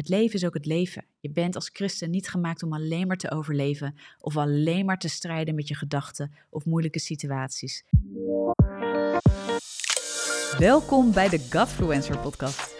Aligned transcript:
Het 0.00 0.08
leven 0.08 0.34
is 0.34 0.44
ook 0.44 0.54
het 0.54 0.66
leven. 0.66 1.04
Je 1.20 1.30
bent 1.30 1.54
als 1.54 1.70
christen 1.72 2.10
niet 2.10 2.28
gemaakt 2.28 2.62
om 2.62 2.72
alleen 2.72 3.06
maar 3.06 3.16
te 3.16 3.30
overleven 3.30 3.94
of 4.20 4.36
alleen 4.36 4.84
maar 4.84 4.98
te 4.98 5.08
strijden 5.08 5.54
met 5.54 5.68
je 5.68 5.74
gedachten 5.74 6.32
of 6.50 6.64
moeilijke 6.64 6.98
situaties. 6.98 7.84
Welkom 10.58 11.12
bij 11.12 11.28
de 11.28 11.46
Godfluencer 11.50 12.18
podcast. 12.18 12.79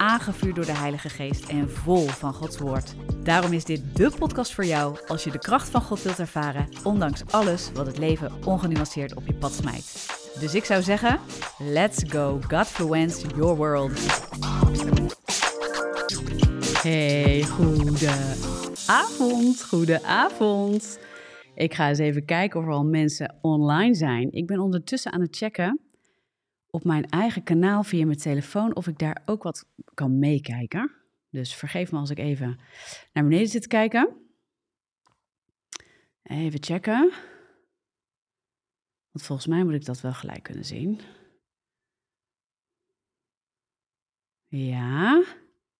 aangevuurd 0.00 0.54
door 0.54 0.64
de 0.64 0.76
Heilige 0.76 1.08
Geest 1.08 1.48
en 1.48 1.70
vol 1.70 2.06
van 2.06 2.34
Gods 2.34 2.58
Woord. 2.58 2.94
Daarom 3.22 3.52
is 3.52 3.64
dit 3.64 3.96
de 3.96 4.10
podcast 4.18 4.54
voor 4.54 4.64
jou 4.64 4.96
als 5.06 5.24
je 5.24 5.30
de 5.30 5.38
kracht 5.38 5.68
van 5.68 5.82
God 5.82 6.02
wilt 6.02 6.18
ervaren, 6.18 6.68
ondanks 6.84 7.22
alles 7.30 7.72
wat 7.72 7.86
het 7.86 7.98
leven 7.98 8.32
ongenuanceerd 8.44 9.14
op 9.14 9.26
je 9.26 9.34
pad 9.34 9.52
smijt. 9.52 10.06
Dus 10.40 10.54
ik 10.54 10.64
zou 10.64 10.82
zeggen, 10.82 11.20
let's 11.58 12.02
go 12.06 12.38
Godfluence 12.48 13.26
your 13.36 13.56
world. 13.56 13.92
Hey, 16.82 17.42
goede 17.42 18.34
avond, 18.86 19.64
goede 19.64 20.02
avond. 20.02 20.98
Ik 21.54 21.74
ga 21.74 21.88
eens 21.88 21.98
even 21.98 22.24
kijken 22.24 22.60
of 22.60 22.66
er 22.66 22.72
al 22.72 22.84
mensen 22.84 23.34
online 23.40 23.94
zijn. 23.94 24.32
Ik 24.32 24.46
ben 24.46 24.58
ondertussen 24.58 25.12
aan 25.12 25.20
het 25.20 25.36
checken 25.36 25.80
op 26.70 26.84
mijn 26.84 27.08
eigen 27.08 27.42
kanaal 27.42 27.82
via 27.82 28.06
mijn 28.06 28.18
telefoon 28.18 28.76
of 28.76 28.86
ik 28.86 28.98
daar 28.98 29.22
ook 29.24 29.42
wat 29.42 29.66
kan 29.94 30.18
meekijken. 30.18 30.92
Dus 31.30 31.54
vergeef 31.54 31.92
me 31.92 31.98
als 31.98 32.10
ik 32.10 32.18
even 32.18 32.60
naar 33.12 33.24
beneden 33.24 33.48
zit 33.48 33.62
te 33.62 33.68
kijken. 33.68 34.16
Even 36.22 36.62
checken. 36.62 37.12
Want 39.10 39.26
volgens 39.26 39.46
mij 39.46 39.64
moet 39.64 39.74
ik 39.74 39.84
dat 39.84 40.00
wel 40.00 40.12
gelijk 40.12 40.42
kunnen 40.42 40.64
zien. 40.64 41.00
Ja. 44.48 45.22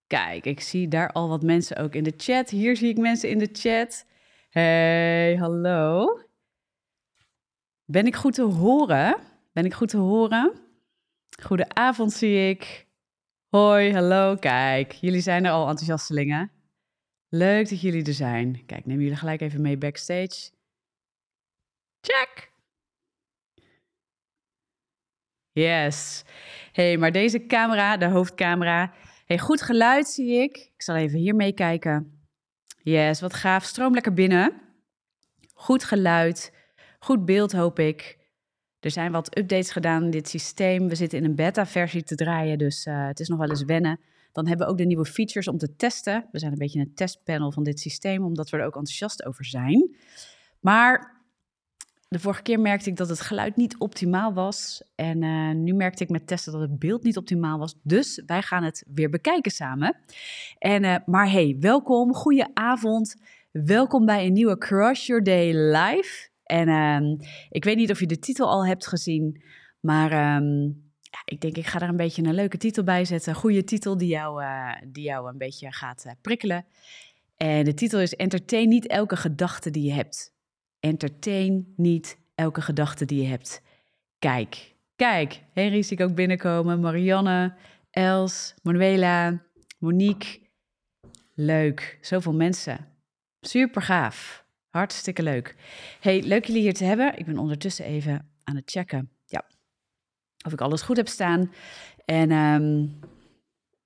Kijk, 0.06 0.44
ik 0.44 0.60
zie 0.60 0.88
daar 0.88 1.12
al 1.12 1.28
wat 1.28 1.42
mensen 1.42 1.76
ook 1.76 1.94
in 1.94 2.04
de 2.04 2.14
chat. 2.16 2.50
Hier 2.50 2.76
zie 2.76 2.88
ik 2.88 2.98
mensen 2.98 3.28
in 3.28 3.38
de 3.38 3.48
chat. 3.52 4.06
Hey, 4.50 5.36
hallo. 5.36 6.06
Ben 7.84 8.06
ik 8.06 8.16
goed 8.16 8.34
te 8.34 8.42
horen? 8.42 9.16
Ben 9.52 9.64
ik 9.64 9.74
goed 9.74 9.88
te 9.88 9.96
horen? 9.96 10.69
Goedenavond 11.42 12.12
zie 12.12 12.48
ik. 12.48 12.86
Hoi, 13.48 13.92
hallo. 13.92 14.36
Kijk, 14.36 14.92
jullie 14.92 15.20
zijn 15.20 15.44
er 15.44 15.50
al 15.50 15.68
enthousiastelingen. 15.68 16.50
Leuk 17.28 17.68
dat 17.68 17.80
jullie 17.80 18.04
er 18.04 18.12
zijn. 18.12 18.62
Kijk, 18.66 18.86
neem 18.86 19.00
jullie 19.00 19.16
gelijk 19.16 19.40
even 19.40 19.60
mee 19.60 19.78
backstage. 19.78 20.50
Check. 22.00 22.52
Yes. 25.52 26.24
hey, 26.72 26.96
maar 26.96 27.12
deze 27.12 27.46
camera, 27.46 27.96
de 27.96 28.06
hoofdcamera. 28.06 28.92
hey, 29.26 29.38
goed 29.38 29.62
geluid 29.62 30.08
zie 30.08 30.42
ik. 30.42 30.56
Ik 30.56 30.82
zal 30.82 30.96
even 30.96 31.18
hier 31.18 31.34
meekijken. 31.34 32.26
Yes, 32.82 33.20
wat 33.20 33.34
gaaf. 33.34 33.64
Stroom 33.64 33.94
lekker 33.94 34.14
binnen. 34.14 34.60
Goed 35.54 35.84
geluid. 35.84 36.52
Goed 36.98 37.24
beeld, 37.24 37.52
hoop 37.52 37.78
ik. 37.78 38.18
Er 38.80 38.90
zijn 38.90 39.12
wat 39.12 39.38
updates 39.38 39.70
gedaan 39.70 40.04
in 40.04 40.10
dit 40.10 40.28
systeem. 40.28 40.88
We 40.88 40.94
zitten 40.94 41.18
in 41.18 41.24
een 41.24 41.34
beta-versie 41.34 42.02
te 42.02 42.14
draaien, 42.14 42.58
dus 42.58 42.86
uh, 42.86 43.06
het 43.06 43.20
is 43.20 43.28
nog 43.28 43.38
wel 43.38 43.48
eens 43.48 43.64
wennen. 43.64 44.00
Dan 44.32 44.46
hebben 44.46 44.66
we 44.66 44.72
ook 44.72 44.78
de 44.78 44.86
nieuwe 44.86 45.04
features 45.04 45.48
om 45.48 45.58
te 45.58 45.76
testen. 45.76 46.28
We 46.32 46.38
zijn 46.38 46.52
een 46.52 46.58
beetje 46.58 46.80
een 46.80 46.94
testpanel 46.94 47.52
van 47.52 47.62
dit 47.62 47.80
systeem, 47.80 48.24
omdat 48.24 48.50
we 48.50 48.56
er 48.56 48.64
ook 48.64 48.76
enthousiast 48.76 49.24
over 49.24 49.44
zijn. 49.44 49.96
Maar 50.60 51.20
de 52.08 52.18
vorige 52.18 52.42
keer 52.42 52.60
merkte 52.60 52.90
ik 52.90 52.96
dat 52.96 53.08
het 53.08 53.20
geluid 53.20 53.56
niet 53.56 53.78
optimaal 53.78 54.32
was. 54.32 54.82
En 54.94 55.22
uh, 55.22 55.50
nu 55.50 55.72
merkte 55.72 56.02
ik 56.02 56.10
met 56.10 56.26
testen 56.26 56.52
dat 56.52 56.60
het 56.60 56.78
beeld 56.78 57.02
niet 57.02 57.16
optimaal 57.16 57.58
was. 57.58 57.74
Dus 57.82 58.22
wij 58.26 58.42
gaan 58.42 58.62
het 58.62 58.84
weer 58.94 59.10
bekijken 59.10 59.50
samen. 59.50 59.96
En, 60.58 60.84
uh, 60.84 60.96
maar 61.06 61.30
hey, 61.30 61.56
welkom, 61.60 62.14
goeie 62.14 62.46
avond. 62.54 63.16
Welkom 63.50 64.06
bij 64.06 64.26
een 64.26 64.32
nieuwe 64.32 64.58
Crush 64.58 65.06
Your 65.06 65.22
Day 65.22 65.52
live. 65.52 66.29
En 66.50 66.68
um, 66.68 67.16
ik 67.48 67.64
weet 67.64 67.76
niet 67.76 67.90
of 67.90 68.00
je 68.00 68.06
de 68.06 68.18
titel 68.18 68.48
al 68.48 68.66
hebt 68.66 68.86
gezien, 68.86 69.42
maar 69.80 70.36
um, 70.36 70.64
ja, 71.00 71.22
ik 71.24 71.40
denk 71.40 71.56
ik 71.56 71.66
ga 71.66 71.80
er 71.80 71.88
een 71.88 71.96
beetje 71.96 72.22
een 72.22 72.34
leuke 72.34 72.56
titel 72.56 72.84
bij 72.84 73.04
zetten. 73.04 73.34
Goede 73.34 73.64
titel 73.64 73.96
die 73.96 74.08
jou, 74.08 74.42
uh, 74.42 74.74
die 74.86 75.04
jou 75.04 75.28
een 75.28 75.38
beetje 75.38 75.72
gaat 75.72 76.04
uh, 76.06 76.12
prikkelen. 76.20 76.66
En 77.36 77.64
de 77.64 77.74
titel 77.74 78.00
is 78.00 78.14
Entertain 78.14 78.68
niet 78.68 78.86
elke 78.86 79.16
gedachte 79.16 79.70
die 79.70 79.84
je 79.84 79.92
hebt. 79.92 80.34
Entertain 80.80 81.72
niet 81.76 82.18
elke 82.34 82.60
gedachte 82.60 83.04
die 83.04 83.22
je 83.22 83.28
hebt. 83.28 83.62
Kijk, 84.18 84.74
kijk, 84.96 85.42
Henry 85.52 85.82
zie 85.82 85.96
ik 85.96 86.04
ook 86.04 86.14
binnenkomen. 86.14 86.80
Marianne, 86.80 87.54
Els, 87.90 88.54
Manuela, 88.62 89.42
Monique. 89.78 90.40
Leuk, 91.34 91.98
zoveel 92.00 92.34
mensen. 92.34 92.86
Super 93.40 93.82
gaaf. 93.82 94.39
Hartstikke 94.70 95.22
leuk. 95.22 95.56
Hey, 96.00 96.22
leuk 96.22 96.44
jullie 96.44 96.62
hier 96.62 96.74
te 96.74 96.84
hebben. 96.84 97.18
Ik 97.18 97.26
ben 97.26 97.38
ondertussen 97.38 97.84
even 97.84 98.28
aan 98.44 98.56
het 98.56 98.70
checken. 98.70 99.10
Ja, 99.24 99.44
of 100.46 100.52
ik 100.52 100.60
alles 100.60 100.82
goed 100.82 100.96
heb 100.96 101.08
staan. 101.08 101.52
En 102.04 102.30
um, 102.30 102.98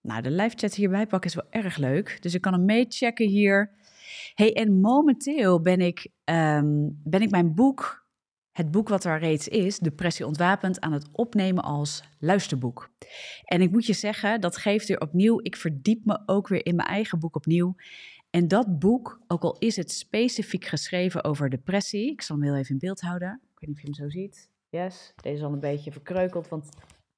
nou, 0.00 0.22
de 0.22 0.30
live 0.30 0.56
chat 0.56 0.74
hierbij 0.74 1.06
pakken 1.06 1.30
is 1.30 1.36
wel 1.36 1.62
erg 1.62 1.76
leuk. 1.76 2.18
Dus 2.22 2.34
ik 2.34 2.40
kan 2.40 2.52
hem 2.52 2.64
meechecken 2.64 3.28
hier. 3.28 3.70
Hey, 4.34 4.52
en 4.52 4.80
momenteel 4.80 5.60
ben 5.60 5.80
ik, 5.80 6.08
um, 6.24 7.00
ben 7.04 7.22
ik 7.22 7.30
mijn 7.30 7.54
boek, 7.54 8.06
het 8.52 8.70
boek 8.70 8.88
wat 8.88 9.04
er 9.04 9.18
reeds 9.18 9.48
is, 9.48 9.78
Depressie 9.78 10.26
ontwapend, 10.26 10.80
aan 10.80 10.92
het 10.92 11.08
opnemen 11.12 11.62
als 11.62 12.02
luisterboek. 12.18 12.90
En 13.44 13.60
ik 13.60 13.70
moet 13.70 13.86
je 13.86 13.92
zeggen, 13.92 14.40
dat 14.40 14.56
geeft 14.56 14.88
weer 14.88 15.00
opnieuw, 15.00 15.40
ik 15.42 15.56
verdiep 15.56 16.04
me 16.04 16.22
ook 16.26 16.48
weer 16.48 16.66
in 16.66 16.76
mijn 16.76 16.88
eigen 16.88 17.18
boek 17.18 17.36
opnieuw. 17.36 17.74
En 18.34 18.48
dat 18.48 18.78
boek, 18.78 19.20
ook 19.26 19.42
al 19.42 19.58
is 19.58 19.76
het 19.76 19.90
specifiek 19.90 20.64
geschreven 20.64 21.24
over 21.24 21.50
depressie, 21.50 22.10
ik 22.10 22.22
zal 22.22 22.36
hem 22.36 22.44
heel 22.44 22.56
even 22.56 22.70
in 22.70 22.78
beeld 22.78 23.00
houden. 23.00 23.40
Ik 23.42 23.60
weet 23.60 23.68
niet 23.68 23.76
of 23.76 23.82
je 23.82 23.86
hem 23.86 23.94
zo 23.94 24.08
ziet. 24.08 24.50
Yes, 24.68 25.12
deze 25.22 25.36
is 25.36 25.42
al 25.42 25.52
een 25.52 25.60
beetje 25.60 25.92
verkreukeld, 25.92 26.48
want 26.48 26.68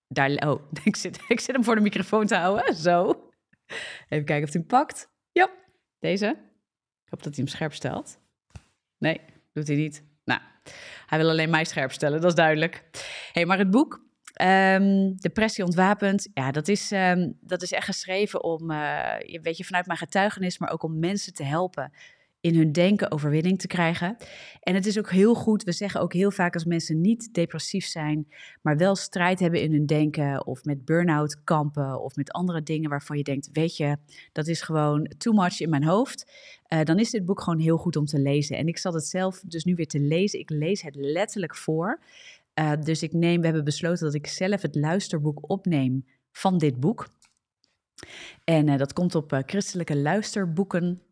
daar, 0.08 0.30
oh, 0.30 0.62
ik 0.84 0.96
zit, 0.96 1.20
ik 1.28 1.40
zit 1.40 1.54
hem 1.54 1.64
voor 1.64 1.74
de 1.74 1.80
microfoon 1.80 2.26
te 2.26 2.36
houden, 2.36 2.74
zo. 2.74 3.30
Even 4.08 4.24
kijken 4.24 4.46
of 4.46 4.52
hij 4.52 4.60
hem 4.60 4.66
pakt. 4.66 5.10
Ja, 5.32 5.50
deze. 5.98 6.26
Ik 7.04 7.10
hoop 7.10 7.22
dat 7.22 7.34
hij 7.34 7.44
hem 7.44 7.48
scherp 7.54 7.72
stelt. 7.72 8.18
Nee, 8.98 9.20
doet 9.52 9.66
hij 9.66 9.76
niet. 9.76 10.04
Nou, 10.24 10.40
hij 11.06 11.18
wil 11.18 11.28
alleen 11.28 11.50
mij 11.50 11.64
scherp 11.64 11.92
stellen, 11.92 12.20
dat 12.20 12.30
is 12.30 12.36
duidelijk. 12.36 12.84
hey, 13.32 13.46
maar 13.46 13.58
het 13.58 13.70
boek, 13.70 14.05
Um, 14.42 15.16
depressie 15.16 15.64
ontwapend, 15.64 16.28
ja, 16.34 16.50
dat 16.50 16.68
is, 16.68 16.90
um, 16.90 17.38
dat 17.40 17.62
is 17.62 17.72
echt 17.72 17.84
geschreven 17.84 18.44
om, 18.44 18.70
uh, 18.70 19.14
weet 19.42 19.56
je, 19.56 19.64
vanuit 19.64 19.86
mijn 19.86 19.98
getuigenis, 19.98 20.58
maar 20.58 20.72
ook 20.72 20.82
om 20.82 20.98
mensen 20.98 21.34
te 21.34 21.44
helpen 21.44 21.92
in 22.40 22.56
hun 22.56 22.72
denken 22.72 23.10
overwinning 23.10 23.58
te 23.58 23.66
krijgen. 23.66 24.16
En 24.60 24.74
het 24.74 24.86
is 24.86 24.98
ook 24.98 25.10
heel 25.10 25.34
goed, 25.34 25.62
we 25.62 25.72
zeggen 25.72 26.00
ook 26.00 26.12
heel 26.12 26.30
vaak 26.30 26.54
als 26.54 26.64
mensen 26.64 27.00
niet 27.00 27.34
depressief 27.34 27.86
zijn, 27.86 28.28
maar 28.62 28.76
wel 28.76 28.96
strijd 28.96 29.40
hebben 29.40 29.60
in 29.60 29.72
hun 29.72 29.86
denken 29.86 30.46
of 30.46 30.64
met 30.64 30.84
burn-out 30.84 31.44
kampen 31.44 32.02
of 32.02 32.16
met 32.16 32.32
andere 32.32 32.62
dingen 32.62 32.90
waarvan 32.90 33.16
je 33.16 33.22
denkt, 33.22 33.48
weet 33.52 33.76
je, 33.76 33.96
dat 34.32 34.46
is 34.46 34.62
gewoon 34.62 35.10
too 35.18 35.32
much 35.32 35.60
in 35.60 35.70
mijn 35.70 35.84
hoofd. 35.84 36.30
Uh, 36.68 36.82
dan 36.82 36.98
is 36.98 37.10
dit 37.10 37.24
boek 37.24 37.40
gewoon 37.42 37.60
heel 37.60 37.76
goed 37.76 37.96
om 37.96 38.04
te 38.04 38.18
lezen. 38.18 38.56
En 38.56 38.66
ik 38.66 38.78
zat 38.78 38.94
het 38.94 39.06
zelf 39.06 39.40
dus 39.40 39.64
nu 39.64 39.74
weer 39.74 39.86
te 39.86 40.00
lezen. 40.00 40.38
Ik 40.38 40.50
lees 40.50 40.82
het 40.82 40.94
letterlijk 40.94 41.56
voor. 41.56 42.00
Uh, 42.60 42.72
dus 42.82 43.02
ik 43.02 43.12
neem, 43.12 43.38
we 43.38 43.46
hebben 43.46 43.64
besloten 43.64 44.04
dat 44.04 44.14
ik 44.14 44.26
zelf 44.26 44.62
het 44.62 44.74
luisterboek 44.74 45.50
opneem 45.50 46.06
van 46.32 46.58
dit 46.58 46.80
boek. 46.80 47.08
En 48.44 48.68
uh, 48.68 48.76
dat 48.76 48.92
komt 48.92 49.14
op 49.14 49.32
uh, 49.32 49.38
christelijke 49.46 49.96
luisterboeken. 49.96 51.02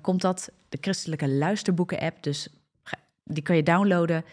komt 0.00 0.20
dat, 0.20 0.52
de 0.68 0.78
christelijke 0.80 1.28
luisterboeken 1.28 1.98
app. 1.98 2.22
Dus 2.22 2.48
die 3.24 3.42
kan 3.42 3.56
je 3.56 3.62
downloaden 3.62 4.24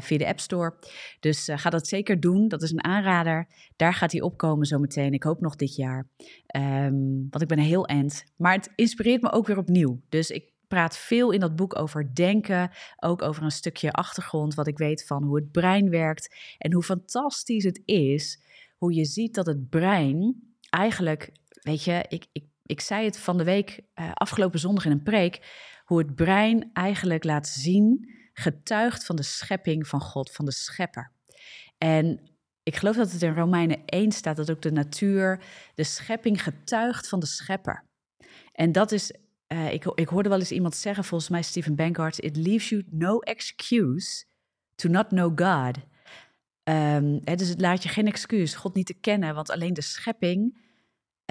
via 0.00 0.18
de 0.18 0.26
App 0.26 0.40
Store. 0.40 0.74
Dus 1.20 1.48
ga 1.52 1.70
dat 1.70 1.86
zeker 1.86 2.20
doen. 2.20 2.48
Dat 2.48 2.62
is 2.62 2.70
een 2.70 2.84
aanrader. 2.84 3.46
Daar 3.76 3.94
gaat 3.94 4.12
hij 4.12 4.20
opkomen 4.20 4.66
zometeen. 4.66 5.12
Ik 5.12 5.22
hoop 5.22 5.40
nog 5.40 5.56
dit 5.56 5.74
jaar. 5.74 6.08
Um, 6.56 7.26
want 7.30 7.42
ik 7.42 7.48
ben 7.48 7.58
heel 7.58 7.86
end. 7.86 8.24
Maar 8.36 8.52
het 8.52 8.72
inspireert 8.74 9.22
me 9.22 9.32
ook 9.32 9.46
weer 9.46 9.58
opnieuw. 9.58 10.00
Dus 10.08 10.30
ik 10.30 10.55
praat 10.66 10.98
veel 10.98 11.30
in 11.30 11.40
dat 11.40 11.56
boek 11.56 11.78
over 11.78 12.14
denken, 12.14 12.70
ook 12.96 13.22
over 13.22 13.42
een 13.42 13.50
stukje 13.50 13.92
achtergrond, 13.92 14.54
wat 14.54 14.66
ik 14.66 14.78
weet 14.78 15.06
van 15.06 15.22
hoe 15.22 15.36
het 15.36 15.52
brein 15.52 15.90
werkt 15.90 16.34
en 16.58 16.72
hoe 16.72 16.82
fantastisch 16.82 17.64
het 17.64 17.82
is 17.84 18.44
hoe 18.76 18.94
je 18.94 19.04
ziet 19.04 19.34
dat 19.34 19.46
het 19.46 19.68
brein 19.68 20.42
eigenlijk, 20.70 21.32
weet 21.48 21.84
je, 21.84 22.04
ik, 22.08 22.26
ik, 22.32 22.44
ik 22.62 22.80
zei 22.80 23.04
het 23.04 23.18
van 23.18 23.36
de 23.36 23.44
week 23.44 23.80
uh, 23.94 24.10
afgelopen 24.12 24.58
zondag 24.58 24.84
in 24.84 24.90
een 24.90 25.02
preek, 25.02 25.40
hoe 25.84 25.98
het 25.98 26.14
brein 26.14 26.70
eigenlijk 26.72 27.24
laat 27.24 27.48
zien, 27.48 28.14
getuigt 28.32 29.04
van 29.04 29.16
de 29.16 29.22
schepping 29.22 29.88
van 29.88 30.00
God, 30.00 30.32
van 30.32 30.44
de 30.44 30.52
schepper. 30.52 31.12
En 31.78 32.30
ik 32.62 32.76
geloof 32.76 32.96
dat 32.96 33.12
het 33.12 33.22
in 33.22 33.34
Romeinen 33.34 33.84
1 33.84 34.12
staat 34.12 34.36
dat 34.36 34.50
ook 34.50 34.62
de 34.62 34.72
natuur, 34.72 35.44
de 35.74 35.84
schepping 35.84 36.42
getuigt 36.42 37.08
van 37.08 37.20
de 37.20 37.26
schepper. 37.26 37.84
En 38.52 38.72
dat 38.72 38.92
is, 38.92 39.12
uh, 39.52 39.72
ik, 39.72 39.84
ik 39.84 40.08
hoorde 40.08 40.28
wel 40.28 40.38
eens 40.38 40.52
iemand 40.52 40.74
zeggen, 40.74 41.04
volgens 41.04 41.30
mij 41.30 41.42
Stephen 41.42 41.74
Bankart, 41.74 42.18
it 42.18 42.36
leaves 42.36 42.68
you 42.68 42.84
no 42.90 43.18
excuse 43.18 44.24
to 44.74 44.88
not 44.88 45.08
know 45.08 45.40
God. 45.40 45.76
Um, 46.68 47.20
hè, 47.24 47.34
dus 47.34 47.48
het 47.48 47.60
laat 47.60 47.82
je 47.82 47.88
geen 47.88 48.06
excuus 48.06 48.54
God 48.54 48.74
niet 48.74 48.86
te 48.86 49.00
kennen, 49.00 49.34
want 49.34 49.50
alleen 49.50 49.74
de 49.74 49.82
schepping 49.82 50.58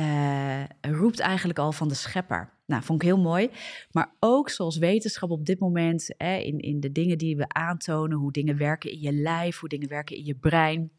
uh, 0.02 0.64
roept 0.82 1.20
eigenlijk 1.20 1.60
al 1.60 1.72
van 1.72 1.88
de 1.88 1.94
schepper. 1.94 2.54
Nou, 2.66 2.84
vond 2.84 3.02
ik 3.02 3.08
heel 3.08 3.20
mooi. 3.20 3.50
Maar 3.92 4.16
ook 4.20 4.50
zoals 4.50 4.78
wetenschap 4.78 5.30
op 5.30 5.46
dit 5.46 5.60
moment, 5.60 6.14
hè, 6.18 6.36
in, 6.38 6.60
in 6.60 6.80
de 6.80 6.92
dingen 6.92 7.18
die 7.18 7.36
we 7.36 7.48
aantonen, 7.48 8.18
hoe 8.18 8.32
dingen 8.32 8.58
werken 8.58 8.92
in 8.92 9.00
je 9.00 9.14
lijf, 9.14 9.60
hoe 9.60 9.70
dingen 9.70 9.90
werken 9.90 10.16
in 10.16 10.26
je 10.26 10.36
brein. 10.36 10.92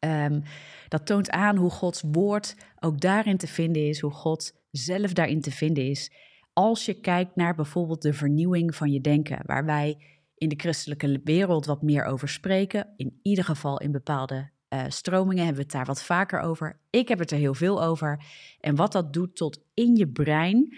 Um, 0.00 0.42
dat 0.88 1.06
toont 1.06 1.30
aan 1.30 1.56
hoe 1.56 1.70
Gods 1.70 2.02
woord 2.10 2.56
ook 2.80 3.00
daarin 3.00 3.36
te 3.36 3.46
vinden 3.46 3.88
is, 3.88 4.00
hoe 4.00 4.10
God 4.10 4.52
zelf 4.70 5.12
daarin 5.12 5.40
te 5.40 5.50
vinden 5.50 5.84
is. 5.84 6.10
Als 6.58 6.84
je 6.84 7.00
kijkt 7.00 7.36
naar 7.36 7.54
bijvoorbeeld 7.54 8.02
de 8.02 8.12
vernieuwing 8.12 8.74
van 8.74 8.90
je 8.90 9.00
denken, 9.00 9.38
waar 9.46 9.64
wij 9.64 9.98
in 10.34 10.48
de 10.48 10.56
christelijke 10.56 11.20
wereld 11.24 11.66
wat 11.66 11.82
meer 11.82 12.04
over 12.04 12.28
spreken, 12.28 12.88
in 12.96 13.18
ieder 13.22 13.44
geval 13.44 13.80
in 13.80 13.92
bepaalde 13.92 14.50
uh, 14.68 14.84
stromingen 14.88 15.44
hebben 15.44 15.56
we 15.56 15.62
het 15.62 15.72
daar 15.72 15.84
wat 15.84 16.02
vaker 16.02 16.40
over. 16.40 16.80
Ik 16.90 17.08
heb 17.08 17.18
het 17.18 17.30
er 17.30 17.38
heel 17.38 17.54
veel 17.54 17.82
over. 17.82 18.24
En 18.60 18.74
wat 18.74 18.92
dat 18.92 19.12
doet 19.12 19.36
tot 19.36 19.62
in 19.74 19.96
je 19.96 20.08
brein, 20.08 20.76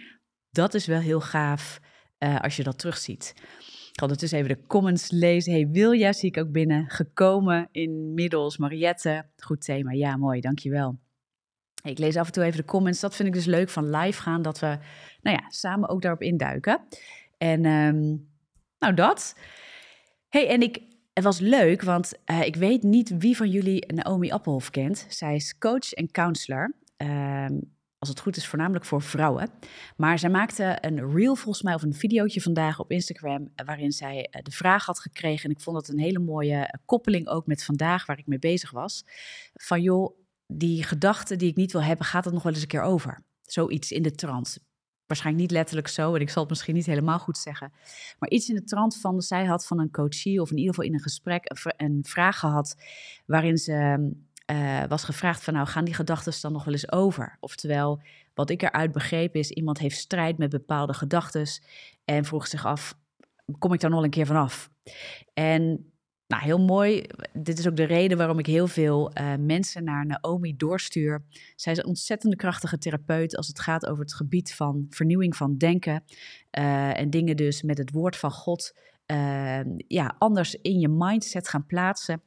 dat 0.50 0.74
is 0.74 0.86
wel 0.86 1.00
heel 1.00 1.20
gaaf 1.20 1.80
uh, 2.18 2.40
als 2.40 2.56
je 2.56 2.62
dat 2.62 2.78
terugziet. 2.78 3.32
Ik 3.36 3.92
ga 3.92 4.02
ondertussen 4.02 4.38
even 4.38 4.56
de 4.56 4.66
comments 4.66 5.10
lezen. 5.10 5.52
Hey 5.52 5.68
Wilja 5.68 6.12
zie 6.12 6.28
ik 6.28 6.38
ook 6.38 6.52
binnen. 6.52 6.90
Gekomen 6.90 7.68
inmiddels. 7.72 8.56
Mariette, 8.56 9.26
goed 9.36 9.60
thema. 9.60 9.92
Ja, 9.92 10.16
mooi, 10.16 10.40
dankjewel. 10.40 10.98
Ik 11.82 11.98
lees 11.98 12.16
af 12.16 12.26
en 12.26 12.32
toe 12.32 12.44
even 12.44 12.60
de 12.60 12.64
comments. 12.64 13.00
Dat 13.00 13.16
vind 13.16 13.28
ik 13.28 13.34
dus 13.34 13.44
leuk 13.44 13.68
van 13.68 13.90
live 13.90 14.22
gaan, 14.22 14.42
dat 14.42 14.58
we 14.58 14.78
nou 15.20 15.36
ja, 15.36 15.50
samen 15.50 15.88
ook 15.88 16.02
daarop 16.02 16.22
induiken. 16.22 16.80
En 17.38 17.64
um, 17.64 18.28
nou 18.78 18.94
dat. 18.94 19.36
Hey, 20.28 20.48
en 20.48 20.62
ik, 20.62 20.82
het 21.12 21.24
was 21.24 21.38
leuk, 21.38 21.82
want 21.82 22.12
uh, 22.30 22.42
ik 22.42 22.56
weet 22.56 22.82
niet 22.82 23.18
wie 23.18 23.36
van 23.36 23.50
jullie 23.50 23.92
Naomi 23.92 24.30
Appelhof 24.30 24.70
kent. 24.70 25.06
Zij 25.08 25.34
is 25.34 25.58
coach 25.58 25.92
en 25.92 26.10
counselor. 26.10 26.74
Um, 26.96 27.76
als 27.98 28.08
het 28.08 28.20
goed 28.20 28.36
is, 28.36 28.46
voornamelijk 28.46 28.84
voor 28.84 29.02
vrouwen. 29.02 29.50
Maar 29.96 30.18
zij 30.18 30.30
maakte 30.30 30.78
een 30.80 31.12
reel 31.12 31.34
volgens 31.34 31.64
mij 31.64 31.74
of 31.74 31.82
een 31.82 31.94
videootje 31.94 32.40
vandaag 32.40 32.78
op 32.78 32.90
Instagram. 32.90 33.50
Eh, 33.54 33.66
waarin 33.66 33.92
zij 33.92 34.26
eh, 34.30 34.42
de 34.42 34.50
vraag 34.50 34.86
had 34.86 35.00
gekregen. 35.00 35.44
En 35.44 35.56
ik 35.56 35.60
vond 35.60 35.76
dat 35.76 35.88
een 35.88 35.98
hele 35.98 36.18
mooie 36.18 36.78
koppeling 36.84 37.28
ook 37.28 37.46
met 37.46 37.64
vandaag, 37.64 38.06
waar 38.06 38.18
ik 38.18 38.26
mee 38.26 38.38
bezig 38.38 38.70
was. 38.70 39.04
Van 39.54 39.82
joh, 39.82 40.18
die 40.46 40.82
gedachten 40.82 41.38
die 41.38 41.48
ik 41.48 41.56
niet 41.56 41.72
wil 41.72 41.82
hebben, 41.82 42.06
gaat 42.06 42.24
het 42.24 42.34
nog 42.34 42.42
wel 42.42 42.52
eens 42.52 42.62
een 42.62 42.68
keer 42.68 42.82
over? 42.82 43.22
Zoiets 43.42 43.92
in 43.92 44.02
de 44.02 44.12
trant 44.12 44.58
waarschijnlijk 45.08 45.44
niet 45.44 45.56
letterlijk 45.56 45.88
zo, 45.88 46.14
en 46.14 46.20
ik 46.20 46.30
zal 46.30 46.40
het 46.40 46.50
misschien 46.50 46.74
niet 46.74 46.86
helemaal 46.86 47.18
goed 47.18 47.38
zeggen, 47.38 47.72
maar 48.18 48.28
iets 48.28 48.48
in 48.48 48.54
de 48.54 48.64
trant 48.64 48.96
van, 48.96 49.20
zij 49.20 49.44
had 49.44 49.66
van 49.66 49.80
een 49.80 49.90
coachie 49.90 50.40
of 50.40 50.50
in 50.50 50.56
ieder 50.56 50.74
geval 50.74 50.88
in 50.88 50.94
een 50.94 51.02
gesprek 51.02 51.42
een 51.76 52.04
vraag 52.08 52.38
gehad 52.38 52.76
waarin 53.26 53.56
ze 53.56 54.10
uh, 54.50 54.84
was 54.88 55.04
gevraagd 55.04 55.44
van 55.44 55.54
nou 55.54 55.66
gaan 55.66 55.84
die 55.84 55.94
gedachten 55.94 56.32
dan 56.40 56.52
nog 56.52 56.64
wel 56.64 56.74
eens 56.74 56.92
over? 56.92 57.36
Oftewel, 57.40 58.02
wat 58.34 58.50
ik 58.50 58.62
eruit 58.62 58.92
begreep 58.92 59.34
is 59.34 59.50
iemand 59.50 59.78
heeft 59.78 59.96
strijd 59.96 60.38
met 60.38 60.50
bepaalde 60.50 60.94
gedachten 60.94 61.46
en 62.04 62.24
vroeg 62.24 62.46
zich 62.46 62.66
af, 62.66 62.94
kom 63.58 63.72
ik 63.72 63.80
daar 63.80 63.90
nog 63.90 64.02
een 64.02 64.10
keer 64.10 64.26
vanaf? 64.26 64.70
En 65.34 65.92
nou, 66.28 66.42
heel 66.42 66.58
mooi. 66.58 67.04
Dit 67.32 67.58
is 67.58 67.68
ook 67.68 67.76
de 67.76 67.84
reden 67.84 68.18
waarom 68.18 68.38
ik 68.38 68.46
heel 68.46 68.66
veel 68.66 69.10
uh, 69.20 69.34
mensen 69.38 69.84
naar 69.84 70.06
Naomi 70.06 70.56
doorstuur. 70.56 71.22
Zij 71.56 71.72
is 71.72 71.78
een 71.78 71.86
ontzettende 71.86 72.36
krachtige 72.36 72.78
therapeut 72.78 73.36
als 73.36 73.46
het 73.46 73.60
gaat 73.60 73.86
over 73.86 74.02
het 74.02 74.14
gebied 74.14 74.54
van 74.54 74.86
vernieuwing 74.90 75.36
van 75.36 75.56
denken. 75.56 76.04
Uh, 76.58 76.98
en 76.98 77.10
dingen 77.10 77.36
dus 77.36 77.62
met 77.62 77.78
het 77.78 77.90
woord 77.90 78.16
van 78.16 78.30
God 78.30 78.72
uh, 79.12 79.60
ja, 79.88 80.14
anders 80.18 80.54
in 80.54 80.78
je 80.78 80.88
mindset 80.88 81.48
gaan 81.48 81.66
plaatsen 81.66 82.22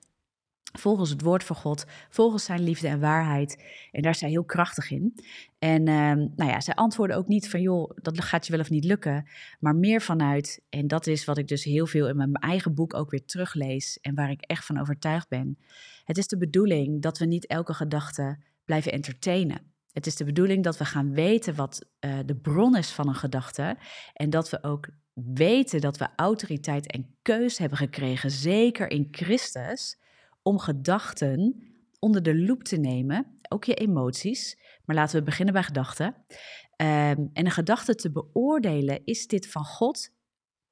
volgens 0.71 1.09
het 1.09 1.21
woord 1.21 1.43
van 1.43 1.55
God, 1.55 1.85
volgens 2.09 2.43
zijn 2.43 2.63
liefde 2.63 2.87
en 2.87 2.99
waarheid. 2.99 3.63
En 3.91 4.01
daar 4.01 4.11
is 4.11 4.19
zij 4.19 4.29
heel 4.29 4.43
krachtig 4.43 4.91
in. 4.91 5.15
En 5.59 5.87
uh, 5.87 6.13
nou 6.35 6.49
ja, 6.49 6.61
zij 6.61 6.75
antwoorden 6.75 7.17
ook 7.17 7.27
niet 7.27 7.49
van, 7.49 7.61
joh, 7.61 7.91
dat 7.95 8.21
gaat 8.21 8.45
je 8.45 8.51
wel 8.51 8.61
of 8.61 8.69
niet 8.69 8.83
lukken, 8.83 9.27
maar 9.59 9.75
meer 9.75 10.01
vanuit, 10.01 10.61
en 10.69 10.87
dat 10.87 11.07
is 11.07 11.25
wat 11.25 11.37
ik 11.37 11.47
dus 11.47 11.63
heel 11.63 11.87
veel 11.87 12.07
in 12.07 12.17
mijn 12.17 12.33
eigen 12.33 12.73
boek 12.73 12.93
ook 12.93 13.11
weer 13.11 13.25
teruglees 13.25 13.99
en 14.01 14.15
waar 14.15 14.31
ik 14.31 14.41
echt 14.41 14.65
van 14.65 14.79
overtuigd 14.79 15.27
ben. 15.27 15.57
Het 16.05 16.17
is 16.17 16.27
de 16.27 16.37
bedoeling 16.37 17.01
dat 17.01 17.17
we 17.17 17.25
niet 17.25 17.47
elke 17.47 17.73
gedachte 17.73 18.37
blijven 18.65 18.91
entertainen. 18.91 19.61
Het 19.91 20.07
is 20.07 20.15
de 20.15 20.23
bedoeling 20.23 20.63
dat 20.63 20.77
we 20.77 20.85
gaan 20.85 21.13
weten 21.13 21.55
wat 21.55 21.85
uh, 21.99 22.19
de 22.25 22.35
bron 22.35 22.77
is 22.77 22.91
van 22.91 23.07
een 23.07 23.15
gedachte 23.15 23.77
en 24.13 24.29
dat 24.29 24.49
we 24.49 24.63
ook 24.63 24.89
weten 25.13 25.81
dat 25.81 25.97
we 25.97 26.07
autoriteit 26.15 26.91
en 26.91 27.15
keus 27.21 27.57
hebben 27.57 27.77
gekregen, 27.77 28.31
zeker 28.31 28.91
in 28.91 29.07
Christus, 29.11 29.99
om 30.43 30.59
gedachten 30.59 31.63
onder 31.99 32.23
de 32.23 32.37
loep 32.37 32.63
te 32.63 32.77
nemen, 32.77 33.39
ook 33.49 33.63
je 33.63 33.73
emoties. 33.73 34.59
Maar 34.85 34.95
laten 34.95 35.19
we 35.19 35.25
beginnen 35.25 35.53
bij 35.53 35.63
gedachten. 35.63 36.05
Um, 36.05 37.29
en 37.33 37.45
een 37.45 37.51
gedachte 37.51 37.95
te 37.95 38.11
beoordelen, 38.11 39.05
is 39.05 39.27
dit 39.27 39.47
van 39.47 39.65
God 39.65 40.13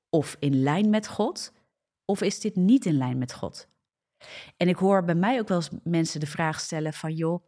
of 0.09 0.35
in 0.39 0.61
lijn 0.61 0.89
met 0.89 1.07
God, 1.07 1.53
of 2.05 2.21
is 2.21 2.39
dit 2.39 2.55
niet 2.55 2.85
in 2.85 2.97
lijn 2.97 3.17
met 3.17 3.33
God? 3.33 3.69
En 4.57 4.67
ik 4.67 4.75
hoor 4.75 5.03
bij 5.03 5.15
mij 5.15 5.39
ook 5.39 5.47
wel 5.47 5.57
eens 5.57 5.69
mensen 5.83 6.19
de 6.19 6.25
vraag 6.25 6.59
stellen 6.59 6.93
van, 6.93 7.13
joh, 7.13 7.43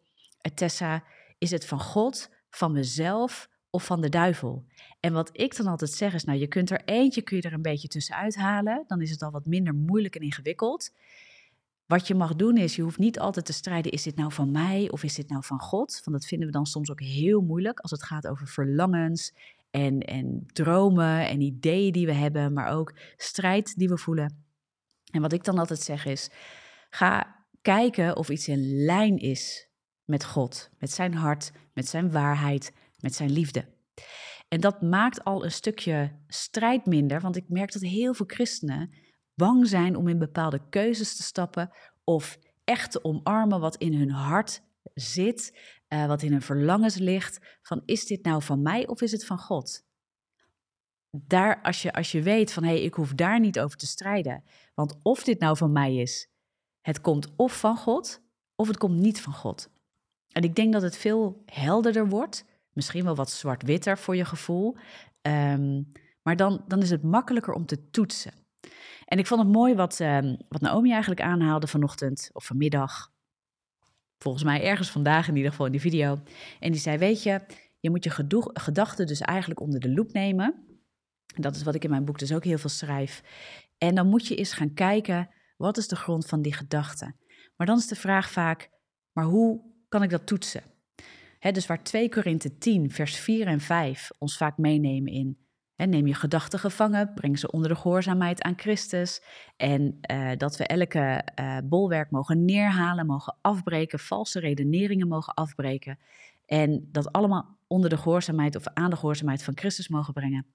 Tessa, 0.53 1.03
is 1.37 1.51
het 1.51 1.65
van 1.65 1.79
God, 1.79 2.29
van 2.49 2.71
mezelf 2.71 3.49
of 3.69 3.85
van 3.85 4.01
de 4.01 4.09
duivel? 4.09 4.65
En 4.99 5.13
wat 5.13 5.29
ik 5.33 5.55
dan 5.55 5.67
altijd 5.67 5.91
zeg 5.91 6.13
is, 6.13 6.23
nou, 6.23 6.39
je 6.39 6.47
kunt 6.47 6.69
er 6.69 6.81
eentje, 6.85 7.21
kun 7.21 7.37
je 7.37 7.43
er 7.43 7.53
een 7.53 7.61
beetje 7.61 7.87
tussenuit 7.87 8.35
halen, 8.35 8.83
dan 8.87 9.01
is 9.01 9.11
het 9.11 9.21
al 9.21 9.31
wat 9.31 9.45
minder 9.45 9.73
moeilijk 9.73 10.15
en 10.15 10.21
ingewikkeld. 10.21 10.91
Wat 11.91 12.07
je 12.07 12.15
mag 12.15 12.35
doen 12.35 12.57
is, 12.57 12.75
je 12.75 12.81
hoeft 12.81 12.97
niet 12.97 13.19
altijd 13.19 13.45
te 13.45 13.53
strijden, 13.53 13.91
is 13.91 14.03
dit 14.03 14.15
nou 14.15 14.31
van 14.31 14.51
mij 14.51 14.89
of 14.91 15.03
is 15.03 15.15
dit 15.15 15.29
nou 15.29 15.43
van 15.43 15.59
God? 15.59 16.01
Want 16.03 16.17
dat 16.17 16.25
vinden 16.25 16.47
we 16.47 16.53
dan 16.53 16.65
soms 16.65 16.91
ook 16.91 17.01
heel 17.01 17.41
moeilijk 17.41 17.79
als 17.79 17.91
het 17.91 18.03
gaat 18.03 18.27
over 18.27 18.47
verlangens 18.47 19.33
en, 19.71 19.99
en 19.99 20.43
dromen 20.53 21.27
en 21.27 21.41
ideeën 21.41 21.91
die 21.91 22.05
we 22.05 22.13
hebben, 22.13 22.53
maar 22.53 22.71
ook 22.71 22.93
strijd 23.17 23.75
die 23.75 23.89
we 23.89 23.97
voelen. 23.97 24.45
En 25.11 25.21
wat 25.21 25.33
ik 25.33 25.43
dan 25.43 25.57
altijd 25.57 25.79
zeg 25.79 26.05
is, 26.05 26.29
ga 26.89 27.35
kijken 27.61 28.17
of 28.17 28.29
iets 28.29 28.47
in 28.47 28.83
lijn 28.83 29.17
is 29.17 29.69
met 30.05 30.25
God, 30.25 30.69
met 30.79 30.91
zijn 30.91 31.13
hart, 31.13 31.51
met 31.73 31.87
zijn 31.87 32.11
waarheid, 32.11 32.73
met 32.99 33.15
zijn 33.15 33.31
liefde. 33.31 33.65
En 34.47 34.61
dat 34.61 34.81
maakt 34.81 35.23
al 35.23 35.43
een 35.43 35.51
stukje 35.51 36.11
strijd 36.27 36.85
minder, 36.85 37.21
want 37.21 37.35
ik 37.35 37.49
merk 37.49 37.71
dat 37.71 37.81
heel 37.81 38.13
veel 38.13 38.27
christenen 38.29 38.93
bang 39.35 39.67
zijn 39.67 39.95
om 39.95 40.07
in 40.07 40.19
bepaalde 40.19 40.61
keuzes 40.69 41.15
te 41.15 41.23
stappen 41.23 41.71
of 42.03 42.39
echt 42.63 42.91
te 42.91 43.03
omarmen 43.03 43.59
wat 43.59 43.75
in 43.75 43.93
hun 43.93 44.11
hart 44.11 44.61
zit, 44.93 45.59
uh, 45.89 46.05
wat 46.05 46.21
in 46.21 46.31
hun 46.31 46.41
verlangens 46.41 46.95
ligt, 46.95 47.57
van 47.61 47.81
is 47.85 48.05
dit 48.05 48.23
nou 48.23 48.41
van 48.43 48.61
mij 48.61 48.87
of 48.87 49.01
is 49.01 49.11
het 49.11 49.25
van 49.25 49.37
God? 49.39 49.83
Daar, 51.09 51.61
als 51.61 51.81
je, 51.81 51.93
als 51.93 52.11
je 52.11 52.21
weet 52.21 52.53
van 52.53 52.63
hé, 52.63 52.69
hey, 52.69 52.81
ik 52.81 52.93
hoef 52.93 53.13
daar 53.13 53.39
niet 53.39 53.59
over 53.59 53.77
te 53.77 53.87
strijden, 53.87 54.43
want 54.73 54.97
of 55.03 55.23
dit 55.23 55.39
nou 55.39 55.57
van 55.57 55.71
mij 55.71 55.95
is, 55.95 56.29
het 56.81 57.01
komt 57.01 57.35
of 57.35 57.59
van 57.59 57.77
God 57.77 58.21
of 58.55 58.67
het 58.67 58.77
komt 58.77 58.97
niet 58.97 59.21
van 59.21 59.33
God. 59.33 59.69
En 60.27 60.43
ik 60.43 60.55
denk 60.55 60.73
dat 60.73 60.81
het 60.81 60.97
veel 60.97 61.43
helderder 61.45 62.09
wordt, 62.09 62.45
misschien 62.73 63.03
wel 63.03 63.15
wat 63.15 63.31
zwart-witter 63.31 63.97
voor 63.97 64.15
je 64.15 64.25
gevoel, 64.25 64.75
um, 65.21 65.91
maar 66.23 66.35
dan, 66.35 66.63
dan 66.67 66.81
is 66.81 66.89
het 66.89 67.03
makkelijker 67.03 67.53
om 67.53 67.65
te 67.65 67.89
toetsen. 67.89 68.40
En 69.11 69.17
ik 69.17 69.27
vond 69.27 69.41
het 69.41 69.51
mooi 69.51 69.75
wat, 69.75 69.99
uh, 69.99 70.35
wat 70.49 70.61
Naomi 70.61 70.91
eigenlijk 70.91 71.21
aanhaalde 71.21 71.67
vanochtend 71.67 72.29
of 72.33 72.45
vanmiddag. 72.45 73.11
Volgens 74.17 74.43
mij 74.43 74.63
ergens 74.63 74.89
vandaag 74.89 75.27
in 75.27 75.35
ieder 75.35 75.51
geval 75.51 75.65
in 75.65 75.71
die 75.71 75.81
video. 75.81 76.19
En 76.59 76.71
die 76.71 76.81
zei, 76.81 76.97
weet 76.97 77.23
je, 77.23 77.41
je 77.79 77.89
moet 77.89 78.03
je 78.03 78.09
gedachten 78.53 79.07
dus 79.07 79.19
eigenlijk 79.19 79.59
onder 79.59 79.79
de 79.79 79.93
loep 79.93 80.11
nemen. 80.11 80.65
Dat 81.25 81.55
is 81.55 81.63
wat 81.63 81.75
ik 81.75 81.83
in 81.83 81.89
mijn 81.89 82.05
boek 82.05 82.19
dus 82.19 82.33
ook 82.33 82.43
heel 82.43 82.57
veel 82.57 82.69
schrijf. 82.69 83.23
En 83.77 83.95
dan 83.95 84.07
moet 84.07 84.27
je 84.27 84.35
eens 84.35 84.53
gaan 84.53 84.73
kijken, 84.73 85.29
wat 85.57 85.77
is 85.77 85.87
de 85.87 85.95
grond 85.95 86.25
van 86.25 86.41
die 86.41 86.53
gedachten? 86.53 87.15
Maar 87.55 87.67
dan 87.67 87.77
is 87.77 87.87
de 87.87 87.95
vraag 87.95 88.31
vaak, 88.31 88.69
maar 89.11 89.25
hoe 89.25 89.61
kan 89.87 90.03
ik 90.03 90.09
dat 90.09 90.27
toetsen? 90.27 90.63
Dus 91.39 91.67
waar 91.67 91.83
2 91.83 92.09
Korinthe 92.09 92.57
10, 92.57 92.91
vers 92.91 93.15
4 93.15 93.47
en 93.47 93.59
5 93.59 94.11
ons 94.17 94.37
vaak 94.37 94.57
meenemen 94.57 95.11
in 95.11 95.45
neem 95.89 96.07
je 96.07 96.13
gedachten 96.13 96.59
gevangen, 96.59 97.13
breng 97.13 97.39
ze 97.39 97.51
onder 97.51 97.69
de 97.69 97.75
gehoorzaamheid 97.75 98.41
aan 98.41 98.53
Christus. 98.55 99.23
En 99.57 99.99
uh, 100.11 100.31
dat 100.37 100.57
we 100.57 100.65
elke 100.65 101.27
uh, 101.39 101.57
bolwerk 101.63 102.11
mogen 102.11 102.45
neerhalen, 102.45 103.05
mogen 103.05 103.37
afbreken, 103.41 103.99
valse 103.99 104.39
redeneringen 104.39 105.07
mogen 105.07 105.33
afbreken. 105.33 105.99
En 106.45 106.87
dat 106.91 107.11
allemaal 107.11 107.57
onder 107.67 107.89
de 107.89 107.97
gehoorzaamheid 107.97 108.55
of 108.55 108.67
aan 108.67 108.89
de 108.89 108.95
gehoorzaamheid 108.95 109.43
van 109.43 109.57
Christus 109.57 109.87
mogen 109.87 110.13
brengen. 110.13 110.45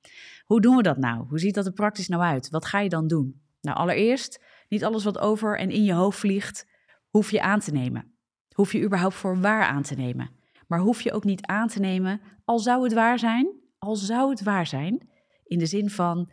Hoe 0.45 0.61
doen 0.61 0.77
we 0.77 0.83
dat 0.83 0.97
nou? 0.97 1.27
Hoe 1.29 1.39
ziet 1.39 1.55
dat 1.55 1.67
er 1.67 1.73
praktisch 1.73 2.09
nou 2.09 2.23
uit? 2.23 2.51
Wat 2.51 2.67
ga 2.67 2.81
je 2.81 2.89
dan 2.89 3.07
doen? 3.07 3.41
Nou, 3.61 3.77
allereerst 3.77 4.41
Niet 4.69 4.85
alles 4.85 5.05
wat 5.05 5.19
over 5.19 5.59
en 5.59 5.71
in 5.71 5.85
je 5.85 5.93
hoofd 5.93 6.19
vliegt, 6.19 6.67
hoef 7.09 7.31
je 7.31 7.43
aan 7.43 7.61
te 7.61 7.73
nemen. 7.73 8.15
Hoef 8.55 8.73
je 8.73 8.83
überhaupt 8.83 9.15
voor 9.15 9.41
waar 9.41 9.65
aan 9.65 9.83
te 9.83 9.95
nemen. 9.95 10.31
Maar 10.67 10.79
hoef 10.79 11.01
je 11.01 11.13
ook 11.13 11.25
niet 11.25 11.47
aan 11.47 11.69
te 11.69 11.81
nemen, 11.81 12.21
al 12.45 12.59
zou 12.59 12.83
het 12.83 12.93
waar 12.93 13.19
zijn, 13.19 13.49
al 13.79 13.97
zou 13.97 14.31
het 14.31 14.43
waar 14.43 14.67
zijn, 14.67 15.09
in 15.47 15.59
de 15.59 15.67
zin 15.67 15.91
van, 15.91 16.31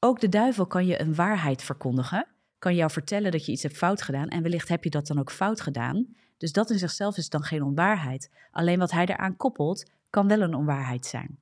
ook 0.00 0.20
de 0.20 0.28
duivel 0.28 0.66
kan 0.66 0.86
je 0.86 1.00
een 1.00 1.14
waarheid 1.14 1.62
verkondigen, 1.62 2.26
kan 2.58 2.74
jou 2.74 2.90
vertellen 2.90 3.30
dat 3.30 3.46
je 3.46 3.52
iets 3.52 3.62
hebt 3.62 3.76
fout 3.76 4.02
gedaan 4.02 4.28
en 4.28 4.42
wellicht 4.42 4.68
heb 4.68 4.84
je 4.84 4.90
dat 4.90 5.06
dan 5.06 5.18
ook 5.18 5.32
fout 5.32 5.60
gedaan. 5.60 6.06
Dus 6.38 6.52
dat 6.52 6.70
in 6.70 6.78
zichzelf 6.78 7.16
is 7.16 7.28
dan 7.28 7.42
geen 7.42 7.62
onwaarheid. 7.62 8.30
Alleen 8.50 8.78
wat 8.78 8.90
hij 8.90 9.06
eraan 9.06 9.36
koppelt, 9.36 9.90
kan 10.10 10.28
wel 10.28 10.40
een 10.40 10.54
onwaarheid 10.54 11.06
zijn. 11.06 11.38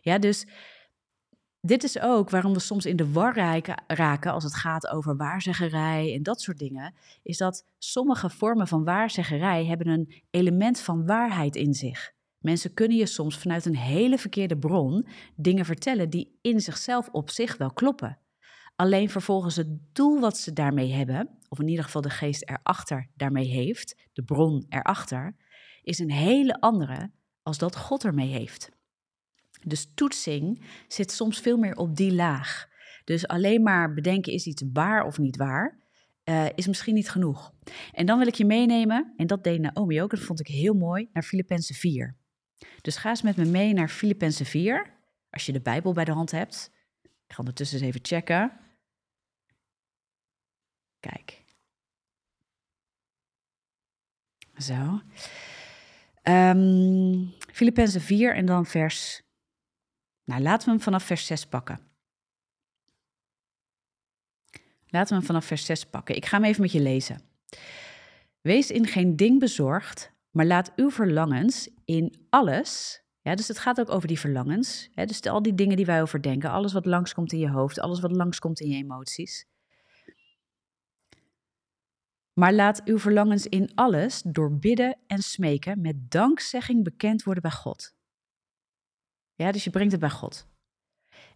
Ja, 0.00 0.18
dus 0.18 0.46
dit 1.60 1.84
is 1.84 2.00
ook 2.00 2.30
waarom 2.30 2.52
we 2.52 2.60
soms 2.60 2.86
in 2.86 2.96
de 2.96 3.12
war 3.12 3.62
raken 3.86 4.32
als 4.32 4.44
het 4.44 4.54
gaat 4.54 4.86
over 4.86 5.16
waarzeggerij 5.16 6.14
en 6.14 6.22
dat 6.22 6.40
soort 6.40 6.58
dingen. 6.58 6.94
Is 7.22 7.36
dat 7.36 7.64
sommige 7.78 8.30
vormen 8.30 8.68
van 8.68 8.84
waarzeggerij 8.84 9.66
hebben 9.66 9.88
een 9.88 10.22
element 10.30 10.80
van 10.80 11.06
waarheid 11.06 11.56
in 11.56 11.74
zich. 11.74 12.14
Mensen 12.46 12.74
kunnen 12.74 12.96
je 12.96 13.06
soms 13.06 13.38
vanuit 13.38 13.64
een 13.64 13.76
hele 13.76 14.18
verkeerde 14.18 14.58
bron 14.58 15.06
dingen 15.36 15.64
vertellen 15.64 16.10
die 16.10 16.38
in 16.40 16.60
zichzelf 16.60 17.08
op 17.12 17.30
zich 17.30 17.56
wel 17.56 17.72
kloppen. 17.72 18.18
Alleen 18.76 19.10
vervolgens 19.10 19.56
het 19.56 19.78
doel 19.92 20.20
wat 20.20 20.38
ze 20.38 20.52
daarmee 20.52 20.92
hebben, 20.92 21.38
of 21.48 21.60
in 21.60 21.68
ieder 21.68 21.84
geval 21.84 22.02
de 22.02 22.10
geest 22.10 22.42
erachter 22.42 23.10
daarmee 23.14 23.46
heeft, 23.46 23.96
de 24.12 24.22
bron 24.22 24.66
erachter, 24.68 25.36
is 25.82 25.98
een 25.98 26.10
hele 26.10 26.60
andere 26.60 27.10
als 27.42 27.58
dat 27.58 27.76
God 27.76 28.04
ermee 28.04 28.28
heeft. 28.28 28.70
Dus 29.64 29.90
toetsing 29.94 30.64
zit 30.88 31.10
soms 31.10 31.40
veel 31.40 31.56
meer 31.56 31.76
op 31.76 31.96
die 31.96 32.14
laag. 32.14 32.68
Dus 33.04 33.26
alleen 33.26 33.62
maar 33.62 33.94
bedenken 33.94 34.32
is 34.32 34.46
iets 34.46 34.64
waar 34.72 35.04
of 35.04 35.18
niet 35.18 35.36
waar, 35.36 35.78
uh, 36.24 36.46
is 36.54 36.66
misschien 36.66 36.94
niet 36.94 37.10
genoeg. 37.10 37.52
En 37.92 38.06
dan 38.06 38.18
wil 38.18 38.26
ik 38.26 38.34
je 38.34 38.44
meenemen, 38.44 39.12
en 39.16 39.26
dat 39.26 39.44
deed 39.44 39.60
Naomi 39.60 40.02
ook, 40.02 40.10
dat 40.10 40.20
vond 40.20 40.40
ik 40.40 40.46
heel 40.46 40.74
mooi, 40.74 41.08
naar 41.12 41.22
Filippenzen 41.22 41.74
4. 41.74 42.16
Dus 42.80 42.96
ga 42.96 43.08
eens 43.08 43.22
met 43.22 43.36
me 43.36 43.44
mee 43.44 43.72
naar 43.72 43.88
Filippenzen 43.88 44.46
4, 44.46 44.94
als 45.30 45.46
je 45.46 45.52
de 45.52 45.60
Bijbel 45.60 45.92
bij 45.92 46.04
de 46.04 46.12
hand 46.12 46.30
hebt. 46.30 46.70
Ik 47.02 47.32
ga 47.32 47.38
ondertussen 47.38 47.82
even 47.82 48.00
checken. 48.02 48.52
Kijk. 51.00 51.44
Zo. 54.56 55.00
Um, 56.22 57.34
Filippenzen 57.52 58.00
4 58.00 58.34
en 58.34 58.46
dan 58.46 58.66
vers 58.66 59.26
nou, 60.26 60.42
laten 60.42 60.66
we 60.66 60.72
hem 60.72 60.82
vanaf 60.82 61.04
vers 61.04 61.26
6 61.26 61.46
pakken. 61.46 61.80
Laten 64.86 65.08
we 65.08 65.14
hem 65.14 65.26
vanaf 65.26 65.44
vers 65.44 65.64
6 65.64 65.84
pakken. 65.84 66.16
Ik 66.16 66.26
ga 66.26 66.36
hem 66.36 66.46
even 66.46 66.62
met 66.62 66.72
je 66.72 66.80
lezen. 66.80 67.20
Wees 68.40 68.70
in 68.70 68.86
geen 68.86 69.16
ding 69.16 69.38
bezorgd, 69.38 70.12
maar 70.36 70.46
laat 70.46 70.72
uw 70.76 70.90
verlangens 70.90 71.70
in 71.84 72.26
alles. 72.30 73.02
Ja, 73.20 73.34
dus 73.34 73.48
het 73.48 73.58
gaat 73.58 73.80
ook 73.80 73.90
over 73.90 74.08
die 74.08 74.18
verlangens. 74.18 74.88
Hè, 74.94 75.06
dus 75.06 75.22
al 75.22 75.42
die 75.42 75.54
dingen 75.54 75.76
die 75.76 75.86
wij 75.86 76.02
overdenken, 76.02 76.50
alles 76.50 76.72
wat 76.72 76.86
langskomt 76.86 77.32
in 77.32 77.38
je 77.38 77.50
hoofd, 77.50 77.80
alles 77.80 78.00
wat 78.00 78.12
langskomt 78.12 78.60
in 78.60 78.68
je 78.68 78.76
emoties. 78.76 79.46
Maar 82.32 82.52
laat 82.52 82.82
uw 82.84 82.98
verlangens 82.98 83.46
in 83.46 83.74
alles 83.74 84.22
door 84.22 84.58
bidden 84.58 84.98
en 85.06 85.22
smeken 85.22 85.80
met 85.80 86.10
dankzegging 86.10 86.84
bekend 86.84 87.22
worden 87.22 87.42
bij 87.42 87.52
God. 87.52 87.94
Ja, 89.34 89.52
dus 89.52 89.64
je 89.64 89.70
brengt 89.70 89.92
het 89.92 90.00
bij 90.00 90.10
God. 90.10 90.48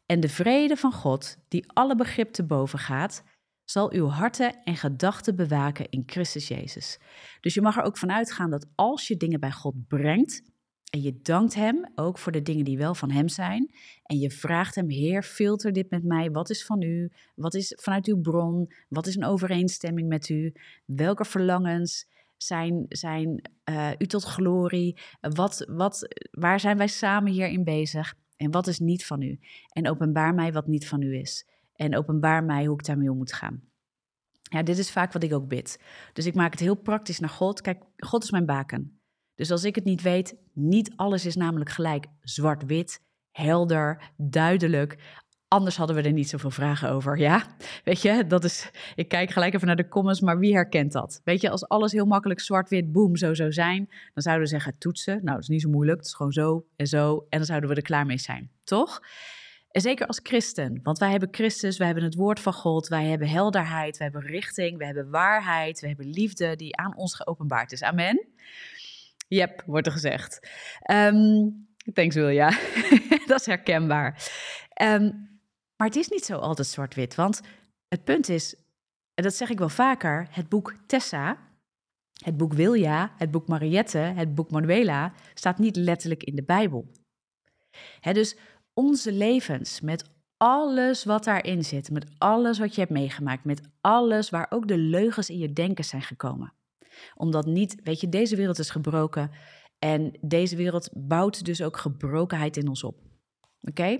En 0.07 0.21
de 0.21 0.28
vrede 0.28 0.76
van 0.76 0.92
God, 0.92 1.37
die 1.49 1.73
alle 1.73 1.97
begrip 1.97 2.33
te 2.33 2.45
boven 2.45 2.78
gaat, 2.78 3.23
zal 3.70 3.92
uw 3.92 4.06
harten 4.06 4.62
en 4.64 4.76
gedachten 4.76 5.36
bewaken 5.36 5.88
in 5.90 6.02
Christus 6.06 6.48
Jezus. 6.48 6.98
Dus 7.40 7.54
je 7.54 7.60
mag 7.60 7.76
er 7.76 7.82
ook 7.82 7.98
vanuit 7.98 8.32
gaan 8.32 8.50
dat 8.50 8.66
als 8.74 9.08
je 9.08 9.16
dingen 9.16 9.40
bij 9.40 9.52
God 9.52 9.74
brengt 9.88 10.42
en 10.90 11.02
je 11.02 11.20
dankt 11.22 11.54
Hem 11.54 11.90
ook 11.94 12.18
voor 12.18 12.32
de 12.32 12.42
dingen 12.42 12.64
die 12.64 12.78
wel 12.78 12.94
van 12.94 13.10
Hem 13.10 13.28
zijn 13.28 13.74
en 14.02 14.18
je 14.18 14.30
vraagt 14.30 14.74
Hem, 14.74 14.90
Heer, 14.90 15.22
filter 15.22 15.72
dit 15.72 15.90
met 15.90 16.04
mij, 16.04 16.30
wat 16.30 16.50
is 16.50 16.64
van 16.64 16.82
U, 16.82 17.12
wat 17.34 17.54
is 17.54 17.78
vanuit 17.80 18.06
uw 18.06 18.20
bron, 18.20 18.72
wat 18.88 19.06
is 19.06 19.16
een 19.16 19.24
overeenstemming 19.24 20.08
met 20.08 20.28
U, 20.28 20.52
welke 20.84 21.24
verlangens, 21.24 22.08
zijn, 22.36 22.86
zijn 22.88 23.50
uh, 23.70 23.90
u 23.98 24.06
tot 24.06 24.24
glorie? 24.24 24.98
Wat, 25.20 25.64
wat, 25.68 26.08
waar 26.30 26.60
zijn 26.60 26.76
wij 26.76 26.86
samen 26.86 27.32
hierin 27.32 27.64
bezig? 27.64 28.14
En 28.36 28.50
wat 28.50 28.66
is 28.66 28.78
niet 28.78 29.06
van 29.06 29.22
u? 29.22 29.38
En 29.68 29.88
openbaar 29.88 30.34
mij 30.34 30.52
wat 30.52 30.66
niet 30.66 30.88
van 30.88 31.02
u 31.02 31.18
is. 31.18 31.46
En 31.80 31.96
openbaar 31.96 32.44
mij 32.44 32.64
hoe 32.64 32.78
ik 32.78 32.84
daarmee 32.84 33.10
om 33.10 33.16
moet 33.16 33.32
gaan. 33.32 33.62
Ja, 34.42 34.62
dit 34.62 34.78
is 34.78 34.90
vaak 34.90 35.12
wat 35.12 35.22
ik 35.22 35.32
ook 35.32 35.49
bid. 35.49 35.80
Dus 36.12 36.26
ik 36.26 36.34
maak 36.34 36.50
het 36.50 36.60
heel 36.60 36.75
praktisch 36.75 37.18
naar 37.18 37.30
God. 37.30 37.60
Kijk, 37.60 37.82
God 37.96 38.22
is 38.22 38.30
mijn 38.30 38.46
baken. 38.46 39.00
Dus 39.34 39.50
als 39.50 39.64
ik 39.64 39.75
het 39.75 39.84
niet 39.84 40.02
weet, 40.02 40.37
niet 40.52 40.92
alles 40.96 41.26
is 41.26 41.37
namelijk 41.37 41.70
gelijk 41.70 42.06
zwart-wit, 42.20 43.02
helder, 43.30 44.12
duidelijk. 44.16 44.99
Anders 45.49 45.76
hadden 45.76 45.96
we 45.96 46.02
er 46.02 46.12
niet 46.12 46.28
zoveel 46.28 46.50
vragen 46.50 46.90
over. 46.90 47.18
Ja, 47.18 47.46
weet 47.84 48.02
je, 48.02 48.26
dat 48.26 48.44
is. 48.44 48.70
Ik 48.94 49.08
kijk 49.08 49.30
gelijk 49.30 49.54
even 49.54 49.66
naar 49.66 49.76
de 49.76 49.88
comments, 49.88 50.20
maar 50.20 50.38
wie 50.38 50.54
herkent 50.54 50.92
dat? 50.92 51.20
Weet 51.25 51.40
je, 51.40 51.50
als 51.50 51.68
alles 51.68 51.92
heel 51.92 52.06
makkelijk 52.06 52.40
zwart-wit, 52.40 52.92
boem, 52.92 53.16
zo 53.16 53.34
zou 53.34 53.52
zijn, 53.52 53.87
dan 53.88 54.22
zouden 54.22 54.44
we 54.44 54.50
zeggen 54.50 54.78
toetsen. 54.78 55.14
Nou, 55.14 55.30
dat 55.30 55.42
is 55.42 55.49
niet 55.49 55.62
zo 55.62 55.70
moeilijk. 55.70 55.99
Het 55.99 56.06
is 56.06 56.14
gewoon 56.14 56.32
zo 56.32 56.66
en 56.76 56.87
zo. 56.87 57.26
En 57.28 57.38
dan 57.38 57.46
zouden 57.46 57.68
we 57.68 57.76
er 57.76 57.82
klaar 57.82 58.06
mee 58.06 58.18
zijn, 58.18 58.50
toch? 58.64 59.00
En 59.70 59.80
zeker 59.80 60.06
als 60.06 60.20
christen, 60.22 60.80
want 60.82 60.98
wij 60.98 61.10
hebben 61.10 61.28
Christus, 61.30 61.76
wij 61.76 61.86
hebben 61.86 62.04
het 62.04 62.14
woord 62.14 62.40
van 62.40 62.52
God, 62.52 62.88
wij 62.88 63.04
hebben 63.04 63.28
helderheid, 63.28 63.96
wij 63.96 64.08
hebben 64.12 64.30
richting, 64.30 64.78
we 64.78 64.84
hebben 64.84 65.10
waarheid, 65.10 65.80
we 65.80 65.86
hebben 65.86 66.10
liefde 66.10 66.56
die 66.56 66.76
aan 66.76 66.96
ons 66.96 67.14
geopenbaard 67.14 67.72
is. 67.72 67.82
Amen. 67.82 68.26
Yep, 69.28 69.62
wordt 69.66 69.86
er 69.86 69.92
gezegd. 69.92 70.48
Um, 70.90 71.68
thanks, 71.92 72.14
Wilja. 72.14 72.48
dat 73.26 73.40
is 73.40 73.46
herkenbaar. 73.46 74.30
Um, 74.82 75.28
maar 75.76 75.86
het 75.86 75.96
is 75.96 76.08
niet 76.08 76.24
zo 76.24 76.36
altijd 76.36 76.68
zwart-wit, 76.68 77.14
want 77.14 77.40
het 77.88 78.04
punt 78.04 78.28
is, 78.28 78.54
en 79.14 79.24
dat 79.24 79.34
zeg 79.34 79.50
ik 79.50 79.58
wel 79.58 79.68
vaker, 79.68 80.28
het 80.30 80.48
boek 80.48 80.74
Tessa, 80.86 81.38
het 82.24 82.36
boek 82.36 82.52
Wilja, 82.52 83.14
het 83.16 83.30
boek 83.30 83.48
Mariette, 83.48 83.98
het 83.98 84.34
boek 84.34 84.50
Manuela 84.50 85.12
staat 85.34 85.58
niet 85.58 85.76
letterlijk 85.76 86.22
in 86.22 86.34
de 86.34 86.44
Bijbel. 86.44 86.90
dus 88.00 88.36
onze 88.80 89.12
levens 89.12 89.80
met 89.80 90.10
alles 90.37 91.04
wat 91.04 91.25
daarin 91.25 91.64
zit, 91.64 91.90
met 91.90 92.06
alles 92.18 92.58
wat 92.58 92.75
je 92.75 92.80
hebt 92.80 92.92
meegemaakt, 92.92 93.44
met 93.44 93.60
alles 93.80 94.30
waar 94.30 94.46
ook 94.50 94.68
de 94.68 94.76
leugens 94.76 95.30
in 95.30 95.38
je 95.38 95.52
denken 95.52 95.84
zijn 95.84 96.02
gekomen. 96.02 96.52
Omdat 97.14 97.46
niet, 97.46 97.80
weet 97.82 98.00
je, 98.00 98.08
deze 98.08 98.37
wereld 98.37 98.58
is 98.58 98.70
gebroken 98.70 99.30
en 99.78 100.18
deze 100.20 100.56
wereld 100.56 100.90
bouwt 100.92 101.44
dus 101.44 101.62
ook 101.62 101.76
gebrokenheid 101.76 102.56
in 102.56 102.68
ons 102.68 102.84
op. 102.84 102.99
Oké? 103.60 103.99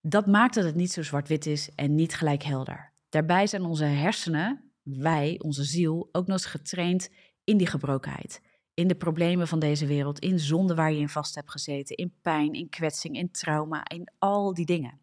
Dat 0.00 0.26
maakt 0.26 0.54
dat 0.54 0.64
het 0.64 0.74
niet 0.74 0.92
zo 0.92 1.02
zwart-wit 1.02 1.46
is 1.46 1.74
en 1.74 1.94
niet 1.94 2.14
gelijk 2.14 2.42
helder. 2.42 2.92
Daarbij 3.08 3.46
zijn 3.46 3.64
onze 3.64 3.84
hersenen, 3.84 4.72
wij, 4.82 5.40
onze 5.42 5.64
ziel, 5.64 6.08
ook 6.12 6.26
nog 6.26 6.36
eens 6.36 6.46
getraind 6.46 7.10
in 7.44 7.56
die 7.56 7.66
gebrokenheid. 7.66 8.40
In 8.74 8.88
de 8.88 8.94
problemen 8.94 9.48
van 9.48 9.58
deze 9.58 9.86
wereld, 9.86 10.18
in 10.18 10.38
zonde 10.38 10.74
waar 10.74 10.92
je 10.92 10.98
in 11.00 11.08
vast 11.08 11.34
hebt 11.34 11.50
gezeten, 11.50 11.96
in 11.96 12.14
pijn, 12.22 12.52
in 12.52 12.68
kwetsing, 12.68 13.16
in 13.16 13.30
trauma, 13.30 13.88
in 13.88 14.12
al 14.18 14.54
die 14.54 14.66
dingen. 14.66 15.00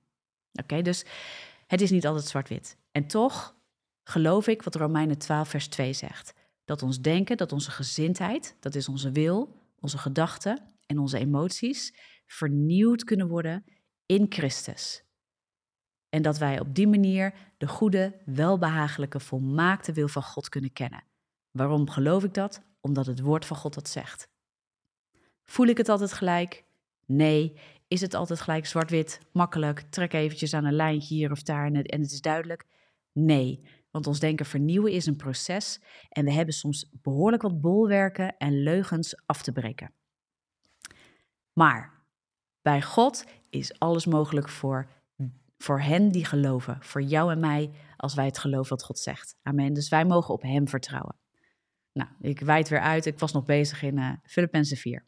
Oké, 0.53 0.81
dus 0.81 1.05
het 1.67 1.81
is 1.81 1.91
niet 1.91 2.07
altijd 2.07 2.25
zwart-wit. 2.25 2.77
En 2.91 3.07
toch 3.07 3.55
geloof 4.03 4.47
ik 4.47 4.61
wat 4.61 4.75
Romeinen 4.75 5.17
12, 5.17 5.49
vers 5.49 5.67
2 5.67 5.93
zegt. 5.93 6.33
Dat 6.65 6.83
ons 6.83 7.01
denken, 7.01 7.37
dat 7.37 7.51
onze 7.51 7.71
gezindheid, 7.71 8.55
dat 8.59 8.75
is 8.75 8.87
onze 8.87 9.11
wil, 9.11 9.55
onze 9.79 9.97
gedachten 9.97 10.63
en 10.85 10.99
onze 10.99 11.17
emoties, 11.17 11.95
vernieuwd 12.25 13.03
kunnen 13.03 13.27
worden 13.27 13.63
in 14.05 14.25
Christus. 14.29 15.03
En 16.09 16.21
dat 16.21 16.37
wij 16.37 16.59
op 16.59 16.75
die 16.75 16.87
manier 16.87 17.33
de 17.57 17.67
goede, 17.67 18.21
welbehagelijke, 18.25 19.19
volmaakte 19.19 19.93
wil 19.93 20.07
van 20.07 20.23
God 20.23 20.49
kunnen 20.49 20.73
kennen. 20.73 21.03
Waarom 21.51 21.89
geloof 21.89 22.23
ik 22.23 22.33
dat? 22.33 22.61
Omdat 22.81 23.05
het 23.05 23.19
woord 23.19 23.45
van 23.45 23.57
God 23.57 23.73
dat 23.73 23.89
zegt. 23.89 24.29
Voel 25.43 25.67
ik 25.67 25.77
het 25.77 25.89
altijd 25.89 26.13
gelijk? 26.13 26.63
Nee. 27.05 27.59
Is 27.87 28.01
het 28.01 28.13
altijd 28.13 28.41
gelijk 28.41 28.65
zwart-wit, 28.65 29.19
makkelijk, 29.31 29.79
trek 29.79 30.13
eventjes 30.13 30.53
aan 30.53 30.65
een 30.65 30.73
lijntje 30.73 31.15
hier 31.15 31.31
of 31.31 31.41
daar 31.41 31.65
en 31.65 31.75
het, 31.75 32.11
is 32.11 32.21
duidelijk? 32.21 32.65
Nee, 33.11 33.67
want 33.89 34.07
ons 34.07 34.19
denken 34.19 34.45
vernieuwen 34.45 34.91
is 34.91 35.05
een 35.05 35.15
proces 35.15 35.81
en 36.09 36.25
we 36.25 36.31
hebben 36.31 36.53
soms 36.53 36.89
behoorlijk 37.01 37.41
wat 37.41 37.61
bolwerken 37.61 38.37
en 38.37 38.63
leugens 38.63 39.25
af 39.25 39.41
te 39.41 39.51
breken. 39.51 39.93
Maar 41.53 42.03
bij 42.61 42.81
God 42.81 43.25
is 43.49 43.79
alles 43.79 44.05
mogelijk 44.05 44.49
voor, 44.49 44.89
voor 45.57 45.81
hen 45.81 46.11
die 46.11 46.25
geloven. 46.25 46.77
Voor 46.81 47.01
jou 47.01 47.31
en 47.31 47.39
mij, 47.39 47.71
als 47.97 48.13
wij 48.13 48.25
het 48.25 48.37
geloven 48.37 48.69
wat 48.69 48.83
God 48.83 48.99
zegt. 48.99 49.35
Amen. 49.41 49.73
Dus 49.73 49.89
wij 49.89 50.05
mogen 50.05 50.33
op 50.33 50.41
Hem 50.41 50.67
vertrouwen. 50.67 51.20
Nou, 51.93 52.09
ik 52.21 52.39
wijd 52.39 52.69
weer 52.69 52.79
uit. 52.79 53.05
Ik 53.05 53.19
was 53.19 53.31
nog 53.31 53.45
bezig 53.45 53.81
in 53.81 53.97
uh, 53.97 54.13
Filippenzen 54.23 54.77
4. 54.77 55.05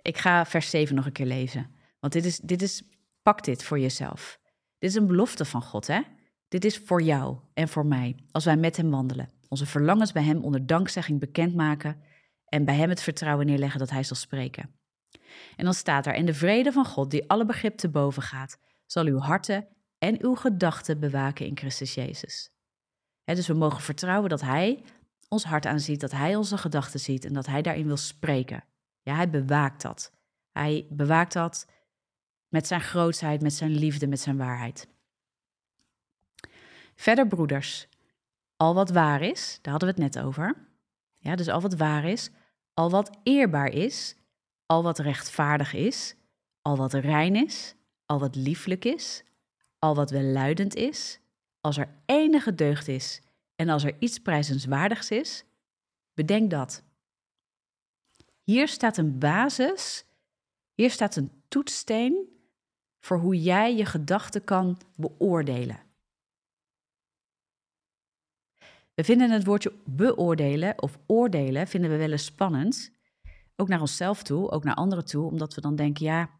Ik 0.00 0.18
ga 0.18 0.46
vers 0.46 0.70
7 0.70 0.94
nog 0.94 1.06
een 1.06 1.12
keer 1.12 1.26
lezen. 1.26 1.74
Want 2.00 2.12
dit 2.12 2.24
is, 2.24 2.38
dit 2.38 2.62
is, 2.62 2.82
pak 3.22 3.44
dit 3.44 3.64
voor 3.64 3.78
jezelf. 3.78 4.40
Dit 4.78 4.90
is 4.90 4.96
een 4.96 5.06
belofte 5.06 5.44
van 5.44 5.62
God, 5.62 5.86
hè? 5.86 6.00
Dit 6.48 6.64
is 6.64 6.78
voor 6.78 7.02
jou 7.02 7.38
en 7.54 7.68
voor 7.68 7.86
mij, 7.86 8.16
als 8.30 8.44
wij 8.44 8.56
met 8.56 8.76
Hem 8.76 8.90
wandelen. 8.90 9.32
Onze 9.48 9.66
verlangens 9.66 10.12
bij 10.12 10.22
Hem 10.22 10.44
onder 10.44 10.66
dankzegging 10.66 11.20
bekendmaken 11.20 12.02
en 12.44 12.64
bij 12.64 12.74
Hem 12.74 12.88
het 12.88 13.02
vertrouwen 13.02 13.46
neerleggen 13.46 13.78
dat 13.78 13.90
Hij 13.90 14.02
zal 14.02 14.16
spreken. 14.16 14.74
En 15.56 15.64
dan 15.64 15.74
staat 15.74 16.06
er, 16.06 16.14
en 16.14 16.24
de 16.24 16.34
vrede 16.34 16.72
van 16.72 16.84
God, 16.84 17.10
die 17.10 17.28
alle 17.28 17.46
begrip 17.46 17.76
te 17.76 17.88
boven 17.88 18.22
gaat, 18.22 18.58
zal 18.86 19.06
uw 19.06 19.18
harten 19.18 19.68
en 19.98 20.22
uw 20.24 20.34
gedachten 20.34 21.00
bewaken 21.00 21.46
in 21.46 21.56
Christus 21.56 21.94
Jezus. 21.94 22.53
Dus 23.24 23.46
we 23.46 23.54
mogen 23.54 23.80
vertrouwen 23.80 24.30
dat 24.30 24.40
Hij 24.40 24.82
ons 25.28 25.44
hart 25.44 25.66
aanziet, 25.66 26.00
dat 26.00 26.10
Hij 26.10 26.36
onze 26.36 26.58
gedachten 26.58 27.00
ziet 27.00 27.24
en 27.24 27.32
dat 27.32 27.46
Hij 27.46 27.62
daarin 27.62 27.86
wil 27.86 27.96
spreken. 27.96 28.64
Ja, 29.02 29.14
Hij 29.14 29.30
bewaakt 29.30 29.82
dat. 29.82 30.12
Hij 30.52 30.86
bewaakt 30.90 31.32
dat 31.32 31.66
met 32.48 32.66
zijn 32.66 32.80
grootheid, 32.80 33.42
met 33.42 33.52
zijn 33.52 33.70
liefde, 33.70 34.06
met 34.06 34.20
zijn 34.20 34.36
waarheid. 34.36 34.88
Verder, 36.94 37.26
broeders, 37.26 37.88
al 38.56 38.74
wat 38.74 38.90
waar 38.90 39.22
is, 39.22 39.58
daar 39.62 39.72
hadden 39.72 39.94
we 39.94 40.02
het 40.02 40.14
net 40.14 40.24
over. 40.24 40.68
Ja, 41.18 41.34
dus 41.34 41.48
al 41.48 41.60
wat 41.60 41.74
waar 41.74 42.04
is, 42.04 42.30
al 42.74 42.90
wat 42.90 43.18
eerbaar 43.22 43.68
is, 43.68 44.16
al 44.66 44.82
wat 44.82 44.98
rechtvaardig 44.98 45.72
is, 45.72 46.14
al 46.62 46.76
wat 46.76 46.92
rein 46.92 47.36
is, 47.36 47.74
al 48.06 48.18
wat 48.18 48.34
lieflijk 48.36 48.84
is, 48.84 49.22
al 49.78 49.94
wat 49.94 50.10
welluidend 50.10 50.74
is, 50.74 51.20
als 51.64 51.76
er 51.76 51.94
enige 52.06 52.54
deugd 52.54 52.88
is 52.88 53.22
en 53.56 53.68
als 53.68 53.84
er 53.84 53.96
iets 53.98 54.18
prijzenswaardigs 54.18 55.10
is, 55.10 55.44
bedenk 56.14 56.50
dat. 56.50 56.82
Hier 58.42 58.68
staat 58.68 58.96
een 58.96 59.18
basis, 59.18 60.04
hier 60.74 60.90
staat 60.90 61.16
een 61.16 61.42
toetssteen 61.48 62.28
voor 63.00 63.18
hoe 63.18 63.42
jij 63.42 63.76
je 63.76 63.84
gedachten 63.84 64.44
kan 64.44 64.78
beoordelen. 64.96 65.82
We 68.94 69.04
vinden 69.04 69.30
het 69.30 69.44
woordje 69.44 69.72
beoordelen 69.84 70.82
of 70.82 70.98
oordelen 71.06 71.66
vinden 71.66 71.90
we 71.90 71.96
wel 71.96 72.10
eens 72.12 72.24
spannend. 72.24 72.92
Ook 73.56 73.68
naar 73.68 73.80
onszelf 73.80 74.22
toe, 74.22 74.50
ook 74.50 74.64
naar 74.64 74.74
anderen 74.74 75.04
toe, 75.04 75.30
omdat 75.30 75.54
we 75.54 75.60
dan 75.60 75.76
denken, 75.76 76.04
ja, 76.04 76.30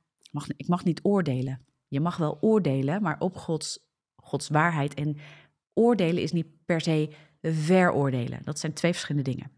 ik 0.56 0.68
mag 0.68 0.84
niet 0.84 1.00
oordelen. 1.02 1.66
Je 1.88 2.00
mag 2.00 2.16
wel 2.16 2.38
oordelen, 2.40 3.02
maar 3.02 3.20
op 3.20 3.36
Gods, 3.36 3.93
Gods 4.24 4.48
waarheid. 4.48 4.94
En 4.94 5.16
oordelen 5.72 6.22
is 6.22 6.32
niet 6.32 6.46
per 6.64 6.80
se 6.80 7.10
veroordelen. 7.42 8.40
Dat 8.44 8.58
zijn 8.58 8.72
twee 8.72 8.92
verschillende 8.92 9.30
dingen. 9.30 9.50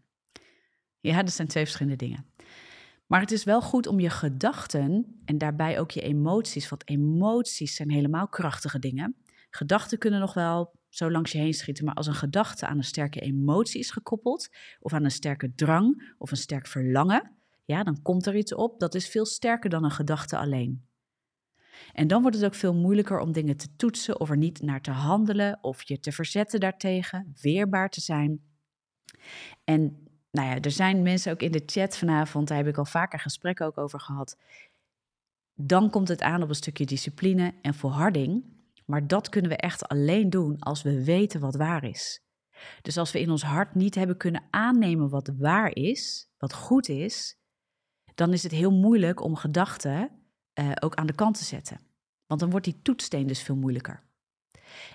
Ja, 0.99 1.23
dat 1.23 1.33
zijn 1.33 1.47
twee 1.47 1.63
verschillende 1.63 1.97
dingen. 1.97 2.25
Maar 3.07 3.21
het 3.21 3.31
is 3.31 3.43
wel 3.43 3.61
goed 3.61 3.87
om 3.87 3.99
je 3.99 4.09
gedachten 4.09 5.21
en 5.25 5.37
daarbij 5.37 5.79
ook 5.79 5.91
je 5.91 6.01
emoties, 6.01 6.69
want 6.69 6.89
emoties 6.89 7.75
zijn 7.75 7.91
helemaal 7.91 8.27
krachtige 8.27 8.79
dingen. 8.79 9.15
Gedachten 9.49 9.97
kunnen 9.97 10.19
nog 10.19 10.33
wel 10.33 10.71
zo 10.89 11.11
langs 11.11 11.31
je 11.31 11.37
heen 11.37 11.53
schieten, 11.53 11.85
maar 11.85 11.93
als 11.93 12.07
een 12.07 12.15
gedachte 12.15 12.65
aan 12.65 12.77
een 12.77 12.83
sterke 12.83 13.19
emotie 13.19 13.79
is 13.79 13.91
gekoppeld, 13.91 14.49
of 14.79 14.93
aan 14.93 15.03
een 15.03 15.11
sterke 15.11 15.53
drang 15.55 16.13
of 16.17 16.31
een 16.31 16.37
sterk 16.37 16.67
verlangen, 16.67 17.31
ja, 17.65 17.83
dan 17.83 18.01
komt 18.01 18.25
er 18.25 18.35
iets 18.35 18.53
op 18.53 18.79
dat 18.79 18.95
is 18.95 19.09
veel 19.09 19.25
sterker 19.25 19.69
dan 19.69 19.83
een 19.83 19.91
gedachte 19.91 20.37
alleen. 20.37 20.86
En 21.93 22.07
dan 22.07 22.21
wordt 22.21 22.37
het 22.37 22.45
ook 22.45 22.55
veel 22.55 22.73
moeilijker 22.73 23.19
om 23.19 23.31
dingen 23.31 23.57
te 23.57 23.75
toetsen 23.75 24.19
of 24.19 24.29
er 24.29 24.37
niet 24.37 24.61
naar 24.61 24.81
te 24.81 24.91
handelen 24.91 25.57
of 25.61 25.83
je 25.83 25.99
te 25.99 26.11
verzetten 26.11 26.59
daartegen, 26.59 27.33
weerbaar 27.41 27.89
te 27.89 28.01
zijn. 28.01 28.41
En 29.63 30.07
nou 30.31 30.47
ja, 30.47 30.59
er 30.59 30.71
zijn 30.71 31.01
mensen 31.01 31.31
ook 31.31 31.41
in 31.41 31.51
de 31.51 31.63
chat 31.65 31.97
vanavond, 31.97 32.47
daar 32.47 32.57
heb 32.57 32.67
ik 32.67 32.77
al 32.77 32.85
vaker 32.85 33.19
gesprekken 33.19 33.65
ook 33.65 33.77
over 33.77 33.99
gehad. 33.99 34.37
Dan 35.53 35.89
komt 35.89 36.07
het 36.07 36.21
aan 36.21 36.43
op 36.43 36.49
een 36.49 36.55
stukje 36.55 36.85
discipline 36.85 37.53
en 37.61 37.73
volharding. 37.73 38.55
Maar 38.85 39.07
dat 39.07 39.29
kunnen 39.29 39.51
we 39.51 39.57
echt 39.57 39.87
alleen 39.87 40.29
doen 40.29 40.59
als 40.59 40.81
we 40.81 41.03
weten 41.03 41.39
wat 41.39 41.55
waar 41.55 41.83
is. 41.83 42.21
Dus 42.81 42.97
als 42.97 43.11
we 43.11 43.19
in 43.19 43.29
ons 43.29 43.43
hart 43.43 43.75
niet 43.75 43.95
hebben 43.95 44.17
kunnen 44.17 44.43
aannemen 44.49 45.09
wat 45.09 45.31
waar 45.37 45.75
is, 45.75 46.29
wat 46.37 46.53
goed 46.53 46.89
is, 46.89 47.37
dan 48.15 48.33
is 48.33 48.43
het 48.43 48.51
heel 48.51 48.71
moeilijk 48.71 49.21
om 49.23 49.35
gedachten 49.35 50.11
uh, 50.59 50.71
ook 50.79 50.95
aan 50.95 51.07
de 51.07 51.15
kant 51.15 51.37
te 51.37 51.43
zetten. 51.43 51.79
Want 52.25 52.39
dan 52.39 52.49
wordt 52.49 52.65
die 52.65 52.81
toetssteen 52.81 53.27
dus 53.27 53.41
veel 53.41 53.55
moeilijker. 53.55 54.05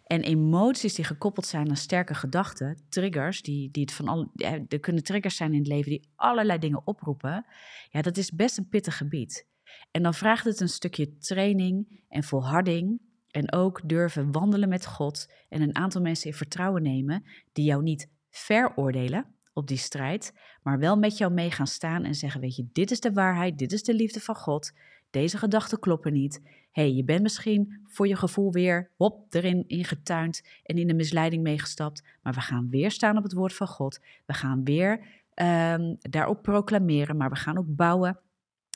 En 0.07 0.22
emoties 0.22 0.94
die 0.94 1.05
gekoppeld 1.05 1.46
zijn 1.46 1.68
aan 1.68 1.77
sterke 1.77 2.14
gedachten, 2.14 2.87
triggers, 2.88 3.42
die, 3.42 3.70
die 3.70 3.83
het 3.83 3.92
van 3.92 4.09
al, 4.09 4.33
er 4.68 4.81
kunnen 4.81 5.03
triggers 5.03 5.37
zijn 5.37 5.53
in 5.53 5.59
het 5.59 5.68
leven 5.68 5.90
die 5.90 6.09
allerlei 6.16 6.59
dingen 6.59 6.87
oproepen, 6.87 7.46
ja, 7.90 8.03
dat 8.03 8.16
is 8.16 8.31
best 8.31 8.59
een 8.59 8.68
pittig 8.68 8.96
gebied. 8.96 9.46
En 9.90 10.03
dan 10.03 10.14
vraagt 10.14 10.44
het 10.44 10.61
een 10.61 10.68
stukje 10.68 11.16
training 11.16 12.05
en 12.09 12.25
volharding 12.25 13.01
en 13.31 13.53
ook 13.53 13.88
durven 13.88 14.33
wandelen 14.33 14.68
met 14.68 14.87
God 14.87 15.33
en 15.48 15.62
een 15.62 15.77
aantal 15.77 16.01
mensen 16.01 16.31
in 16.31 16.37
vertrouwen 16.37 16.83
nemen 16.83 17.25
die 17.53 17.64
jou 17.64 17.83
niet 17.83 18.11
veroordelen 18.31 19.32
op 19.53 19.67
die 19.67 19.77
strijd, 19.77 20.35
maar 20.62 20.79
wel 20.79 20.97
met 20.97 21.19
jou 21.19 21.33
mee 21.33 21.51
gaan 21.51 21.67
staan 21.67 22.05
en 22.05 22.15
zeggen, 22.15 22.41
weet 22.41 22.57
je, 22.57 22.67
dit 22.73 22.91
is 22.91 23.01
de 23.01 23.12
waarheid, 23.12 23.59
dit 23.59 23.73
is 23.73 23.83
de 23.83 23.95
liefde 23.95 24.21
van 24.21 24.37
God, 24.37 24.73
deze 25.12 25.38
gedachten 25.38 25.79
kloppen 25.79 26.12
niet. 26.12 26.43
hey, 26.73 26.93
je 26.93 27.05
bent 27.05 27.23
misschien 27.23 27.81
voor 27.87 28.09
je 28.09 28.17
gevoel 28.17 28.53
weer 28.53 28.91
hop, 28.97 29.35
erin 29.35 29.65
ingetuind 29.67 30.43
en 30.62 30.77
in 30.77 30.87
de 30.87 30.95
misleiding 30.95 31.43
meegestapt. 31.43 32.03
Maar 32.23 32.33
we 32.33 32.41
gaan 32.41 32.69
weer 32.71 32.91
staan 32.91 33.17
op 33.17 33.23
het 33.23 33.33
woord 33.33 33.55
van 33.55 33.67
God. 33.67 34.01
We 34.27 34.33
gaan 34.33 34.65
weer 34.65 34.99
um, 35.35 35.97
daarop 36.01 36.43
proclameren, 36.43 37.17
maar 37.17 37.31
we 37.31 37.37
gaan 37.37 37.59
ook 37.59 37.77
bouwen. 37.77 38.19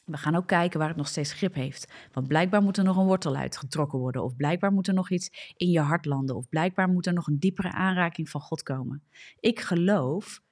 We 0.05 0.17
gaan 0.17 0.37
ook 0.37 0.47
kijken 0.47 0.79
waar 0.79 0.89
het 0.89 0.97
nog 0.97 1.09
steeds 1.09 1.33
grip 1.33 1.55
heeft. 1.55 1.93
Want 2.13 2.29
blijkbaar 2.29 2.63
moet 2.63 2.77
er 2.77 2.85
nog 2.85 2.97
een 2.97 3.07
wortel 3.07 3.37
uitgetrokken 3.37 3.99
worden. 3.99 4.25
Of 4.25 4.37
blijkbaar 4.37 4.73
moet 4.73 4.89
er 4.89 4.95
nog 4.95 5.11
iets 5.11 5.55
in 5.57 5.71
je 5.71 5.81
hart 5.81 6.05
landen. 6.05 6.37
Of 6.37 6.49
blijkbaar 6.49 6.89
moet 6.89 7.07
er 7.07 7.13
nog 7.13 7.27
een 7.27 7.39
diepere 7.39 7.73
aanraking 7.73 8.29
van 8.29 8.41
God 8.41 8.63
komen. 8.63 9.03
Ik 9.41 9.61
geloof 9.61 10.43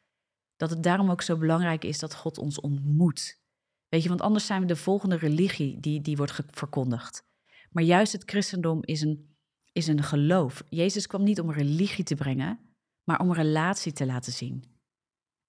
dat 0.57 0.71
het 0.71 0.83
daarom 0.83 1.11
ook 1.11 1.23
zo 1.23 1.37
belangrijk 1.37 1.85
is 1.85 1.99
dat 1.99 2.15
God 2.15 2.39
ons 2.39 2.61
ontmoet. 2.61 3.43
Weet 3.89 4.03
je, 4.03 4.09
want 4.09 4.21
anders 4.21 4.47
zijn 4.47 4.61
we 4.61 4.67
de 4.67 4.77
volgende 4.77 5.17
religie 5.17 5.81
die, 5.81 6.01
die 6.01 6.17
wordt 6.17 6.41
verkondigd. 6.51 7.25
Maar 7.71 7.85
juist 7.85 8.13
het 8.13 8.23
christendom 8.27 8.79
is 8.83 9.01
een, 9.01 9.37
is 9.73 9.87
een 9.87 10.03
geloof. 10.03 10.63
Jezus 10.69 11.07
kwam 11.07 11.23
niet 11.23 11.41
om 11.41 11.53
religie 11.53 12.05
te 12.05 12.15
brengen, 12.15 12.59
maar 13.05 13.21
om 13.21 13.33
relatie 13.33 13.93
te 13.93 14.07
laten 14.07 14.33
zien. 14.33 14.65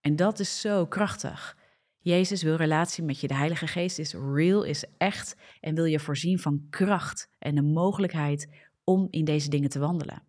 En 0.01 0.15
dat 0.15 0.39
is 0.39 0.61
zo 0.61 0.85
krachtig. 0.85 1.57
Jezus 1.99 2.43
wil 2.43 2.55
relatie 2.55 3.03
met 3.03 3.19
je. 3.19 3.27
De 3.27 3.33
Heilige 3.33 3.67
Geest 3.67 3.99
is 3.99 4.13
real, 4.13 4.63
is 4.63 4.85
echt 4.97 5.35
en 5.59 5.75
wil 5.75 5.85
je 5.85 5.99
voorzien 5.99 6.39
van 6.39 6.67
kracht 6.69 7.29
en 7.39 7.55
de 7.55 7.61
mogelijkheid 7.61 8.49
om 8.83 9.07
in 9.09 9.25
deze 9.25 9.49
dingen 9.49 9.69
te 9.69 9.79
wandelen. 9.79 10.23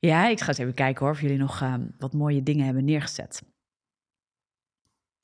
Ja, 0.00 0.28
ik 0.28 0.40
ga 0.40 0.48
eens 0.48 0.58
even 0.58 0.74
kijken 0.74 1.04
hoor 1.04 1.14
of 1.14 1.20
jullie 1.20 1.38
nog 1.38 1.60
uh, 1.60 1.74
wat 1.98 2.12
mooie 2.12 2.42
dingen 2.42 2.64
hebben 2.64 2.84
neergezet. 2.84 3.42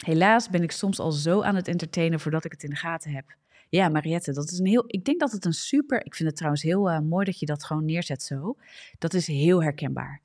Helaas 0.04 0.48
ben 0.48 0.62
ik 0.62 0.70
soms 0.70 0.98
al 0.98 1.12
zo 1.12 1.42
aan 1.42 1.54
het 1.54 1.68
entertainen 1.68 2.20
voordat 2.20 2.44
ik 2.44 2.52
het 2.52 2.62
in 2.62 2.70
de 2.70 2.76
gaten 2.76 3.10
heb. 3.10 3.36
Ja, 3.68 3.88
Mariette, 3.88 4.32
dat 4.32 4.50
is 4.50 4.58
een 4.58 4.66
heel. 4.66 4.84
Ik 4.86 5.04
denk 5.04 5.20
dat 5.20 5.32
het 5.32 5.44
een 5.44 5.52
super. 5.52 6.04
Ik 6.04 6.14
vind 6.14 6.28
het 6.28 6.36
trouwens 6.36 6.62
heel 6.62 6.90
uh, 6.90 6.98
mooi 6.98 7.24
dat 7.24 7.38
je 7.38 7.46
dat 7.46 7.64
gewoon 7.64 7.84
neerzet 7.84 8.22
zo. 8.22 8.56
Dat 8.98 9.14
is 9.14 9.26
heel 9.26 9.62
herkenbaar. 9.62 10.22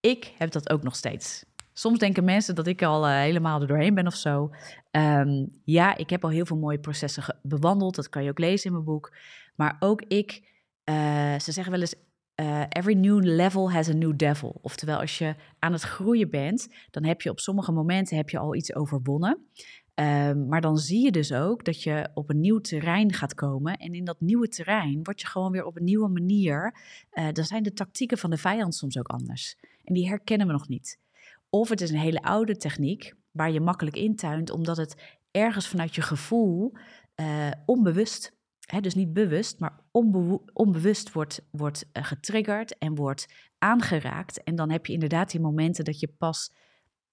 Ik 0.00 0.32
heb 0.38 0.50
dat 0.50 0.70
ook 0.70 0.82
nog 0.82 0.96
steeds. 0.96 1.44
Soms 1.72 1.98
denken 1.98 2.24
mensen 2.24 2.54
dat 2.54 2.66
ik 2.66 2.82
al 2.82 3.08
uh, 3.08 3.18
helemaal 3.18 3.60
er 3.60 3.66
doorheen 3.66 3.94
ben 3.94 4.06
of 4.06 4.14
zo. 4.14 4.50
Um, 4.90 5.48
ja, 5.64 5.96
ik 5.96 6.10
heb 6.10 6.24
al 6.24 6.30
heel 6.30 6.46
veel 6.46 6.56
mooie 6.56 6.78
processen 6.78 7.38
bewandeld. 7.42 7.94
Dat 7.94 8.08
kan 8.08 8.24
je 8.24 8.30
ook 8.30 8.38
lezen 8.38 8.66
in 8.66 8.72
mijn 8.72 8.84
boek. 8.84 9.16
Maar 9.54 9.76
ook 9.80 10.02
ik. 10.02 10.52
Uh, 10.84 11.38
ze 11.38 11.52
zeggen 11.52 11.72
wel 11.72 11.80
eens: 11.80 11.94
uh, 12.40 12.64
every 12.68 12.94
new 12.94 13.24
level 13.24 13.72
has 13.72 13.88
a 13.88 13.92
new 13.92 14.12
devil. 14.16 14.58
Oftewel, 14.62 14.98
als 14.98 15.18
je 15.18 15.34
aan 15.58 15.72
het 15.72 15.82
groeien 15.82 16.30
bent, 16.30 16.68
dan 16.90 17.04
heb 17.04 17.20
je 17.20 17.30
op 17.30 17.40
sommige 17.40 17.72
momenten 17.72 18.16
heb 18.16 18.30
je 18.30 18.38
al 18.38 18.54
iets 18.54 18.74
overwonnen. 18.74 19.46
Um, 19.94 20.48
maar 20.48 20.60
dan 20.60 20.76
zie 20.76 21.04
je 21.04 21.10
dus 21.10 21.32
ook 21.32 21.64
dat 21.64 21.82
je 21.82 22.10
op 22.14 22.30
een 22.30 22.40
nieuw 22.40 22.58
terrein 22.58 23.12
gaat 23.12 23.34
komen. 23.34 23.76
En 23.76 23.92
in 23.92 24.04
dat 24.04 24.20
nieuwe 24.20 24.48
terrein 24.48 25.00
word 25.02 25.20
je 25.20 25.26
gewoon 25.26 25.52
weer 25.52 25.64
op 25.64 25.76
een 25.76 25.84
nieuwe 25.84 26.08
manier. 26.08 26.76
Uh, 27.12 27.28
dan 27.32 27.44
zijn 27.44 27.62
de 27.62 27.72
tactieken 27.72 28.18
van 28.18 28.30
de 28.30 28.36
vijand 28.36 28.74
soms 28.74 28.98
ook 28.98 29.08
anders. 29.08 29.56
En 29.84 29.94
die 29.94 30.08
herkennen 30.08 30.46
we 30.46 30.52
nog 30.52 30.68
niet. 30.68 30.98
Of 31.50 31.68
het 31.68 31.80
is 31.80 31.90
een 31.90 31.98
hele 31.98 32.22
oude 32.22 32.56
techniek 32.56 33.14
waar 33.30 33.50
je 33.50 33.60
makkelijk 33.60 33.96
intuint, 33.96 34.50
omdat 34.50 34.76
het 34.76 35.18
ergens 35.30 35.68
vanuit 35.68 35.94
je 35.94 36.02
gevoel 36.02 36.72
uh, 37.20 37.50
dus 38.80 38.94
niet 38.94 39.12
bewust, 39.12 39.58
maar 39.58 39.80
onbewust 40.52 41.12
wordt, 41.12 41.48
wordt 41.50 41.86
uh, 41.92 42.04
getriggerd 42.04 42.78
en 42.78 42.94
wordt 42.94 43.34
aangeraakt. 43.58 44.42
En 44.42 44.54
dan 44.54 44.70
heb 44.70 44.86
je 44.86 44.92
inderdaad 44.92 45.30
die 45.30 45.40
momenten 45.40 45.84
dat 45.84 46.00
je 46.00 46.08
pas 46.08 46.52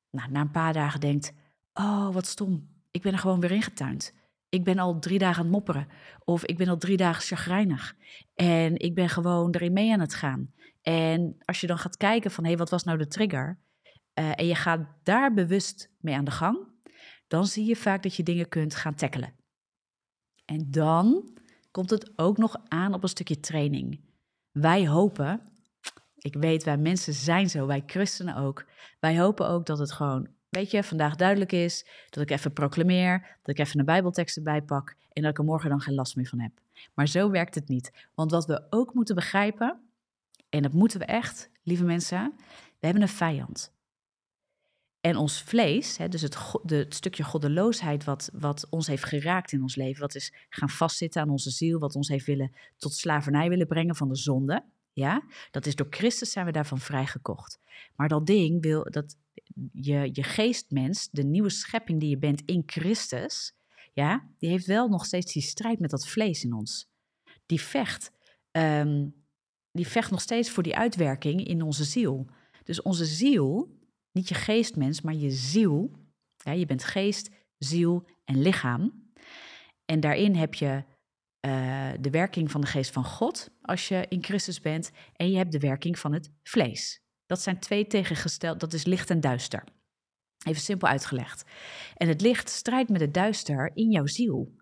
nou, 0.09 0.31
na 0.31 0.41
een 0.41 0.51
paar 0.51 0.73
dagen 0.73 0.99
denkt: 0.99 1.33
Oh, 1.73 2.13
wat 2.13 2.25
stom. 2.25 2.69
Ik 2.91 3.01
ben 3.01 3.13
er 3.13 3.19
gewoon 3.19 3.39
weer 3.39 3.51
ingetuind. 3.51 4.13
Ik 4.49 4.63
ben 4.63 4.79
al 4.79 4.99
drie 4.99 5.19
dagen 5.19 5.37
aan 5.37 5.43
het 5.43 5.53
mopperen. 5.53 5.87
Of 6.23 6.45
ik 6.45 6.57
ben 6.57 6.67
al 6.67 6.77
drie 6.77 6.97
dagen 6.97 7.21
chagrijnig. 7.21 7.95
En 8.33 8.79
ik 8.79 8.95
ben 8.95 9.09
gewoon 9.09 9.51
erin 9.51 9.73
mee 9.73 9.93
aan 9.93 9.99
het 9.99 10.13
gaan. 10.13 10.53
En 10.81 11.35
als 11.45 11.61
je 11.61 11.67
dan 11.67 11.77
gaat 11.77 11.97
kijken 11.97 12.31
van 12.31 12.43
hé, 12.43 12.49
hey, 12.49 12.59
wat 12.59 12.69
was 12.69 12.83
nou 12.83 12.97
de 12.97 13.07
trigger? 13.07 13.59
Uh, 14.19 14.31
en 14.39 14.45
je 14.45 14.55
gaat 14.55 14.87
daar 15.03 15.33
bewust 15.33 15.89
mee 15.99 16.15
aan 16.15 16.25
de 16.25 16.31
gang, 16.31 16.67
dan 17.27 17.45
zie 17.45 17.65
je 17.65 17.75
vaak 17.75 18.03
dat 18.03 18.15
je 18.15 18.23
dingen 18.23 18.49
kunt 18.49 18.75
gaan 18.75 18.95
tackelen. 18.95 19.33
En 20.45 20.71
dan 20.71 21.37
komt 21.71 21.89
het 21.89 22.11
ook 22.15 22.37
nog 22.37 22.55
aan 22.67 22.93
op 22.93 23.03
een 23.03 23.09
stukje 23.09 23.39
training. 23.39 23.99
Wij 24.51 24.87
hopen, 24.87 25.41
ik 26.17 26.35
weet, 26.35 26.63
wij 26.63 26.77
mensen 26.77 27.13
zijn 27.13 27.49
zo, 27.49 27.65
wij 27.65 27.83
christenen 27.85 28.35
ook. 28.35 28.65
Wij 28.99 29.19
hopen 29.19 29.47
ook 29.47 29.65
dat 29.65 29.79
het 29.79 29.91
gewoon, 29.91 30.27
weet 30.49 30.71
je, 30.71 30.83
vandaag 30.83 31.15
duidelijk 31.15 31.51
is. 31.51 31.85
Dat 32.09 32.23
ik 32.23 32.31
even 32.31 32.53
proclameer, 32.53 33.37
dat 33.41 33.57
ik 33.57 33.65
even 33.65 33.79
een 33.79 33.85
Bijbeltekst 33.85 34.37
erbij 34.37 34.61
pak. 34.61 34.95
En 35.13 35.21
dat 35.21 35.31
ik 35.31 35.37
er 35.37 35.43
morgen 35.43 35.69
dan 35.69 35.81
geen 35.81 35.95
last 35.95 36.15
meer 36.15 36.27
van 36.27 36.39
heb. 36.39 36.51
Maar 36.93 37.07
zo 37.07 37.29
werkt 37.29 37.55
het 37.55 37.67
niet. 37.67 38.07
Want 38.15 38.31
wat 38.31 38.45
we 38.45 38.65
ook 38.69 38.93
moeten 38.93 39.15
begrijpen, 39.15 39.79
en 40.49 40.61
dat 40.61 40.73
moeten 40.73 40.99
we 40.99 41.05
echt, 41.05 41.49
lieve 41.63 41.83
mensen, 41.83 42.33
we 42.79 42.85
hebben 42.85 43.01
een 43.01 43.07
vijand. 43.07 43.73
En 45.01 45.15
ons 45.15 45.41
vlees, 45.41 45.97
hè, 45.97 46.07
dus 46.07 46.21
het, 46.21 46.37
de, 46.63 46.75
het, 46.75 46.95
stukje 46.95 47.23
goddeloosheid 47.23 48.03
wat, 48.03 48.29
wat 48.33 48.67
ons 48.69 48.87
heeft 48.87 49.03
geraakt 49.03 49.51
in 49.51 49.61
ons 49.61 49.75
leven, 49.75 50.01
wat 50.01 50.15
is 50.15 50.33
gaan 50.49 50.69
vastzitten 50.69 51.21
aan 51.21 51.29
onze 51.29 51.49
ziel, 51.49 51.79
wat 51.79 51.95
ons 51.95 52.07
heeft 52.07 52.25
willen 52.25 52.51
tot 52.77 52.93
slavernij 52.93 53.49
willen 53.49 53.67
brengen 53.67 53.95
van 53.95 54.07
de 54.07 54.15
zonde, 54.15 54.63
ja, 54.93 55.23
dat 55.51 55.65
is 55.65 55.75
door 55.75 55.87
Christus 55.89 56.31
zijn 56.31 56.45
we 56.45 56.51
daarvan 56.51 56.79
vrijgekocht. 56.79 57.59
Maar 57.95 58.07
dat 58.07 58.25
ding 58.25 58.61
wil, 58.61 58.87
dat 58.89 59.15
je, 59.71 60.09
je 60.13 60.23
geestmens, 60.23 61.09
de 61.11 61.23
nieuwe 61.23 61.49
schepping 61.49 61.99
die 61.99 62.09
je 62.09 62.17
bent 62.17 62.41
in 62.45 62.63
Christus, 62.65 63.55
ja, 63.93 64.27
die 64.37 64.49
heeft 64.49 64.65
wel 64.65 64.87
nog 64.87 65.05
steeds 65.05 65.33
die 65.33 65.41
strijd 65.41 65.79
met 65.79 65.89
dat 65.89 66.07
vlees 66.07 66.43
in 66.43 66.53
ons. 66.53 66.89
Die 67.45 67.61
vecht, 67.61 68.11
ehm, 68.51 69.07
die 69.71 69.87
vecht 69.87 70.11
nog 70.11 70.21
steeds 70.21 70.49
voor 70.49 70.63
die 70.63 70.75
uitwerking 70.75 71.47
in 71.47 71.61
onze 71.61 71.83
ziel. 71.83 72.27
Dus 72.63 72.81
onze 72.81 73.05
ziel, 73.05 73.79
niet 74.11 74.27
je 74.27 74.35
geestmens, 74.35 75.01
maar 75.01 75.13
je 75.13 75.31
ziel. 75.31 75.91
Ja, 76.37 76.51
je 76.51 76.65
bent 76.65 76.83
geest, 76.83 77.29
ziel 77.57 78.07
en 78.25 78.41
lichaam. 78.41 79.11
En 79.85 79.99
daarin 79.99 80.35
heb 80.35 80.53
je 80.53 80.83
uh, 81.45 81.91
de 81.99 82.09
werking 82.09 82.51
van 82.51 82.61
de 82.61 82.67
geest 82.67 82.91
van 82.91 83.05
God 83.05 83.49
als 83.61 83.87
je 83.87 84.05
in 84.09 84.23
Christus 84.23 84.59
bent. 84.59 84.91
En 85.13 85.31
je 85.31 85.37
hebt 85.37 85.51
de 85.51 85.59
werking 85.59 85.99
van 85.99 86.13
het 86.13 86.31
vlees. 86.43 87.01
Dat 87.25 87.41
zijn 87.41 87.59
twee 87.59 87.87
tegengesteld, 87.87 88.59
dat 88.59 88.73
is 88.73 88.85
licht 88.85 89.09
en 89.09 89.19
duister. 89.19 89.63
Even 90.45 90.61
simpel 90.61 90.87
uitgelegd. 90.87 91.49
En 91.95 92.07
het 92.07 92.21
licht 92.21 92.49
strijdt 92.49 92.89
met 92.89 93.01
het 93.01 93.13
duister 93.13 93.71
in 93.73 93.91
jouw 93.91 94.05
ziel. 94.05 94.55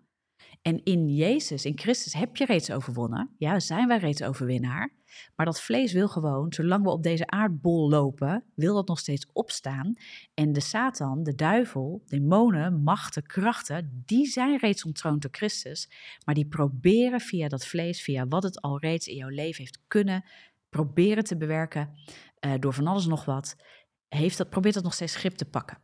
En 0.62 0.84
in 0.84 1.08
Jezus, 1.08 1.64
in 1.64 1.78
Christus, 1.78 2.12
heb 2.12 2.36
je 2.36 2.44
reeds 2.44 2.70
overwonnen. 2.70 3.34
Ja, 3.38 3.60
zijn 3.60 3.88
wij 3.88 3.98
reeds 3.98 4.22
overwinnaar. 4.22 4.99
Maar 5.36 5.46
dat 5.46 5.60
vlees 5.60 5.92
wil 5.92 6.08
gewoon, 6.08 6.52
zolang 6.52 6.84
we 6.84 6.90
op 6.90 7.02
deze 7.02 7.26
aardbol 7.26 7.88
lopen, 7.88 8.44
wil 8.54 8.74
dat 8.74 8.88
nog 8.88 8.98
steeds 8.98 9.26
opstaan. 9.32 9.94
En 10.34 10.52
de 10.52 10.60
Satan, 10.60 11.22
de 11.22 11.34
duivel, 11.34 12.02
demonen, 12.06 12.82
machten, 12.82 13.22
krachten, 13.22 14.02
die 14.06 14.26
zijn 14.26 14.58
reeds 14.58 14.84
ontroond 14.84 15.22
door 15.22 15.30
Christus. 15.34 15.90
Maar 16.24 16.34
die 16.34 16.46
proberen 16.46 17.20
via 17.20 17.48
dat 17.48 17.66
vlees, 17.66 18.02
via 18.02 18.26
wat 18.28 18.42
het 18.42 18.60
al 18.60 18.78
reeds 18.78 19.06
in 19.06 19.16
jouw 19.16 19.28
leven 19.28 19.62
heeft 19.62 19.80
kunnen, 19.86 20.24
proberen 20.68 21.24
te 21.24 21.36
bewerken 21.36 21.90
uh, 22.40 22.52
door 22.58 22.74
van 22.74 22.86
alles 22.86 23.06
nog 23.06 23.24
wat, 23.24 23.56
heeft 24.08 24.38
dat, 24.38 24.50
probeert 24.50 24.74
dat 24.74 24.82
nog 24.82 24.94
steeds 24.94 25.16
grip 25.16 25.34
te 25.34 25.44
pakken. 25.44 25.78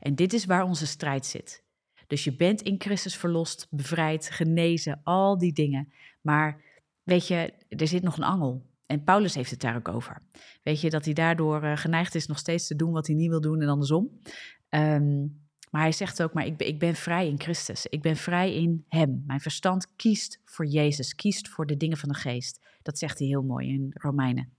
En 0.00 0.14
dit 0.14 0.32
is 0.32 0.44
waar 0.44 0.64
onze 0.64 0.86
strijd 0.86 1.26
zit. 1.26 1.64
Dus 2.06 2.24
je 2.24 2.36
bent 2.36 2.62
in 2.62 2.80
Christus 2.80 3.16
verlost, 3.16 3.66
bevrijd, 3.70 4.30
genezen, 4.30 5.00
al 5.04 5.38
die 5.38 5.52
dingen. 5.52 5.92
Maar 6.20 6.62
weet 7.10 7.26
je, 7.26 7.52
er 7.68 7.88
zit 7.88 8.02
nog 8.02 8.16
een 8.16 8.24
angel. 8.24 8.66
En 8.86 9.04
Paulus 9.04 9.34
heeft 9.34 9.50
het 9.50 9.60
daar 9.60 9.76
ook 9.76 9.88
over. 9.88 10.22
Weet 10.62 10.80
je, 10.80 10.90
dat 10.90 11.04
hij 11.04 11.14
daardoor 11.14 11.64
uh, 11.64 11.76
geneigd 11.76 12.14
is 12.14 12.26
nog 12.26 12.38
steeds 12.38 12.66
te 12.66 12.76
doen 12.76 12.92
wat 12.92 13.06
hij 13.06 13.16
niet 13.16 13.28
wil 13.28 13.40
doen 13.40 13.60
en 13.60 13.68
andersom. 13.68 14.20
Um, 14.68 15.38
maar 15.70 15.82
hij 15.82 15.92
zegt 15.92 16.22
ook, 16.22 16.32
maar 16.32 16.46
ik 16.46 16.56
ben, 16.56 16.66
ik 16.66 16.78
ben 16.78 16.94
vrij 16.94 17.26
in 17.26 17.40
Christus. 17.40 17.86
Ik 17.86 18.02
ben 18.02 18.16
vrij 18.16 18.54
in 18.54 18.84
Hem. 18.88 19.22
Mijn 19.26 19.40
verstand 19.40 19.96
kiest 19.96 20.40
voor 20.44 20.66
Jezus, 20.66 21.14
kiest 21.14 21.48
voor 21.48 21.66
de 21.66 21.76
dingen 21.76 21.96
van 21.96 22.08
de 22.08 22.14
geest. 22.14 22.60
Dat 22.82 22.98
zegt 22.98 23.18
hij 23.18 23.28
heel 23.28 23.42
mooi 23.42 23.68
in 23.68 23.90
Romeinen, 23.94 24.54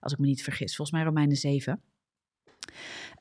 als 0.00 0.12
ik 0.12 0.18
me 0.18 0.26
niet 0.26 0.42
vergis. 0.42 0.76
Volgens 0.76 0.96
mij 0.96 1.06
Romeinen 1.06 1.36
7. 1.36 1.82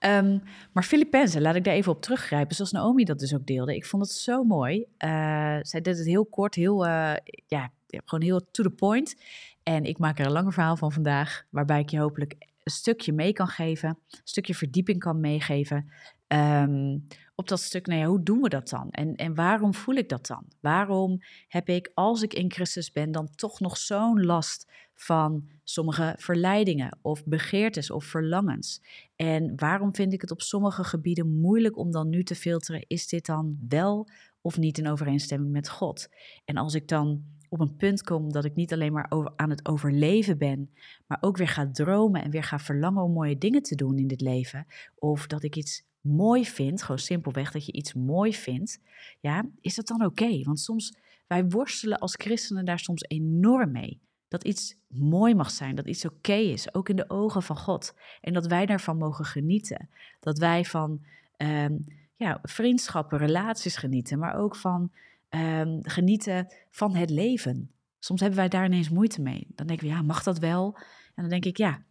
Um, 0.06 0.42
maar 0.74 0.84
Filippenzen, 0.84 1.42
laat 1.42 1.56
ik 1.56 1.64
daar 1.64 1.74
even 1.74 1.92
op 1.92 2.02
teruggrijpen, 2.02 2.56
zoals 2.56 2.72
Naomi 2.72 3.04
dat 3.04 3.20
dus 3.20 3.34
ook 3.34 3.46
deelde. 3.46 3.76
Ik 3.76 3.86
vond 3.86 4.04
het 4.04 4.12
zo 4.12 4.44
mooi. 4.44 4.80
Uh, 4.80 5.58
zij 5.62 5.82
deed 5.82 5.98
het 5.98 6.06
heel 6.06 6.26
kort, 6.26 6.56
heel, 6.56 6.86
uh, 6.86 7.14
ja, 7.48 7.72
gewoon 8.06 8.24
heel 8.24 8.52
to 8.52 8.64
the 8.64 8.70
point. 8.70 9.16
En 9.64 9.84
ik 9.84 9.98
maak 9.98 10.20
er 10.20 10.26
een 10.26 10.32
langer 10.32 10.54
verhaal 10.54 10.78
van 10.78 10.92
vandaag, 10.92 11.44
waarbij 11.50 11.80
ik 11.80 11.90
je 11.90 12.00
hopelijk 12.00 12.36
een 12.40 12.72
stukje 12.72 13.14
mee 13.14 13.34
kan 13.34 13.48
geven, 13.48 13.90
een 13.90 14.20
stukje 14.24 14.56
verdieping 14.56 15.00
kan 15.00 15.20
meegeven. 15.20 15.92
Um, 16.28 17.08
op 17.36 17.48
dat 17.48 17.60
stuk, 17.60 17.88
nou 17.88 18.00
ja, 18.00 18.06
hoe 18.06 18.24
doen 18.24 18.42
we 18.42 18.50
dat 18.50 18.70
dan? 18.70 18.90
En, 18.90 19.16
en 19.16 19.36
waarom 19.36 19.74
voel 19.74 19.96
ik 19.96 20.10
dat 20.10 20.28
dan? 20.28 20.46
Waarom 20.60 21.22
heb 21.48 21.70
ik, 21.70 21.92
als 21.94 22.22
ik 22.22 22.34
in 22.34 22.52
Christus 22.52 22.92
ben, 22.92 23.12
dan 23.12 23.30
toch 23.36 23.60
nog 23.60 23.78
zo'n 23.78 24.26
last 24.26 24.72
van 24.94 25.50
sommige 25.64 26.16
verleidingen 26.18 26.98
of 27.02 27.26
begeertes 27.26 27.92
of 27.92 28.06
verlangens? 28.06 28.82
En 29.16 29.54
waarom 29.56 29.96
vind 29.96 30.14
ik 30.14 30.22
het 30.22 30.32
op 30.32 30.42
sommige 30.42 30.84
gebieden 30.84 31.40
moeilijk 31.40 31.78
om 31.78 31.92
dan 31.92 32.10
nu 32.10 32.24
te 32.24 32.36
filteren, 32.36 32.84
is 32.88 33.08
dit 33.08 33.26
dan 33.26 33.58
wel 33.68 34.10
of 34.42 34.58
niet 34.58 34.78
in 34.78 34.90
overeenstemming 34.90 35.52
met 35.52 35.70
God? 35.70 36.10
En 36.46 36.58
als 36.58 36.74
ik 36.74 36.88
dan 36.88 37.24
op 37.52 37.60
een 37.60 37.76
punt 37.76 38.04
kom 38.04 38.32
dat 38.32 38.46
ik 38.46 38.56
niet 38.56 38.74
alleen 38.74 38.94
maar 38.94 39.06
over, 39.10 39.34
aan 39.36 39.50
het 39.50 39.68
overleven 39.68 40.38
ben, 40.38 40.70
maar 41.08 41.18
ook 41.22 41.38
weer 41.38 41.48
ga 41.48 41.72
dromen 41.72 42.24
en 42.24 42.32
weer 42.32 42.44
ga 42.44 42.60
verlangen 42.60 43.04
om 43.04 43.12
mooie 43.12 43.38
dingen 43.38 43.62
te 43.62 43.76
doen 43.76 43.98
in 43.98 44.08
dit 44.08 44.22
leven, 44.22 44.68
of 44.96 45.28
dat 45.28 45.44
ik 45.44 45.56
iets 45.56 45.84
mooi 46.02 46.46
vindt, 46.46 46.82
gewoon 46.82 47.00
simpelweg 47.00 47.52
dat 47.52 47.66
je 47.66 47.72
iets 47.72 47.94
mooi 47.94 48.34
vindt, 48.34 48.80
ja, 49.20 49.46
is 49.62 49.76
dat 49.76 49.88
dan 49.88 50.06
oké? 50.06 50.44
Want 50.44 50.60
soms, 50.60 50.94
wij 51.28 51.46
worstelen 51.46 52.00
als 52.00 52.16
christenen 52.18 52.66
daar 52.66 52.80
soms 52.80 53.04
enorm 53.08 53.72
mee. 53.72 54.00
Dat 54.28 54.44
iets 54.44 54.78
mooi 54.88 55.36
mag 55.36 55.52
zijn, 55.52 55.76
dat 55.76 55.88
iets 55.88 56.06
oké 56.06 56.34
is, 56.34 56.74
ook 56.74 56.90
in 56.90 56.96
de 56.96 57.10
ogen 57.10 57.44
van 57.44 57.58
God. 57.58 57.94
En 58.22 58.34
dat 58.34 58.48
wij 58.48 58.66
daarvan 58.66 58.98
mogen 58.98 59.26
genieten. 59.26 59.90
Dat 60.20 60.38
wij 60.38 60.66
van 60.66 61.02
um, 61.38 61.86
ja, 62.16 62.40
vriendschappen, 62.42 63.18
relaties 63.18 63.76
genieten, 63.76 64.20
maar 64.20 64.36
ook 64.36 64.56
van 64.56 64.92
um, 65.36 65.80
genieten 65.82 66.54
van 66.70 66.96
het 66.96 67.10
leven. 67.10 67.72
Soms 68.00 68.20
hebben 68.20 68.40
wij 68.40 68.50
daar 68.50 68.66
ineens 68.66 68.90
moeite 68.90 69.22
mee. 69.22 69.48
Dan 69.56 69.68
denken 69.68 69.88
we, 69.88 69.94
ja, 69.94 70.02
mag 70.02 70.24
dat 70.24 70.40
wel? 70.40 70.78
En 71.16 71.24
dan 71.24 71.30
denk 71.30 71.46
ik, 71.46 71.58
ja, 71.58 71.84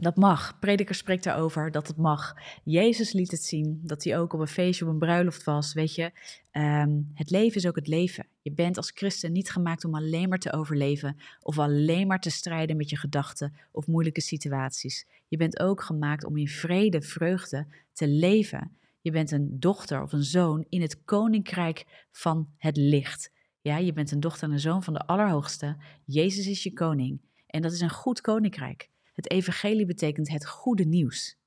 dat 0.00 0.16
mag. 0.16 0.58
Prediker 0.58 0.94
spreekt 0.94 1.24
daarover 1.24 1.70
dat 1.70 1.86
het 1.86 1.96
mag. 1.96 2.34
Jezus 2.64 3.12
liet 3.12 3.30
het 3.30 3.42
zien 3.42 3.80
dat 3.82 4.04
hij 4.04 4.18
ook 4.18 4.32
op 4.32 4.40
een 4.40 4.46
feestje, 4.46 4.84
op 4.84 4.90
een 4.90 4.98
bruiloft 4.98 5.44
was. 5.44 5.72
Weet 5.72 5.94
je, 5.94 6.10
um, 6.52 7.10
het 7.14 7.30
leven 7.30 7.56
is 7.56 7.66
ook 7.66 7.76
het 7.76 7.86
leven. 7.86 8.26
Je 8.42 8.52
bent 8.52 8.76
als 8.76 8.90
christen 8.90 9.32
niet 9.32 9.50
gemaakt 9.50 9.84
om 9.84 9.94
alleen 9.94 10.28
maar 10.28 10.38
te 10.38 10.52
overleven 10.52 11.16
of 11.42 11.58
alleen 11.58 12.06
maar 12.06 12.20
te 12.20 12.30
strijden 12.30 12.76
met 12.76 12.90
je 12.90 12.96
gedachten 12.96 13.56
of 13.72 13.86
moeilijke 13.86 14.20
situaties. 14.20 15.06
Je 15.28 15.36
bent 15.36 15.60
ook 15.60 15.82
gemaakt 15.82 16.24
om 16.24 16.36
in 16.36 16.48
vrede, 16.48 17.02
vreugde 17.02 17.66
te 17.92 18.08
leven. 18.08 18.76
Je 19.00 19.10
bent 19.10 19.30
een 19.30 19.60
dochter 19.60 20.02
of 20.02 20.12
een 20.12 20.22
zoon 20.22 20.66
in 20.68 20.80
het 20.80 21.04
koninkrijk 21.04 22.06
van 22.12 22.54
het 22.56 22.76
licht. 22.76 23.32
Ja, 23.60 23.76
je 23.76 23.92
bent 23.92 24.10
een 24.10 24.20
dochter 24.20 24.48
en 24.48 24.52
een 24.52 24.60
zoon 24.60 24.82
van 24.82 24.92
de 24.92 25.06
Allerhoogste. 25.06 25.76
Jezus 26.04 26.46
is 26.46 26.62
je 26.62 26.72
koning. 26.72 27.20
En 27.46 27.62
dat 27.62 27.72
is 27.72 27.80
een 27.80 27.90
goed 27.90 28.20
koninkrijk. 28.20 28.90
Het 29.14 29.30
evangelie 29.30 29.86
betekent 29.86 30.28
het 30.28 30.46
goede 30.46 30.84
nieuws. 30.84 31.38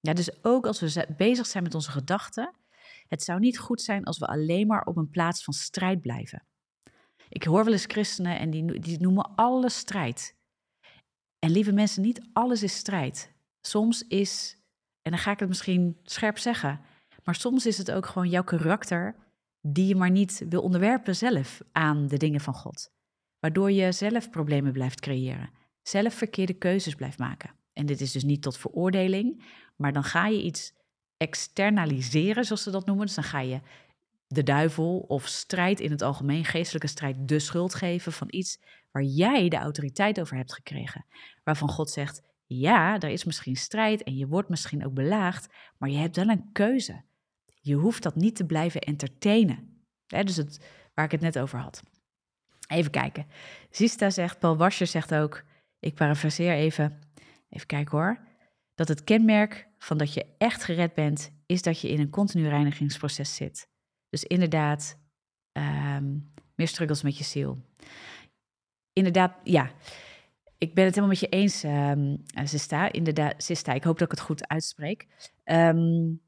Ja, 0.00 0.12
dus 0.12 0.44
ook 0.44 0.66
als 0.66 0.80
we 0.80 1.06
bezig 1.16 1.46
zijn 1.46 1.62
met 1.62 1.74
onze 1.74 1.90
gedachten, 1.90 2.54
het 3.08 3.22
zou 3.22 3.38
niet 3.38 3.58
goed 3.58 3.80
zijn 3.80 4.04
als 4.04 4.18
we 4.18 4.26
alleen 4.26 4.66
maar 4.66 4.82
op 4.82 4.96
een 4.96 5.10
plaats 5.10 5.44
van 5.44 5.54
strijd 5.54 6.00
blijven. 6.00 6.46
Ik 7.28 7.44
hoor 7.44 7.64
wel 7.64 7.72
eens 7.72 7.84
christenen 7.84 8.38
en 8.38 8.50
die, 8.50 8.80
die 8.80 9.00
noemen 9.00 9.34
alles 9.34 9.76
strijd. 9.76 10.36
En 11.38 11.50
lieve 11.50 11.72
mensen, 11.72 12.02
niet 12.02 12.28
alles 12.32 12.62
is 12.62 12.76
strijd. 12.76 13.32
Soms 13.60 14.06
is, 14.06 14.58
en 15.02 15.10
dan 15.10 15.20
ga 15.20 15.30
ik 15.30 15.38
het 15.38 15.48
misschien 15.48 15.98
scherp 16.02 16.38
zeggen, 16.38 16.80
maar 17.28 17.36
soms 17.36 17.66
is 17.66 17.78
het 17.78 17.90
ook 17.90 18.06
gewoon 18.06 18.28
jouw 18.28 18.44
karakter 18.44 19.16
die 19.60 19.86
je 19.86 19.96
maar 19.96 20.10
niet 20.10 20.44
wil 20.48 20.62
onderwerpen 20.62 21.16
zelf 21.16 21.60
aan 21.72 22.06
de 22.06 22.16
dingen 22.16 22.40
van 22.40 22.54
God. 22.54 22.90
Waardoor 23.40 23.72
je 23.72 23.92
zelf 23.92 24.30
problemen 24.30 24.72
blijft 24.72 25.00
creëren 25.00 25.50
zelf 25.88 26.14
verkeerde 26.14 26.52
keuzes 26.52 26.94
blijft 26.94 27.18
maken. 27.18 27.50
En 27.72 27.86
dit 27.86 28.00
is 28.00 28.12
dus 28.12 28.24
niet 28.24 28.42
tot 28.42 28.56
veroordeling, 28.56 29.44
maar 29.76 29.92
dan 29.92 30.04
ga 30.04 30.26
je 30.26 30.42
iets 30.42 30.72
externaliseren, 31.16 32.44
zoals 32.44 32.62
ze 32.62 32.70
dat 32.70 32.86
noemen. 32.86 33.06
Dus 33.06 33.14
dan 33.14 33.24
ga 33.24 33.40
je 33.40 33.60
de 34.26 34.42
duivel 34.42 34.98
of 34.98 35.26
strijd 35.26 35.80
in 35.80 35.90
het 35.90 36.02
algemeen, 36.02 36.44
geestelijke 36.44 36.88
strijd, 36.88 37.28
de 37.28 37.38
schuld 37.38 37.74
geven 37.74 38.12
van 38.12 38.26
iets 38.30 38.60
waar 38.90 39.02
jij 39.02 39.48
de 39.48 39.56
autoriteit 39.56 40.20
over 40.20 40.36
hebt 40.36 40.52
gekregen. 40.52 41.04
Waarvan 41.44 41.68
God 41.68 41.90
zegt: 41.90 42.22
ja, 42.46 43.00
er 43.00 43.08
is 43.08 43.24
misschien 43.24 43.56
strijd 43.56 44.02
en 44.02 44.16
je 44.16 44.26
wordt 44.26 44.48
misschien 44.48 44.86
ook 44.86 44.94
belaagd, 44.94 45.54
maar 45.78 45.90
je 45.90 45.98
hebt 45.98 46.16
wel 46.16 46.28
een 46.28 46.52
keuze. 46.52 47.02
Je 47.68 47.74
hoeft 47.74 48.02
dat 48.02 48.14
niet 48.14 48.36
te 48.36 48.46
blijven 48.46 48.80
entertainen. 48.80 49.82
dus 50.06 50.36
het, 50.36 50.60
waar 50.94 51.04
ik 51.04 51.10
het 51.10 51.20
net 51.20 51.38
over 51.38 51.58
had. 51.58 51.82
Even 52.68 52.90
kijken. 52.90 53.26
Zista 53.70 54.10
zegt, 54.10 54.38
Paul 54.38 54.56
Wascher 54.56 54.86
zegt 54.86 55.14
ook, 55.14 55.44
ik 55.78 55.94
parafraseer 55.94 56.52
even, 56.52 57.00
even 57.48 57.66
kijken 57.66 57.98
hoor, 57.98 58.18
dat 58.74 58.88
het 58.88 59.04
kenmerk 59.04 59.68
van 59.78 59.98
dat 59.98 60.14
je 60.14 60.26
echt 60.38 60.64
gered 60.64 60.94
bent, 60.94 61.32
is 61.46 61.62
dat 61.62 61.80
je 61.80 61.88
in 61.88 62.00
een 62.00 62.10
continu 62.10 62.48
reinigingsproces 62.48 63.34
zit. 63.34 63.68
Dus 64.08 64.24
inderdaad, 64.24 64.98
um, 65.52 66.32
meer 66.54 66.68
struggles 66.68 67.02
met 67.02 67.18
je 67.18 67.24
ziel. 67.24 67.58
Inderdaad, 68.92 69.36
ja. 69.44 69.70
Ik 70.58 70.74
ben 70.74 70.84
het 70.84 70.94
helemaal 70.94 71.16
met 71.20 71.20
je 71.20 71.28
eens, 71.28 71.64
um, 71.64 72.22
Sista. 72.44 72.92
Inderdaad, 72.92 73.42
Sista, 73.42 73.72
ik 73.72 73.84
hoop 73.84 73.98
dat 73.98 74.12
ik 74.12 74.18
het 74.18 74.26
goed 74.26 74.48
uitspreek. 74.48 75.06
Um, 75.44 76.20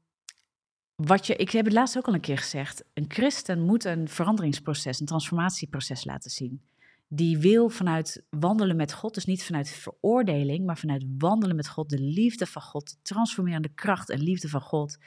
wat 1.05 1.27
je, 1.27 1.35
ik 1.35 1.51
heb 1.51 1.65
het 1.65 1.73
laatst 1.73 1.97
ook 1.97 2.07
al 2.07 2.13
een 2.13 2.19
keer 2.19 2.37
gezegd. 2.37 2.83
Een 2.93 3.05
christen 3.07 3.61
moet 3.61 3.85
een 3.85 4.09
veranderingsproces, 4.09 4.99
een 4.99 5.05
transformatieproces 5.05 6.05
laten 6.05 6.31
zien. 6.31 6.61
Die 7.07 7.37
wil 7.37 7.69
vanuit 7.69 8.23
wandelen 8.29 8.75
met 8.75 8.93
God, 8.93 9.13
dus 9.13 9.25
niet 9.25 9.43
vanuit 9.43 9.69
veroordeling, 9.69 10.65
maar 10.65 10.77
vanuit 10.77 11.05
wandelen 11.17 11.55
met 11.55 11.69
God, 11.69 11.89
de 11.89 11.99
liefde 11.99 12.45
van 12.45 12.61
God, 12.61 12.89
de 12.89 12.95
transformerende 13.01 13.69
kracht 13.69 14.09
en 14.09 14.19
liefde 14.19 14.49
van 14.49 14.61
God, 14.61 14.97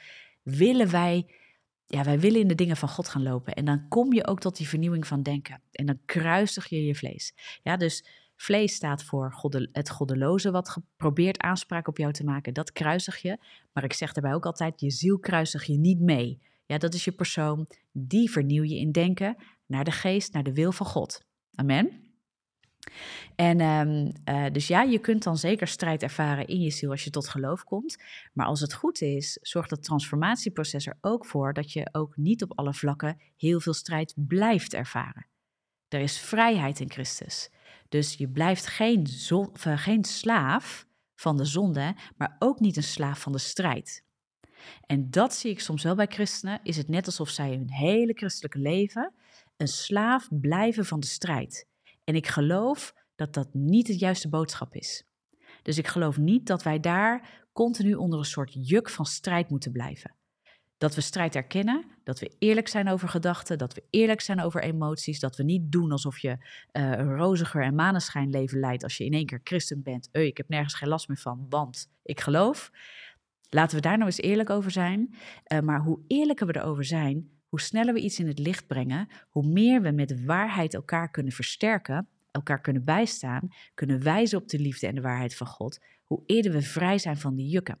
willen 0.43 0.91
wij, 0.91 1.25
ja, 1.85 2.03
wij 2.03 2.19
willen 2.19 2.39
in 2.39 2.47
de 2.47 2.55
dingen 2.55 2.77
van 2.77 2.89
God 2.89 3.07
gaan 3.07 3.23
lopen. 3.23 3.53
En 3.53 3.65
dan 3.65 3.87
kom 3.87 4.13
je 4.13 4.27
ook 4.27 4.39
tot 4.39 4.57
die 4.57 4.67
vernieuwing 4.67 5.07
van 5.07 5.23
denken. 5.23 5.61
En 5.71 5.85
dan 5.85 5.99
kruisig 6.05 6.67
je 6.67 6.85
je 6.85 6.95
vlees. 6.95 7.33
Ja, 7.63 7.77
dus 7.77 8.05
Vlees 8.35 8.75
staat 8.75 9.03
voor 9.03 9.35
het 9.71 9.89
goddeloze 9.89 10.51
wat 10.51 10.77
probeert 10.95 11.39
aanspraak 11.39 11.87
op 11.87 11.97
jou 11.97 12.13
te 12.13 12.23
maken. 12.23 12.53
Dat 12.53 12.71
kruisig 12.71 13.21
je. 13.21 13.37
Maar 13.73 13.83
ik 13.83 13.93
zeg 13.93 14.13
daarbij 14.13 14.33
ook 14.33 14.45
altijd, 14.45 14.79
je 14.79 14.91
ziel 14.91 15.19
kruisig 15.19 15.63
je 15.63 15.77
niet 15.77 15.99
mee. 15.99 16.41
Ja, 16.65 16.77
dat 16.77 16.93
is 16.93 17.05
je 17.05 17.11
persoon. 17.11 17.67
Die 17.91 18.31
vernieuw 18.31 18.63
je 18.63 18.77
in 18.77 18.91
denken 18.91 19.35
naar 19.65 19.83
de 19.83 19.91
geest, 19.91 20.33
naar 20.33 20.43
de 20.43 20.53
wil 20.53 20.71
van 20.71 20.85
God. 20.85 21.25
Amen. 21.55 22.03
En 23.35 23.61
um, 23.61 24.11
uh, 24.29 24.45
dus 24.51 24.67
ja, 24.67 24.81
je 24.81 24.99
kunt 24.99 25.23
dan 25.23 25.37
zeker 25.37 25.67
strijd 25.67 26.03
ervaren 26.03 26.47
in 26.47 26.61
je 26.61 26.71
ziel 26.71 26.91
als 26.91 27.03
je 27.03 27.09
tot 27.09 27.27
geloof 27.27 27.63
komt. 27.63 28.03
Maar 28.33 28.45
als 28.45 28.59
het 28.59 28.73
goed 28.73 29.01
is, 29.01 29.37
zorgt 29.41 29.69
het 29.69 29.83
transformatieproces 29.83 30.87
er 30.87 30.97
ook 31.01 31.25
voor 31.25 31.53
dat 31.53 31.71
je 31.71 31.89
ook 31.91 32.17
niet 32.17 32.43
op 32.43 32.51
alle 32.59 32.73
vlakken 32.73 33.21
heel 33.37 33.59
veel 33.59 33.73
strijd 33.73 34.13
blijft 34.15 34.73
ervaren. 34.73 35.27
Er 35.87 35.99
is 35.99 36.19
vrijheid 36.19 36.79
in 36.79 36.91
Christus. 36.91 37.49
Dus 37.89 38.13
je 38.13 38.29
blijft 38.29 38.67
geen, 38.67 39.07
eh, 39.63 39.77
geen 39.77 40.03
slaaf 40.03 40.87
van 41.15 41.37
de 41.37 41.45
zonde, 41.45 41.95
maar 42.17 42.35
ook 42.39 42.59
niet 42.59 42.77
een 42.77 42.83
slaaf 42.83 43.21
van 43.21 43.31
de 43.31 43.37
strijd. 43.37 44.03
En 44.85 45.09
dat 45.09 45.33
zie 45.33 45.51
ik 45.51 45.59
soms 45.59 45.83
wel 45.83 45.95
bij 45.95 46.07
christenen. 46.07 46.59
Is 46.63 46.77
het 46.77 46.89
net 46.89 47.05
alsof 47.05 47.29
zij 47.29 47.49
hun 47.49 47.71
hele 47.71 48.13
christelijke 48.13 48.59
leven 48.59 49.13
een 49.57 49.67
slaaf 49.67 50.27
blijven 50.29 50.85
van 50.85 50.99
de 50.99 51.07
strijd. 51.07 51.67
En 52.03 52.15
ik 52.15 52.27
geloof 52.27 52.93
dat 53.15 53.33
dat 53.33 53.53
niet 53.53 53.87
het 53.87 53.99
juiste 53.99 54.29
boodschap 54.29 54.75
is. 54.75 55.03
Dus 55.61 55.77
ik 55.77 55.87
geloof 55.87 56.17
niet 56.17 56.47
dat 56.47 56.63
wij 56.63 56.79
daar 56.79 57.45
continu 57.53 57.93
onder 57.93 58.19
een 58.19 58.25
soort 58.25 58.57
juk 58.67 58.89
van 58.89 59.05
strijd 59.05 59.49
moeten 59.49 59.71
blijven. 59.71 60.15
Dat 60.77 60.95
we 60.95 61.01
strijd 61.01 61.35
erkennen, 61.35 61.85
dat 62.03 62.19
we 62.19 62.31
eerlijk 62.39 62.67
zijn 62.67 62.89
over 62.89 63.09
gedachten, 63.09 63.57
dat 63.57 63.73
we 63.73 63.83
eerlijk 63.89 64.21
zijn 64.21 64.41
over 64.41 64.63
emoties, 64.63 65.19
dat 65.19 65.35
we 65.35 65.43
niet 65.43 65.71
doen 65.71 65.91
alsof 65.91 66.19
je 66.19 66.29
uh, 66.29 66.37
een 66.71 67.15
roziger 67.15 67.63
en 67.63 67.75
maneschijn 67.75 68.29
leven 68.29 68.59
leidt 68.59 68.83
als 68.83 68.97
je 68.97 69.05
in 69.05 69.13
één 69.13 69.25
keer 69.25 69.41
christen 69.43 69.83
bent. 69.83 70.09
Eu, 70.11 70.25
ik 70.25 70.37
heb 70.37 70.49
nergens 70.49 70.73
geen 70.73 70.89
last 70.89 71.07
meer 71.07 71.17
van, 71.17 71.45
want 71.49 71.91
ik 72.03 72.21
geloof. 72.21 72.71
Laten 73.49 73.75
we 73.75 73.81
daar 73.81 73.97
nou 73.97 74.05
eens 74.05 74.21
eerlijk 74.21 74.49
over 74.49 74.71
zijn. 74.71 75.15
Uh, 75.47 75.59
maar 75.59 75.81
hoe 75.81 75.99
eerlijker 76.07 76.47
we 76.47 76.55
erover 76.55 76.85
zijn, 76.85 77.29
hoe 77.47 77.61
sneller 77.61 77.93
we 77.93 77.99
iets 77.99 78.19
in 78.19 78.27
het 78.27 78.39
licht 78.39 78.67
brengen, 78.67 79.07
hoe 79.29 79.47
meer 79.47 79.81
we 79.81 79.91
met 79.91 80.23
waarheid 80.25 80.73
elkaar 80.73 81.11
kunnen 81.11 81.33
versterken, 81.33 82.07
elkaar 82.31 82.61
kunnen 82.61 82.83
bijstaan, 82.83 83.47
kunnen 83.73 84.03
wijzen 84.03 84.37
op 84.37 84.47
de 84.47 84.59
liefde 84.59 84.87
en 84.87 84.95
de 84.95 85.01
waarheid 85.01 85.35
van 85.35 85.47
God, 85.47 85.79
hoe 86.03 86.23
eerder 86.25 86.51
we 86.51 86.61
vrij 86.61 86.97
zijn 86.97 87.17
van 87.17 87.35
die 87.35 87.47
jukken. 87.47 87.77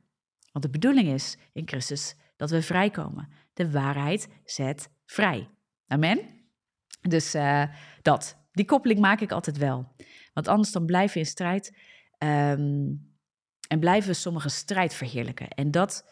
Want 0.51 0.65
de 0.65 0.71
bedoeling 0.71 1.07
is 1.07 1.37
in 1.53 1.67
Christus 1.67 2.15
dat 2.35 2.49
we 2.49 2.61
vrijkomen. 2.61 3.29
De 3.53 3.71
waarheid 3.71 4.27
zet 4.43 4.89
vrij. 5.05 5.49
Amen? 5.87 6.19
Dus 7.01 7.35
uh, 7.35 7.63
dat. 8.01 8.37
Die 8.51 8.65
koppeling 8.65 8.99
maak 8.99 9.21
ik 9.21 9.31
altijd 9.31 9.57
wel. 9.57 9.95
Want 10.33 10.47
anders 10.47 10.71
dan 10.71 10.85
blijven 10.85 11.13
we 11.13 11.19
in 11.19 11.25
strijd 11.25 11.77
um, 12.19 13.13
en 13.67 13.79
blijven 13.79 14.09
we 14.09 14.15
sommige 14.15 14.49
strijd 14.49 14.93
verheerlijken. 14.93 15.49
En 15.49 15.71
dat, 15.71 16.05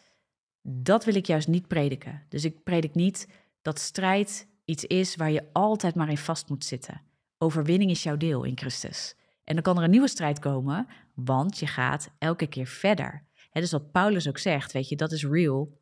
dat 0.62 1.04
wil 1.04 1.14
ik 1.14 1.26
juist 1.26 1.48
niet 1.48 1.68
prediken. 1.68 2.22
Dus 2.28 2.44
ik 2.44 2.62
predik 2.62 2.94
niet 2.94 3.28
dat 3.62 3.78
strijd 3.78 4.48
iets 4.64 4.84
is 4.84 5.16
waar 5.16 5.30
je 5.30 5.48
altijd 5.52 5.94
maar 5.94 6.10
in 6.10 6.18
vast 6.18 6.48
moet 6.48 6.64
zitten. 6.64 7.02
Overwinning 7.38 7.90
is 7.90 8.02
jouw 8.02 8.16
deel 8.16 8.44
in 8.44 8.58
Christus. 8.58 9.14
En 9.44 9.54
dan 9.54 9.62
kan 9.62 9.76
er 9.76 9.82
een 9.82 9.90
nieuwe 9.90 10.08
strijd 10.08 10.38
komen, 10.38 10.86
want 11.14 11.58
je 11.58 11.66
gaat 11.66 12.10
elke 12.18 12.46
keer 12.46 12.66
verder. 12.66 13.26
He, 13.50 13.60
dus 13.60 13.72
wat 13.72 13.92
Paulus 13.92 14.28
ook 14.28 14.38
zegt, 14.38 14.72
weet 14.72 14.88
je, 14.88 14.96
dat 14.96 15.12
is 15.12 15.24
real 15.24 15.78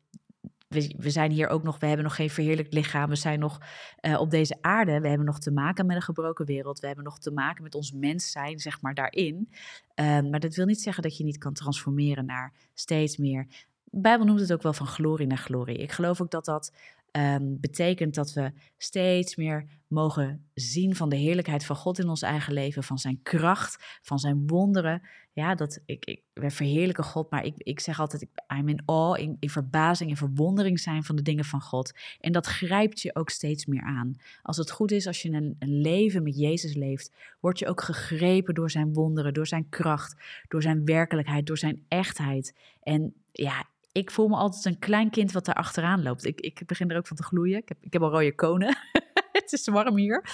we, 0.73 1.09
zijn 1.09 1.31
hier 1.31 1.47
ook 1.47 1.63
nog, 1.63 1.79
we 1.79 1.85
hebben 1.85 2.05
nog 2.05 2.15
geen 2.15 2.29
verheerlijkt 2.29 2.73
lichaam. 2.73 3.09
We 3.09 3.15
zijn 3.15 3.39
nog 3.39 3.59
uh, 4.01 4.19
op 4.19 4.29
deze 4.29 4.57
aarde. 4.61 4.99
We 4.99 5.07
hebben 5.07 5.25
nog 5.25 5.39
te 5.39 5.51
maken 5.51 5.85
met 5.85 5.95
een 5.95 6.01
gebroken 6.01 6.45
wereld. 6.45 6.79
We 6.79 6.87
hebben 6.87 7.05
nog 7.05 7.19
te 7.19 7.31
maken 7.31 7.63
met 7.63 7.75
ons 7.75 7.91
mens 7.91 8.31
zijn, 8.31 8.59
zeg 8.59 8.81
maar, 8.81 8.93
daarin. 8.93 9.49
Uh, 9.95 10.19
maar 10.19 10.39
dat 10.39 10.55
wil 10.55 10.65
niet 10.65 10.81
zeggen 10.81 11.03
dat 11.03 11.17
je 11.17 11.23
niet 11.23 11.37
kan 11.37 11.53
transformeren 11.53 12.25
naar 12.25 12.53
steeds 12.73 13.17
meer. 13.17 13.47
Bijbel 13.83 14.25
noemt 14.25 14.39
het 14.39 14.53
ook 14.53 14.61
wel 14.61 14.73
van 14.73 14.87
glorie 14.87 15.27
naar 15.27 15.37
glorie. 15.37 15.77
Ik 15.77 15.91
geloof 15.91 16.21
ook 16.21 16.31
dat 16.31 16.45
dat 16.45 16.73
um, 17.17 17.59
betekent 17.59 18.15
dat 18.15 18.33
we 18.33 18.51
steeds 18.77 19.35
meer 19.35 19.65
mogen 19.87 20.49
zien 20.53 20.95
van 20.95 21.09
de 21.09 21.15
heerlijkheid 21.15 21.65
van 21.65 21.75
God 21.75 21.99
in 21.99 22.09
ons 22.09 22.21
eigen 22.21 22.53
leven, 22.53 22.83
van 22.83 22.97
zijn 22.97 23.19
kracht, 23.23 23.99
van 24.01 24.19
zijn 24.19 24.47
wonderen. 24.47 25.01
Ja, 25.33 25.55
dat 25.55 25.81
ik, 25.85 26.05
ik 26.05 26.21
we 26.33 26.49
verheerlijken 26.49 27.03
God, 27.03 27.29
maar 27.29 27.45
ik, 27.45 27.53
ik 27.57 27.79
zeg 27.79 27.99
altijd, 27.99 28.27
I'm 28.57 28.69
in 28.69 28.81
awe, 28.85 29.21
in, 29.21 29.37
in 29.39 29.49
verbazing 29.49 30.09
en 30.09 30.17
verwondering 30.17 30.79
zijn 30.79 31.03
van 31.03 31.15
de 31.15 31.21
dingen 31.21 31.45
van 31.45 31.61
God. 31.61 31.97
En 32.19 32.31
dat 32.31 32.45
grijpt 32.45 33.01
je 33.01 33.15
ook 33.15 33.29
steeds 33.29 33.65
meer 33.65 33.81
aan. 33.81 34.15
Als 34.41 34.57
het 34.57 34.71
goed 34.71 34.91
is, 34.91 35.07
als 35.07 35.21
je 35.21 35.31
een, 35.31 35.55
een 35.59 35.81
leven 35.81 36.23
met 36.23 36.37
Jezus 36.37 36.73
leeft, 36.73 37.11
word 37.39 37.59
je 37.59 37.67
ook 37.67 37.81
gegrepen 37.81 38.53
door 38.53 38.71
zijn 38.71 38.93
wonderen, 38.93 39.33
door 39.33 39.47
zijn 39.47 39.69
kracht, 39.69 40.15
door 40.47 40.61
zijn 40.61 40.85
werkelijkheid, 40.85 41.45
door 41.45 41.57
zijn 41.57 41.85
echtheid. 41.87 42.55
En 42.81 43.13
ja, 43.31 43.65
ik 43.93 44.11
voel 44.11 44.27
me 44.27 44.35
altijd 44.35 44.65
een 44.65 44.79
klein 44.79 45.09
kind 45.09 45.31
wat 45.31 45.45
daar 45.45 45.55
achteraan 45.55 46.03
loopt. 46.03 46.25
Ik, 46.25 46.41
ik 46.41 46.61
begin 46.65 46.89
er 46.89 46.97
ook 46.97 47.07
van 47.07 47.17
te 47.17 47.23
gloeien. 47.23 47.57
Ik 47.57 47.67
heb, 47.69 47.77
ik 47.81 47.93
heb 47.93 48.01
al 48.01 48.09
rode 48.09 48.35
konen. 48.35 48.77
het 49.31 49.51
is 49.51 49.67
warm 49.67 49.97
hier. 49.97 50.25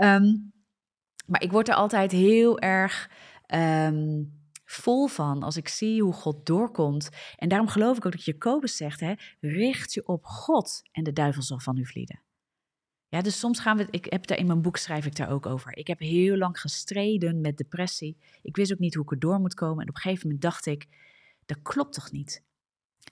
Um, 0.00 0.52
maar 1.26 1.42
ik 1.42 1.50
word 1.50 1.68
er 1.68 1.74
altijd 1.74 2.12
heel 2.12 2.58
erg 2.58 3.10
um, 3.54 4.32
vol 4.64 5.06
van 5.06 5.42
als 5.42 5.56
ik 5.56 5.68
zie 5.68 6.02
hoe 6.02 6.12
God 6.12 6.46
doorkomt. 6.46 7.08
En 7.36 7.48
daarom 7.48 7.68
geloof 7.68 7.96
ik 7.96 8.06
ook 8.06 8.12
dat 8.12 8.24
Jacobus 8.24 8.76
zegt: 8.76 9.00
hè, 9.00 9.14
richt 9.40 9.92
je 9.92 10.06
op 10.06 10.24
God 10.24 10.82
en 10.92 11.04
de 11.04 11.12
duivel 11.12 11.42
zal 11.42 11.60
van 11.60 11.76
u 11.76 11.86
vlieden. 11.86 12.22
Ja, 13.08 13.22
dus 13.22 13.38
soms 13.38 13.60
gaan 13.60 13.76
we, 13.76 13.86
ik 13.90 14.04
heb 14.04 14.26
daar 14.26 14.38
in 14.38 14.46
mijn 14.46 14.62
boek 14.62 14.76
schrijf 14.76 15.06
ik 15.06 15.16
daar 15.16 15.30
ook 15.30 15.46
over. 15.46 15.76
Ik 15.76 15.86
heb 15.86 15.98
heel 15.98 16.36
lang 16.36 16.60
gestreden 16.60 17.40
met 17.40 17.56
depressie. 17.56 18.16
Ik 18.42 18.56
wist 18.56 18.72
ook 18.72 18.78
niet 18.78 18.94
hoe 18.94 19.04
ik 19.04 19.10
er 19.10 19.18
door 19.18 19.40
moet 19.40 19.54
komen. 19.54 19.82
En 19.82 19.88
op 19.88 19.94
een 19.94 20.00
gegeven 20.00 20.26
moment 20.26 20.42
dacht 20.42 20.66
ik, 20.66 20.86
dat 21.46 21.62
klopt 21.62 21.92
toch 21.92 22.10
niet? 22.10 22.44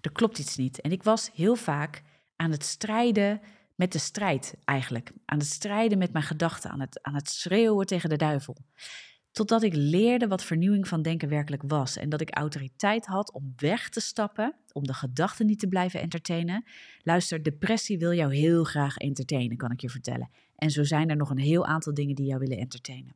Er 0.04 0.12
klopt 0.12 0.38
iets 0.38 0.56
niet. 0.56 0.80
En 0.80 0.92
ik 0.92 1.02
was 1.02 1.30
heel 1.34 1.56
vaak 1.56 2.02
aan 2.36 2.50
het 2.50 2.64
strijden 2.64 3.40
met 3.74 3.92
de 3.92 3.98
strijd 3.98 4.54
eigenlijk. 4.64 5.12
Aan 5.24 5.38
het 5.38 5.46
strijden 5.46 5.98
met 5.98 6.12
mijn 6.12 6.24
gedachten, 6.24 6.70
aan 6.70 6.80
het, 6.80 7.02
aan 7.02 7.14
het 7.14 7.28
schreeuwen 7.28 7.86
tegen 7.86 8.08
de 8.08 8.16
duivel. 8.16 8.56
Totdat 9.32 9.62
ik 9.62 9.74
leerde 9.74 10.28
wat 10.28 10.44
vernieuwing 10.44 10.88
van 10.88 11.02
denken 11.02 11.28
werkelijk 11.28 11.62
was. 11.66 11.96
En 11.96 12.08
dat 12.08 12.20
ik 12.20 12.36
autoriteit 12.36 13.06
had 13.06 13.32
om 13.32 13.52
weg 13.56 13.88
te 13.88 14.00
stappen, 14.00 14.54
om 14.72 14.86
de 14.86 14.94
gedachten 14.94 15.46
niet 15.46 15.58
te 15.58 15.68
blijven 15.68 16.00
entertainen. 16.00 16.64
Luister, 17.02 17.42
depressie 17.42 17.98
wil 17.98 18.12
jou 18.12 18.34
heel 18.34 18.64
graag 18.64 18.96
entertainen, 18.96 19.56
kan 19.56 19.70
ik 19.70 19.80
je 19.80 19.90
vertellen. 19.90 20.30
En 20.56 20.70
zo 20.70 20.84
zijn 20.84 21.10
er 21.10 21.16
nog 21.16 21.30
een 21.30 21.38
heel 21.38 21.66
aantal 21.66 21.94
dingen 21.94 22.14
die 22.14 22.26
jou 22.26 22.38
willen 22.38 22.58
entertainen. 22.58 23.14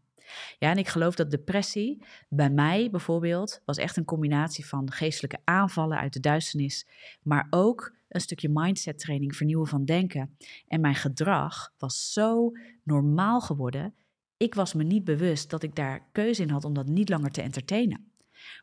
Ja, 0.58 0.70
en 0.70 0.78
ik 0.78 0.88
geloof 0.88 1.14
dat 1.14 1.30
depressie 1.30 2.04
bij 2.28 2.50
mij 2.50 2.90
bijvoorbeeld 2.90 3.62
was 3.64 3.76
echt 3.76 3.96
een 3.96 4.04
combinatie 4.04 4.66
van 4.66 4.92
geestelijke 4.92 5.38
aanvallen 5.44 5.98
uit 5.98 6.12
de 6.12 6.20
duisternis, 6.20 6.86
maar 7.22 7.46
ook 7.50 7.96
een 8.08 8.20
stukje 8.20 8.48
mindset 8.48 8.98
training, 8.98 9.36
vernieuwen 9.36 9.66
van 9.66 9.84
denken. 9.84 10.36
En 10.66 10.80
mijn 10.80 10.94
gedrag 10.94 11.72
was 11.78 12.12
zo 12.12 12.52
normaal 12.84 13.40
geworden. 13.40 13.94
Ik 14.36 14.54
was 14.54 14.74
me 14.74 14.82
niet 14.82 15.04
bewust 15.04 15.50
dat 15.50 15.62
ik 15.62 15.74
daar 15.74 16.08
keuze 16.12 16.42
in 16.42 16.50
had 16.50 16.64
om 16.64 16.74
dat 16.74 16.86
niet 16.86 17.08
langer 17.08 17.30
te 17.30 17.42
entertainen. 17.42 18.12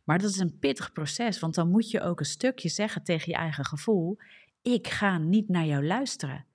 Maar 0.03 0.19
dat 0.19 0.29
is 0.29 0.39
een 0.39 0.59
pittig 0.59 0.91
proces, 0.91 1.39
want 1.39 1.55
dan 1.55 1.69
moet 1.69 1.89
je 1.89 2.01
ook 2.01 2.19
een 2.19 2.25
stukje 2.25 2.69
zeggen 2.69 3.03
tegen 3.03 3.31
je 3.31 3.37
eigen 3.37 3.65
gevoel: 3.65 4.17
ik 4.61 4.87
ga 4.87 5.17
niet 5.17 5.49
naar 5.49 5.65
jou 5.65 5.85
luisteren. 5.85 6.45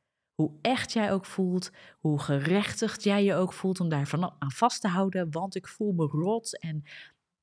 Hoe 0.40 0.58
echt 0.60 0.92
jij 0.92 1.12
ook 1.12 1.24
voelt, 1.24 1.70
hoe 1.98 2.20
gerechtigd 2.20 3.02
jij 3.02 3.24
je 3.24 3.34
ook 3.34 3.52
voelt 3.52 3.80
om 3.80 3.88
daar 3.88 4.06
van 4.06 4.34
aan 4.38 4.50
vast 4.50 4.80
te 4.80 4.88
houden, 4.88 5.30
want 5.30 5.54
ik 5.54 5.68
voel 5.68 5.92
me 5.92 6.06
rot 6.06 6.60
en 6.60 6.82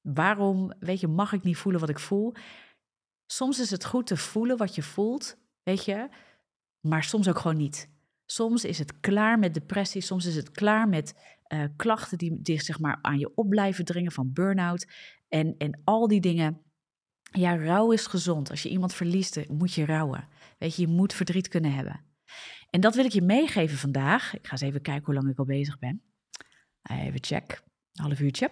waarom, 0.02 0.74
weet 0.80 1.00
je, 1.00 1.08
mag 1.08 1.34
ik 1.34 1.44
niet 1.44 1.58
voelen 1.58 1.82
wat 1.82 1.90
ik 1.90 2.00
voel? 2.00 2.34
Soms 3.26 3.60
is 3.60 3.72
het 3.72 3.86
goed 3.86 4.08
te 4.08 4.18
voelen 4.18 4.58
wat 4.58 4.76
je 4.76 4.84
voelt, 4.84 5.38
weet 5.64 5.86
je, 5.86 6.10
maar 6.80 7.04
soms 7.04 7.30
ook 7.30 7.40
gewoon 7.40 7.58
niet. 7.58 7.90
Soms 8.26 8.66
is 8.66 8.80
het 8.80 9.00
klaar 9.00 9.40
met 9.40 9.54
depressie, 9.54 10.02
soms 10.02 10.26
is 10.26 10.36
het 10.36 10.52
klaar 10.52 10.90
met 10.90 11.16
uh, 11.48 11.64
klachten 11.76 12.18
die, 12.18 12.42
die 12.42 12.62
zeg 12.62 12.80
maar 12.80 13.00
aan 13.02 13.20
je 13.20 13.32
op 13.36 13.50
blijven 13.50 13.86
dringen 13.86 14.12
van 14.12 14.34
burn-out 14.34 14.88
en, 15.28 15.56
en 15.58 15.82
al 15.84 16.08
die 16.08 16.22
dingen. 16.22 16.62
Ja, 17.32 17.58
rouw 17.58 17.92
is 17.92 18.08
gezond. 18.08 18.50
Als 18.50 18.64
je 18.64 18.70
iemand 18.70 18.94
verliest, 18.94 19.50
moet 19.50 19.74
je 19.74 19.86
rouwen. 19.86 20.28
Weet 20.58 20.76
je, 20.76 20.82
je 20.82 20.88
moet 20.88 21.14
verdriet 21.14 21.48
kunnen 21.48 21.74
hebben. 21.74 22.07
En 22.70 22.82
dat 22.82 22.96
wil 22.96 23.06
ik 23.06 23.12
je 23.12 23.22
meegeven 23.22 23.78
vandaag. 23.78 24.36
Ik 24.36 24.46
ga 24.46 24.52
eens 24.52 24.62
even 24.62 24.82
kijken 24.82 25.06
hoe 25.06 25.14
lang 25.14 25.30
ik 25.30 25.40
al 25.40 25.46
bezig 25.46 25.80
ben. 25.80 26.02
Even 26.82 27.24
check. 27.24 27.64
Een 27.94 28.04
half 28.04 28.20
uurtje. 28.20 28.52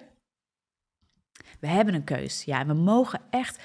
We 1.60 1.67
hebben 1.67 1.93
een 1.93 2.04
keus. 2.04 2.43
Ja, 2.43 2.65
we 2.65 2.73
mogen 2.73 3.21
echt. 3.30 3.63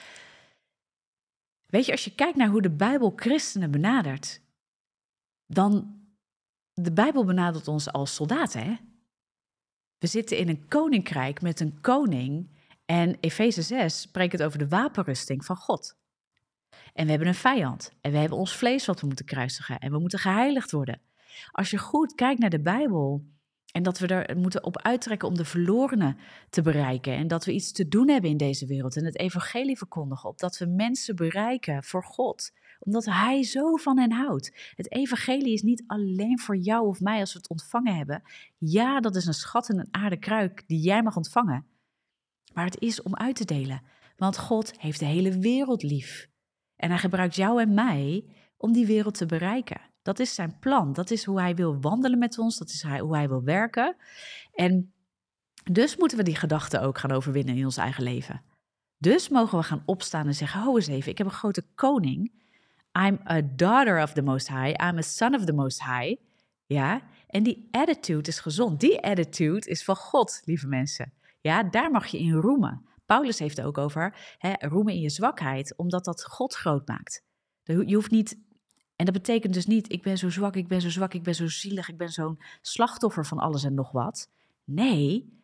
Weet 1.66 1.86
je, 1.86 1.92
als 1.92 2.04
je 2.04 2.14
kijkt 2.14 2.36
naar 2.36 2.48
hoe 2.48 2.62
de 2.62 2.70
Bijbel 2.70 3.12
christenen 3.16 3.70
benadert, 3.70 4.40
dan. 5.46 5.98
De 6.72 6.92
Bijbel 6.92 7.24
benadert 7.24 7.68
ons 7.68 7.92
als 7.92 8.14
soldaten, 8.14 8.64
hè? 8.64 8.76
We 9.98 10.06
zitten 10.06 10.38
in 10.38 10.48
een 10.48 10.68
koninkrijk 10.68 11.42
met 11.42 11.60
een 11.60 11.80
koning. 11.80 12.50
En 12.84 13.16
Efeze 13.20 13.62
6 13.62 14.00
spreekt 14.00 14.32
het 14.32 14.42
over 14.42 14.58
de 14.58 14.68
wapenrusting 14.68 15.44
van 15.44 15.56
God. 15.56 15.99
En 16.94 17.04
we 17.04 17.10
hebben 17.10 17.28
een 17.28 17.34
vijand. 17.34 17.92
En 18.00 18.12
we 18.12 18.18
hebben 18.18 18.38
ons 18.38 18.56
vlees 18.56 18.86
wat 18.86 19.00
we 19.00 19.06
moeten 19.06 19.24
kruisigen. 19.24 19.78
En 19.78 19.92
we 19.92 19.98
moeten 19.98 20.18
geheiligd 20.18 20.70
worden. 20.70 21.00
Als 21.50 21.70
je 21.70 21.78
goed 21.78 22.14
kijkt 22.14 22.40
naar 22.40 22.50
de 22.50 22.60
Bijbel. 22.60 23.24
En 23.72 23.82
dat 23.82 23.98
we 23.98 24.06
er 24.06 24.36
moeten 24.36 24.64
op 24.64 24.82
uittrekken 24.82 25.28
om 25.28 25.34
de 25.34 25.44
verlorenen 25.44 26.16
te 26.48 26.62
bereiken. 26.62 27.12
En 27.12 27.28
dat 27.28 27.44
we 27.44 27.52
iets 27.52 27.72
te 27.72 27.88
doen 27.88 28.08
hebben 28.08 28.30
in 28.30 28.36
deze 28.36 28.66
wereld. 28.66 28.96
En 28.96 29.04
het 29.04 29.18
evangelie 29.18 29.78
verkondigen. 29.78 30.28
Opdat 30.28 30.58
we 30.58 30.66
mensen 30.66 31.16
bereiken 31.16 31.84
voor 31.84 32.04
God. 32.04 32.52
Omdat 32.78 33.04
Hij 33.04 33.42
zo 33.42 33.76
van 33.76 33.98
hen 33.98 34.12
houdt. 34.12 34.72
Het 34.76 34.92
evangelie 34.92 35.52
is 35.52 35.62
niet 35.62 35.84
alleen 35.86 36.38
voor 36.38 36.56
jou 36.56 36.86
of 36.86 37.00
mij 37.00 37.20
als 37.20 37.32
we 37.32 37.38
het 37.38 37.48
ontvangen 37.48 37.96
hebben. 37.96 38.22
Ja, 38.58 39.00
dat 39.00 39.16
is 39.16 39.26
een 39.26 39.34
schat 39.34 39.68
in 39.68 39.78
een 39.78 39.88
aardekruik 39.90 40.64
die 40.66 40.80
jij 40.80 41.02
mag 41.02 41.16
ontvangen. 41.16 41.66
Maar 42.52 42.64
het 42.64 42.80
is 42.80 43.02
om 43.02 43.16
uit 43.16 43.36
te 43.36 43.44
delen. 43.44 43.82
Want 44.16 44.38
God 44.38 44.80
heeft 44.80 44.98
de 44.98 45.04
hele 45.04 45.38
wereld 45.38 45.82
lief. 45.82 46.29
En 46.80 46.90
hij 46.90 46.98
gebruikt 46.98 47.36
jou 47.36 47.60
en 47.60 47.74
mij 47.74 48.24
om 48.56 48.72
die 48.72 48.86
wereld 48.86 49.14
te 49.14 49.26
bereiken. 49.26 49.80
Dat 50.02 50.18
is 50.18 50.34
zijn 50.34 50.58
plan. 50.58 50.92
Dat 50.92 51.10
is 51.10 51.24
hoe 51.24 51.40
hij 51.40 51.54
wil 51.54 51.80
wandelen 51.80 52.18
met 52.18 52.38
ons. 52.38 52.58
Dat 52.58 52.68
is 52.68 52.82
hoe 52.82 53.16
hij 53.16 53.28
wil 53.28 53.42
werken. 53.42 53.96
En 54.54 54.92
dus 55.70 55.96
moeten 55.96 56.18
we 56.18 56.24
die 56.24 56.36
gedachten 56.36 56.82
ook 56.82 56.98
gaan 56.98 57.10
overwinnen 57.10 57.56
in 57.56 57.64
ons 57.64 57.76
eigen 57.76 58.02
leven. 58.02 58.42
Dus 58.98 59.28
mogen 59.28 59.58
we 59.58 59.64
gaan 59.64 59.82
opstaan 59.86 60.26
en 60.26 60.34
zeggen: 60.34 60.60
Ho 60.60 60.76
eens 60.76 60.86
even, 60.86 61.10
ik 61.10 61.18
heb 61.18 61.26
een 61.26 61.32
grote 61.32 61.66
koning. 61.74 62.32
I'm 62.98 63.20
a 63.28 63.40
daughter 63.56 64.02
of 64.02 64.12
the 64.12 64.22
Most 64.22 64.48
High. 64.48 64.84
I'm 64.84 64.98
a 64.98 65.02
son 65.02 65.34
of 65.34 65.44
the 65.44 65.52
Most 65.52 65.84
High. 65.84 66.20
Ja, 66.66 67.02
en 67.26 67.42
die 67.42 67.68
attitude 67.70 68.28
is 68.28 68.40
gezond. 68.40 68.80
Die 68.80 69.00
attitude 69.00 69.68
is 69.68 69.84
van 69.84 69.96
God, 69.96 70.42
lieve 70.44 70.66
mensen. 70.66 71.12
Ja, 71.40 71.62
daar 71.62 71.90
mag 71.90 72.06
je 72.06 72.18
in 72.18 72.32
roemen. 72.32 72.88
Paulus 73.10 73.38
heeft 73.38 73.56
het 73.56 73.66
ook 73.66 73.78
over 73.78 74.34
hè, 74.38 74.52
roemen 74.58 74.94
in 74.94 75.00
je 75.00 75.10
zwakheid, 75.10 75.76
omdat 75.76 76.04
dat 76.04 76.24
God 76.24 76.54
groot 76.54 76.88
maakt. 76.88 77.24
Je 77.62 77.94
hoeft 77.94 78.10
niet, 78.10 78.38
en 78.96 79.04
dat 79.04 79.14
betekent 79.14 79.54
dus 79.54 79.66
niet, 79.66 79.92
ik 79.92 80.02
ben 80.02 80.18
zo 80.18 80.30
zwak, 80.30 80.56
ik 80.56 80.68
ben 80.68 80.80
zo 80.80 80.90
zwak, 80.90 81.14
ik 81.14 81.22
ben 81.22 81.34
zo 81.34 81.48
zielig, 81.48 81.88
ik 81.88 81.96
ben 81.96 82.08
zo'n 82.08 82.42
slachtoffer 82.60 83.26
van 83.26 83.38
alles 83.38 83.64
en 83.64 83.74
nog 83.74 83.92
wat. 83.92 84.30
Nee, 84.64 85.38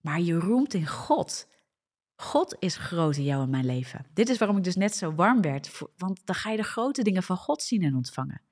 maar 0.00 0.20
je 0.20 0.34
roemt 0.34 0.74
in 0.74 0.86
God. 0.86 1.48
God 2.14 2.56
is 2.58 2.76
groot 2.76 3.16
in 3.16 3.24
jou 3.24 3.42
en 3.42 3.50
mijn 3.50 3.66
leven. 3.66 4.06
Dit 4.14 4.28
is 4.28 4.38
waarom 4.38 4.56
ik 4.56 4.64
dus 4.64 4.76
net 4.76 4.94
zo 4.94 5.14
warm 5.14 5.40
werd, 5.40 5.80
want 5.96 6.26
dan 6.26 6.34
ga 6.34 6.50
je 6.50 6.56
de 6.56 6.62
grote 6.62 7.02
dingen 7.02 7.22
van 7.22 7.36
God 7.36 7.62
zien 7.62 7.82
en 7.82 7.94
ontvangen. 7.94 8.42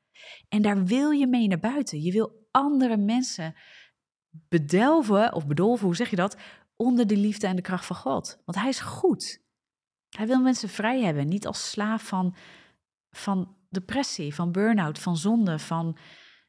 En 0.48 0.62
daar 0.62 0.84
wil 0.84 1.10
je 1.10 1.26
mee 1.26 1.48
naar 1.48 1.60
buiten. 1.60 2.02
Je 2.02 2.12
wil 2.12 2.46
andere 2.50 2.96
mensen 2.96 3.54
bedelven, 4.30 5.34
of 5.34 5.46
bedolven, 5.46 5.86
hoe 5.86 5.96
zeg 5.96 6.10
je 6.10 6.16
dat? 6.16 6.36
Onder 6.78 7.06
de 7.06 7.16
liefde 7.16 7.46
en 7.46 7.56
de 7.56 7.62
kracht 7.62 7.86
van 7.86 7.96
God. 7.96 8.38
Want 8.44 8.58
Hij 8.58 8.68
is 8.68 8.80
goed. 8.80 9.40
Hij 10.08 10.26
wil 10.26 10.40
mensen 10.40 10.68
vrij 10.68 11.02
hebben, 11.02 11.28
niet 11.28 11.46
als 11.46 11.70
slaaf 11.70 12.02
van, 12.02 12.34
van 13.10 13.56
depressie, 13.68 14.34
van 14.34 14.52
burn-out, 14.52 14.98
van 14.98 15.16
zonde, 15.16 15.58
van 15.58 15.96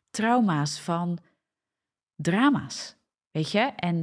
trauma's, 0.10 0.80
van 0.80 1.20
drama's. 2.15 2.96
Weet 3.32 3.52
je? 3.52 3.60
En 3.60 3.96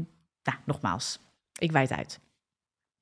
nou, 0.43 0.59
nogmaals, 0.65 1.19
ik 1.59 1.73
wijd 1.73 1.91
uit. 1.91 2.21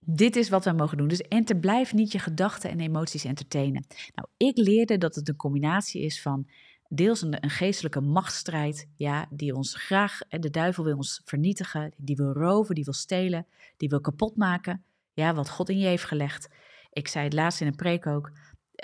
Dit 0.07 0.37
is 0.37 0.49
wat 0.49 0.65
we 0.65 0.73
mogen 0.73 0.97
doen. 0.97 1.09
Dus 1.09 1.21
enter, 1.21 1.57
blijf 1.57 1.93
niet 1.93 2.13
je 2.13 2.19
gedachten 2.19 2.71
en 2.71 2.81
emoties 2.81 3.25
entertainen. 3.25 3.87
Nou, 4.15 4.29
ik 4.37 4.57
leerde 4.57 4.99
dat 4.99 5.15
het 5.15 5.29
een 5.29 5.37
combinatie 5.37 6.03
is 6.03 6.23
van 6.23 6.49
deels 6.89 7.23
een, 7.23 7.51
geestelijke 7.51 8.01
machtsstrijd, 8.01 8.89
ja, 8.97 9.27
die 9.31 9.55
ons 9.55 9.75
graag, 9.75 10.19
de 10.29 10.51
duivel 10.51 10.85
wil 10.85 10.97
ons 10.97 11.21
vernietigen, 11.25 11.93
die 11.97 12.17
wil 12.17 12.33
roven, 12.33 12.75
die 12.75 12.85
wil 12.85 12.93
stelen, 12.93 13.47
die 13.77 13.89
wil 13.89 14.01
kapot 14.01 14.37
maken, 14.37 14.85
ja, 15.13 15.35
wat 15.35 15.51
God 15.51 15.69
in 15.69 15.79
je 15.79 15.87
heeft 15.87 16.05
gelegd. 16.05 16.49
Ik 16.91 17.09
zei 17.09 17.25
het 17.25 17.33
laatst 17.33 17.61
in 17.61 17.67
een 17.67 17.77
preek 17.77 18.07
ook, 18.07 18.33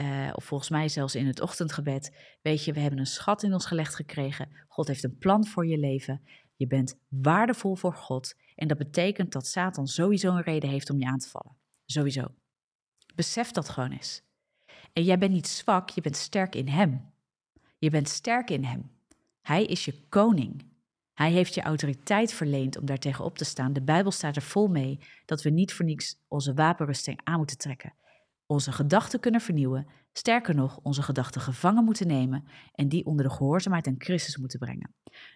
uh, 0.01 0.31
of 0.33 0.45
volgens 0.45 0.71
mij 0.71 0.89
zelfs 0.89 1.15
in 1.15 1.27
het 1.27 1.41
ochtendgebed, 1.41 2.17
weet 2.43 2.65
je, 2.65 2.73
we 2.73 2.81
hebben 2.81 2.99
een 2.99 3.07
schat 3.07 3.43
in 3.43 3.53
ons 3.53 3.67
gelegd 3.67 3.95
gekregen. 3.95 4.49
God 4.69 4.89
heeft 4.89 5.05
een 5.05 5.19
plan 5.19 5.47
voor 5.47 5.67
je 5.67 5.79
leven. 5.79 6.23
Je 6.57 6.67
bent 6.67 6.99
waardevol 7.09 7.75
voor 7.75 7.95
God. 7.95 8.35
En 8.55 8.69
dat 8.69 8.79
betekent 8.79 9.33
dat 9.33 9.47
Satan 9.47 9.87
sowieso 9.87 10.37
een 10.37 10.43
reden 10.43 10.71
heeft 10.71 10.91
om 10.91 10.99
je 10.99 11.07
aan 11.07 11.19
te 11.19 11.29
vallen. 11.29 11.57
Sowieso. 11.87 12.35
Besef 13.15 13.51
dat 13.51 13.69
gewoon 13.69 13.91
eens. 13.91 14.23
En 14.93 15.05
jij 15.05 15.19
bent 15.19 15.33
niet 15.33 15.49
zwak, 15.49 15.91
je 15.91 16.01
bent 16.01 16.17
sterk 16.17 16.55
in 16.55 16.69
Hem. 16.69 17.13
Je 17.81 17.91
bent 17.91 18.09
sterk 18.09 18.51
in 18.51 18.65
Hem. 18.65 18.91
Hij 19.41 19.65
is 19.65 19.85
je 19.85 19.95
koning. 20.09 20.65
Hij 21.15 21.31
heeft 21.31 21.55
je 21.55 21.63
autoriteit 21.63 22.33
verleend 22.33 22.79
om 22.79 22.87
daar 22.87 22.99
tegenop 22.99 23.39
te 23.39 23.45
staan. 23.45 23.73
De 23.73 23.83
Bijbel 23.83 24.11
staat 24.11 24.37
er 24.37 24.43
vol 24.43 24.69
mee 24.69 24.99
dat 25.25 25.43
we 25.43 25.51
niet 25.51 25.73
voor 25.73 25.85
niets 25.85 26.25
onze 26.29 26.55
wapenrusting 26.55 27.21
aan 27.25 27.37
moeten 27.37 27.59
trekken. 27.59 27.95
Onze 28.47 28.73
gedachten 28.73 29.21
kunnen 29.21 29.41
vernieuwen, 29.41 29.87
sterker 30.13 30.55
nog, 30.55 30.79
onze 30.83 31.03
gedachten 31.03 31.41
gevangen 31.41 31.85
moeten 31.85 32.07
nemen 32.07 32.45
en 32.73 32.89
die 32.89 33.05
onder 33.05 33.25
de 33.25 33.33
gehoorzaamheid 33.33 33.87
aan 33.87 33.95
Christus 33.99 34.37
moeten 34.37 34.59
brengen. 34.59 34.95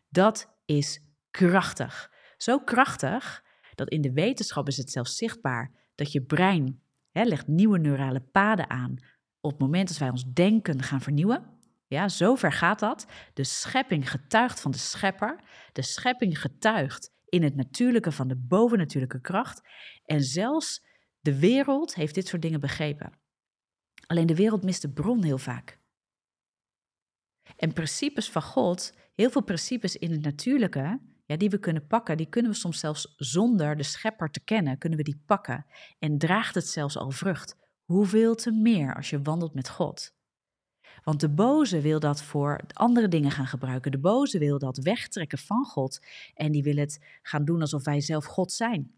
Dat 0.08 0.54
is 0.64 1.00
krachtig. 1.30 2.10
Zo 2.36 2.58
krachtig 2.58 3.44
dat 3.74 3.88
in 3.88 4.00
de 4.00 4.12
wetenschap 4.12 4.68
is 4.68 4.76
het 4.76 4.90
zelfs 4.90 5.16
zichtbaar 5.16 5.72
dat 5.94 6.12
je 6.12 6.22
brein 6.22 6.80
hè, 7.10 7.22
legt 7.22 7.46
nieuwe 7.46 7.78
neurale 7.78 8.20
paden 8.20 8.70
aan 8.70 8.96
op 9.40 9.50
het 9.50 9.60
moment 9.60 9.88
dat 9.88 9.98
wij 9.98 10.10
ons 10.10 10.32
denken 10.32 10.82
gaan 10.82 11.00
vernieuwen. 11.00 11.53
Ja, 11.86 12.08
zover 12.08 12.52
gaat 12.52 12.78
dat. 12.78 13.06
De 13.34 13.44
schepping 13.44 14.10
getuigt 14.10 14.60
van 14.60 14.70
de 14.70 14.78
schepper. 14.78 15.40
De 15.72 15.82
schepping 15.82 16.40
getuigt 16.40 17.12
in 17.28 17.42
het 17.42 17.56
natuurlijke 17.56 18.12
van 18.12 18.28
de 18.28 18.36
bovennatuurlijke 18.36 19.20
kracht. 19.20 19.60
En 20.04 20.22
zelfs 20.22 20.84
de 21.20 21.38
wereld 21.38 21.94
heeft 21.94 22.14
dit 22.14 22.26
soort 22.26 22.42
dingen 22.42 22.60
begrepen. 22.60 23.12
Alleen 24.06 24.26
de 24.26 24.34
wereld 24.34 24.62
mist 24.62 24.82
de 24.82 24.92
bron 24.92 25.22
heel 25.22 25.38
vaak. 25.38 25.78
En 27.56 27.72
principes 27.72 28.30
van 28.30 28.42
God, 28.42 28.92
heel 29.14 29.30
veel 29.30 29.42
principes 29.42 29.96
in 29.96 30.10
het 30.10 30.22
natuurlijke, 30.22 31.00
ja, 31.26 31.36
die 31.36 31.50
we 31.50 31.58
kunnen 31.58 31.86
pakken, 31.86 32.16
die 32.16 32.28
kunnen 32.28 32.50
we 32.50 32.56
soms 32.56 32.78
zelfs 32.78 33.14
zonder 33.16 33.76
de 33.76 33.82
schepper 33.82 34.30
te 34.30 34.44
kennen, 34.44 34.78
kunnen 34.78 34.98
we 34.98 35.04
die 35.04 35.22
pakken. 35.26 35.66
En 35.98 36.18
draagt 36.18 36.54
het 36.54 36.68
zelfs 36.68 36.96
al 36.96 37.10
vrucht. 37.10 37.56
Hoeveel 37.84 38.34
te 38.34 38.50
meer 38.50 38.94
als 38.94 39.10
je 39.10 39.22
wandelt 39.22 39.54
met 39.54 39.68
God. 39.68 40.14
Want 41.04 41.20
de 41.20 41.28
boze 41.28 41.80
wil 41.80 42.00
dat 42.00 42.22
voor 42.22 42.60
andere 42.72 43.08
dingen 43.08 43.30
gaan 43.30 43.46
gebruiken. 43.46 43.90
De 43.90 43.98
boze 43.98 44.38
wil 44.38 44.58
dat 44.58 44.76
wegtrekken 44.76 45.38
van 45.38 45.64
God. 45.64 45.98
En 46.34 46.52
die 46.52 46.62
wil 46.62 46.76
het 46.76 46.98
gaan 47.22 47.44
doen 47.44 47.60
alsof 47.60 47.84
wij 47.84 48.00
zelf 48.00 48.24
God 48.24 48.52
zijn. 48.52 48.92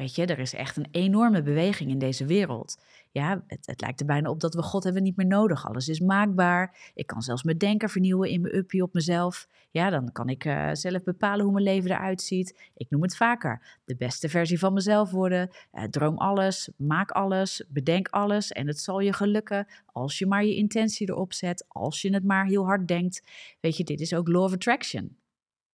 Weet 0.00 0.14
je, 0.14 0.26
er 0.26 0.38
is 0.38 0.54
echt 0.54 0.76
een 0.76 0.88
enorme 0.90 1.42
beweging 1.42 1.90
in 1.90 1.98
deze 1.98 2.24
wereld. 2.26 2.78
Ja, 3.10 3.44
het, 3.46 3.66
het, 3.66 3.80
lijkt 3.80 4.00
er 4.00 4.06
bijna 4.06 4.30
op 4.30 4.40
dat 4.40 4.54
we 4.54 4.62
God 4.62 4.84
hebben 4.84 5.02
niet 5.02 5.16
meer 5.16 5.26
nodig. 5.26 5.66
Alles 5.66 5.88
is 5.88 6.00
maakbaar. 6.00 6.92
Ik 6.94 7.06
kan 7.06 7.22
zelfs 7.22 7.42
mijn 7.42 7.58
denken 7.58 7.88
vernieuwen 7.88 8.30
in 8.30 8.40
mijn 8.40 8.56
uppie 8.56 8.82
op 8.82 8.94
mezelf. 8.94 9.48
Ja, 9.70 9.90
dan 9.90 10.12
kan 10.12 10.28
ik 10.28 10.44
uh, 10.44 10.70
zelf 10.72 11.02
bepalen 11.02 11.44
hoe 11.44 11.52
mijn 11.52 11.64
leven 11.64 11.90
eruit 11.90 12.22
ziet. 12.22 12.70
Ik 12.74 12.90
noem 12.90 13.02
het 13.02 13.16
vaker. 13.16 13.78
De 13.84 13.96
beste 13.96 14.28
versie 14.28 14.58
van 14.58 14.72
mezelf 14.72 15.10
worden. 15.10 15.50
Uh, 15.72 15.84
droom 15.84 16.18
alles, 16.18 16.70
maak 16.76 17.10
alles, 17.10 17.64
bedenk 17.68 18.08
alles. 18.08 18.52
En 18.52 18.66
het 18.66 18.78
zal 18.78 19.00
je 19.00 19.12
gelukken 19.12 19.66
als 19.86 20.18
je 20.18 20.26
maar 20.26 20.44
je 20.44 20.56
intentie 20.56 21.08
erop 21.08 21.32
zet. 21.32 21.64
Als 21.68 22.02
je 22.02 22.12
het 22.14 22.24
maar 22.24 22.46
heel 22.46 22.64
hard 22.64 22.88
denkt. 22.88 23.22
Weet 23.60 23.76
je, 23.76 23.84
dit 23.84 24.00
is 24.00 24.14
ook 24.14 24.28
Law 24.28 24.42
of 24.42 24.52
Attraction. 24.52 25.16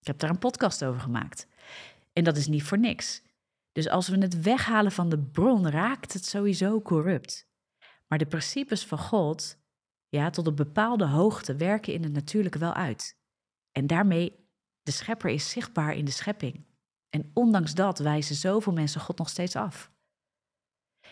Ik 0.01 0.07
heb 0.07 0.19
daar 0.19 0.31
een 0.31 0.39
podcast 0.39 0.85
over 0.85 1.01
gemaakt. 1.01 1.47
En 2.13 2.25
dat 2.25 2.37
is 2.37 2.47
niet 2.47 2.63
voor 2.63 2.79
niks. 2.79 3.25
Dus 3.77 3.89
als 3.89 4.09
we 4.09 4.19
het 4.19 4.41
weghalen 4.41 4.93
van 4.93 5.09
de 5.09 5.19
bron, 5.19 5.69
raakt 5.69 6.13
het 6.13 6.25
sowieso 6.25 6.83
corrupt. 6.83 7.49
Maar 8.07 8.19
de 8.19 8.27
principes 8.27 8.87
van 8.87 8.99
God, 8.99 9.59
ja, 10.09 10.31
tot 10.31 10.47
een 10.47 10.55
bepaalde 10.55 11.07
hoogte 11.07 11.57
werken 11.57 11.93
in 11.93 12.03
het 12.03 12.13
natuurlijke 12.13 12.59
wel 12.59 12.73
uit. 12.73 13.19
En 13.73 13.87
daarmee, 13.87 14.49
de 14.83 14.91
schepper 14.91 15.31
is 15.31 15.51
zichtbaar 15.51 15.97
in 15.97 16.05
de 16.05 16.11
schepping. 16.11 16.67
En 17.09 17.31
ondanks 17.35 17.75
dat 17.75 17.99
wijzen 17.99 18.35
zoveel 18.37 18.73
mensen 18.73 19.01
God 19.01 19.19
nog 19.19 19.29
steeds 19.29 19.57
af. 19.57 19.93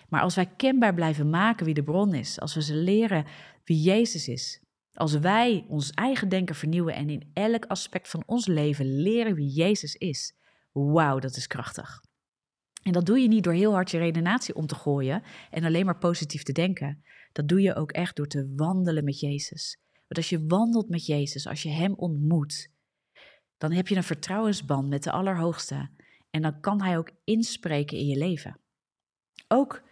Maar 0.08 0.20
als 0.20 0.34
wij 0.34 0.46
kenbaar 0.46 0.94
blijven 0.94 1.30
maken 1.30 1.64
wie 1.64 1.74
de 1.74 1.82
bron 1.82 2.14
is, 2.14 2.40
als 2.40 2.54
we 2.54 2.62
ze 2.62 2.74
leren 2.74 3.26
wie 3.64 3.82
Jezus 3.82 4.28
is, 4.28 4.62
als 4.92 5.12
wij 5.12 5.64
ons 5.68 5.90
eigen 5.90 6.28
denken 6.28 6.54
vernieuwen 6.54 6.94
en 6.94 7.10
in 7.10 7.30
elk 7.32 7.64
aspect 7.66 8.08
van 8.08 8.22
ons 8.26 8.46
leven 8.46 9.00
leren 9.02 9.34
wie 9.34 9.50
Jezus 9.50 9.94
is, 9.94 10.36
wauw, 10.72 11.18
dat 11.18 11.36
is 11.36 11.46
krachtig. 11.46 12.02
En 12.84 12.92
dat 12.92 13.06
doe 13.06 13.18
je 13.18 13.28
niet 13.28 13.44
door 13.44 13.52
heel 13.52 13.72
hard 13.72 13.90
je 13.90 13.98
redenatie 13.98 14.54
om 14.54 14.66
te 14.66 14.74
gooien 14.74 15.22
en 15.50 15.64
alleen 15.64 15.84
maar 15.84 15.98
positief 15.98 16.42
te 16.42 16.52
denken. 16.52 17.04
Dat 17.32 17.48
doe 17.48 17.60
je 17.60 17.74
ook 17.74 17.92
echt 17.92 18.16
door 18.16 18.26
te 18.26 18.52
wandelen 18.56 19.04
met 19.04 19.20
Jezus. 19.20 19.78
Want 19.92 20.16
als 20.16 20.28
je 20.28 20.46
wandelt 20.46 20.88
met 20.88 21.06
Jezus, 21.06 21.46
als 21.46 21.62
je 21.62 21.68
Hem 21.68 21.94
ontmoet, 21.94 22.70
dan 23.58 23.72
heb 23.72 23.88
je 23.88 23.96
een 23.96 24.02
vertrouwensband 24.02 24.88
met 24.88 25.02
de 25.02 25.10
Allerhoogste. 25.10 25.90
En 26.30 26.42
dan 26.42 26.60
kan 26.60 26.82
Hij 26.82 26.98
ook 26.98 27.10
inspreken 27.24 27.98
in 27.98 28.06
je 28.06 28.16
leven. 28.16 28.60
Ook, 29.48 29.82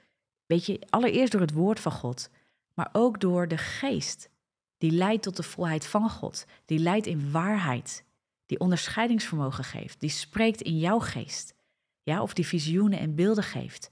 weet 0.47 0.67
je, 0.67 0.87
allereerst 0.89 1.33
door 1.33 1.41
het 1.41 1.53
woord 1.53 1.81
van 1.81 1.93
God, 1.93 2.31
maar 2.75 2.89
ook 2.93 3.21
door 3.21 3.49
de 3.49 3.59
geest. 3.59 4.31
Die 4.79 4.91
leidt 4.91 5.23
tot 5.23 5.37
de 5.37 5.43
volheid 5.43 5.87
van 5.87 6.11
God. 6.11 6.47
Die 6.65 6.79
leidt 6.79 7.07
in 7.07 7.31
waarheid. 7.31 8.05
Die 8.47 8.61
onderscheidingsvermogen 8.61 9.65
geeft. 9.65 10.01
Die 10.01 10.11
spreekt 10.11 10.61
in 10.61 10.79
jouw 10.79 10.99
geest. 10.99 11.55
Ja, 12.03 12.23
of 12.23 12.35
die 12.35 12.47
visioenen 12.47 12.99
en 12.99 13.15
beelden 13.15 13.45
geeft. 13.45 13.91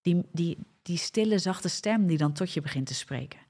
Die, 0.00 0.22
die, 0.32 0.58
die 0.82 0.96
stille, 0.96 1.38
zachte 1.38 1.68
stem 1.68 2.06
die 2.06 2.18
dan 2.18 2.32
tot 2.32 2.52
je 2.52 2.60
begint 2.60 2.86
te 2.86 2.94
spreken. 2.94 3.40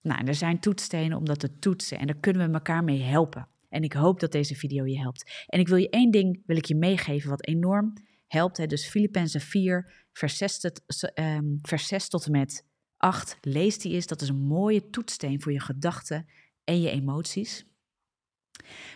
Nou, 0.00 0.26
er 0.26 0.34
zijn 0.34 0.60
toetsstenen 0.60 1.18
om 1.18 1.24
dat 1.24 1.38
te 1.38 1.58
toetsen 1.58 1.98
en 1.98 2.06
daar 2.06 2.16
kunnen 2.20 2.48
we 2.48 2.54
elkaar 2.54 2.84
mee 2.84 3.02
helpen. 3.02 3.48
En 3.68 3.82
ik 3.82 3.92
hoop 3.92 4.20
dat 4.20 4.32
deze 4.32 4.54
video 4.54 4.86
je 4.86 4.98
helpt. 4.98 5.44
En 5.46 5.60
ik 5.60 5.68
wil 5.68 5.76
je 5.76 5.90
één 5.90 6.10
ding 6.10 6.42
wil 6.46 6.56
ik 6.56 6.64
je 6.64 6.76
meegeven 6.76 7.30
wat 7.30 7.46
enorm 7.46 7.92
helpt. 8.26 8.56
Hè. 8.56 8.66
Dus 8.66 8.88
Filippenzen 8.88 9.40
4, 9.40 10.06
vers 10.12 10.36
6, 10.36 10.64
um, 11.14 11.58
vers 11.62 11.86
6 11.86 12.08
tot 12.08 12.24
en 12.24 12.32
met 12.32 12.64
8. 12.96 13.38
Lees 13.40 13.78
die 13.78 13.92
eens. 13.92 14.06
Dat 14.06 14.20
is 14.20 14.28
een 14.28 14.46
mooie 14.46 14.90
toetssteen 14.90 15.42
voor 15.42 15.52
je 15.52 15.60
gedachten 15.60 16.26
en 16.64 16.80
je 16.80 16.90
emoties. 16.90 17.66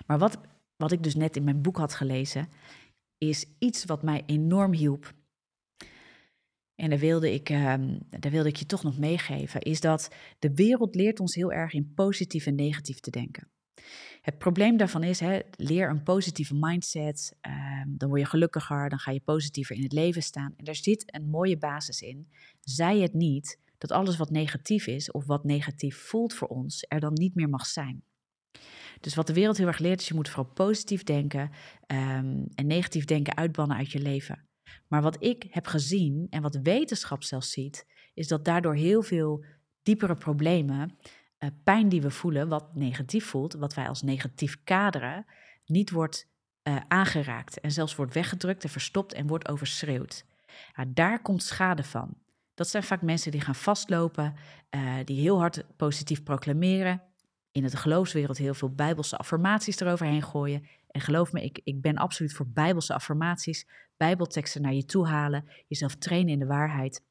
Maar 0.07 0.19
wat, 0.19 0.39
wat 0.77 0.93
ik 0.93 1.03
dus 1.03 1.15
net 1.15 1.37
in 1.37 1.45
mijn 1.45 1.63
boek 1.63 1.77
had 1.77 1.95
gelezen, 1.95 2.49
is 3.19 3.45
iets 3.59 3.85
wat 3.85 4.03
mij 4.03 4.23
enorm 4.27 4.73
hielp. 4.73 5.15
En 6.75 6.91
daar 6.91 6.99
wilde, 6.99 7.33
ik, 7.33 7.49
um, 7.49 7.99
daar 8.11 8.33
wilde 8.33 8.49
ik 8.49 8.57
je 8.57 8.67
toch 8.67 8.83
nog 8.83 8.99
meegeven, 8.99 9.61
is 9.61 9.81
dat 9.81 10.15
de 10.39 10.55
wereld 10.55 10.95
leert 10.95 11.21
ons 11.21 11.35
heel 11.35 11.53
erg 11.53 11.73
in 11.73 11.93
positief 11.95 12.47
en 12.47 12.55
negatief 12.55 13.01
te 13.01 13.11
denken. 13.11 13.49
Het 14.21 14.39
probleem 14.39 14.77
daarvan 14.77 15.03
is, 15.03 15.21
hè, 15.21 15.39
leer 15.51 15.91
een 15.91 16.03
positieve 16.03 16.55
mindset, 16.55 17.37
um, 17.47 17.97
dan 17.97 18.09
word 18.09 18.21
je 18.21 18.27
gelukkiger, 18.27 18.89
dan 18.89 18.99
ga 18.99 19.11
je 19.11 19.21
positiever 19.21 19.77
in 19.77 19.83
het 19.83 19.93
leven 19.93 20.23
staan. 20.23 20.55
En 20.57 20.65
daar 20.65 20.75
zit 20.75 21.15
een 21.15 21.29
mooie 21.29 21.59
basis 21.59 22.01
in. 22.01 22.29
Zij 22.61 22.99
het 22.99 23.15
niet 23.15 23.59
dat 23.79 23.93
alles 23.93 24.17
wat 24.17 24.31
negatief 24.31 24.87
is 24.87 25.11
of 25.11 25.27
wat 25.27 25.45
negatief 25.45 25.97
voelt 25.97 26.35
voor 26.35 26.49
ons, 26.49 26.85
er 26.89 27.01
dan 27.01 27.13
niet 27.13 27.35
meer 27.35 27.49
mag 27.49 27.67
zijn. 27.67 28.03
Dus 29.01 29.15
wat 29.15 29.27
de 29.27 29.33
wereld 29.33 29.57
heel 29.57 29.67
erg 29.67 29.79
leert, 29.79 30.01
is 30.01 30.09
je 30.09 30.15
moet 30.15 30.29
vooral 30.29 30.53
positief 30.53 31.03
denken 31.03 31.51
um, 31.87 32.47
en 32.55 32.67
negatief 32.67 33.05
denken 33.05 33.37
uitbannen 33.37 33.77
uit 33.77 33.93
je 33.93 33.99
leven. 33.99 34.49
Maar 34.89 35.03
wat 35.03 35.25
ik 35.25 35.47
heb 35.51 35.67
gezien 35.67 36.27
en 36.31 36.43
wat 36.43 36.59
wetenschap 36.63 37.23
zelfs 37.23 37.51
ziet, 37.51 37.87
is 38.15 38.29
dat 38.29 38.45
daardoor 38.45 38.75
heel 38.75 39.03
veel 39.03 39.45
diepere 39.83 40.15
problemen, 40.15 40.99
uh, 41.39 41.51
pijn 41.65 41.89
die 41.89 42.03
we 42.03 42.11
voelen, 42.11 42.49
wat 42.49 42.75
negatief 42.75 43.27
voelt, 43.27 43.55
wat 43.55 43.75
wij 43.75 43.89
als 43.89 44.03
negatief 44.03 44.57
kaderen, 44.65 45.27
niet 45.65 45.91
wordt 45.91 46.29
uh, 46.69 46.77
aangeraakt 46.89 47.61
en 47.61 47.73
zelfs 47.73 47.95
wordt 47.95 48.15
weggedrukt 48.15 48.65
en 48.65 48.71
verstopt 48.71 49.13
en 49.13 49.27
wordt 49.27 49.49
overschreeuwd. 49.49 50.25
Ja, 50.77 50.85
daar 50.89 51.23
komt 51.23 51.43
schade 51.43 51.85
van. 51.85 52.17
Dat 52.55 52.69
zijn 52.69 52.83
vaak 52.83 53.03
mensen 53.03 53.31
die 53.31 53.41
gaan 53.41 53.55
vastlopen, 53.55 54.35
uh, 54.71 54.95
die 55.05 55.21
heel 55.21 55.39
hard 55.39 55.65
positief 55.77 56.23
proclameren, 56.23 57.03
in 57.59 57.65
het 57.65 57.77
geloofswereld 57.77 58.39
heel 58.39 58.55
veel 58.55 58.75
bijbelse 58.75 59.17
affirmaties 59.17 59.81
eroverheen 59.81 60.23
gooien. 60.23 60.67
En 60.91 61.01
geloof 61.01 61.33
me, 61.33 61.43
ik, 61.45 61.61
ik 61.65 61.81
ben 61.81 61.97
absoluut 61.97 62.33
voor 62.33 62.47
bijbelse 62.49 62.95
affirmaties, 62.95 63.67
bijbelteksten 63.97 64.63
naar 64.63 64.75
je 64.75 64.85
toe 64.85 65.07
halen, 65.07 65.45
jezelf 65.67 65.95
trainen 65.95 66.33
in 66.33 66.39
de 66.39 66.47
waarheid. 66.47 67.07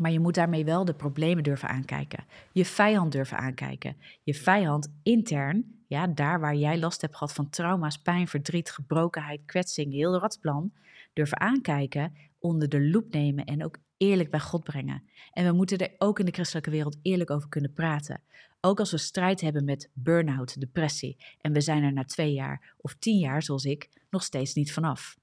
Maar 0.00 0.10
je 0.10 0.20
moet 0.20 0.34
daarmee 0.34 0.64
wel 0.64 0.84
de 0.84 0.94
problemen 0.94 1.44
durven 1.44 1.68
aankijken. 1.68 2.24
Je 2.52 2.64
vijand 2.64 3.12
durven 3.12 3.38
aankijken. 3.38 3.96
Je 4.22 4.34
vijand 4.34 4.98
intern, 5.02 5.84
ja, 5.86 6.06
daar 6.06 6.40
waar 6.40 6.54
jij 6.54 6.78
last 6.78 7.00
hebt 7.00 7.16
gehad 7.16 7.32
van 7.32 7.50
trauma's, 7.50 7.98
pijn, 7.98 8.28
verdriet, 8.28 8.70
gebrokenheid, 8.70 9.40
kwetsing, 9.46 9.92
heel 9.92 10.18
ratsplan, 10.18 10.72
durven 11.12 11.40
aankijken, 11.40 12.16
onder 12.38 12.68
de 12.68 12.88
loep 12.88 13.12
nemen 13.12 13.44
en 13.44 13.64
ook 13.64 13.76
eerlijk 13.96 14.30
bij 14.30 14.40
God 14.40 14.64
brengen. 14.64 15.02
En 15.32 15.46
we 15.46 15.52
moeten 15.52 15.78
er 15.78 15.94
ook 15.98 16.18
in 16.18 16.24
de 16.24 16.32
christelijke 16.32 16.70
wereld 16.70 16.96
eerlijk 17.02 17.30
over 17.30 17.48
kunnen 17.48 17.72
praten. 17.72 18.22
Ook 18.66 18.78
als 18.78 18.90
we 18.90 18.98
strijd 18.98 19.40
hebben 19.40 19.64
met 19.64 19.90
burn-out, 19.92 20.60
depressie 20.60 21.16
en 21.40 21.52
we 21.52 21.60
zijn 21.60 21.82
er 21.82 21.92
na 21.92 22.04
twee 22.04 22.32
jaar 22.32 22.74
of 22.76 22.94
tien 22.94 23.18
jaar, 23.18 23.42
zoals 23.42 23.64
ik, 23.64 23.88
nog 24.10 24.22
steeds 24.22 24.54
niet 24.54 24.72
vanaf. 24.72 25.16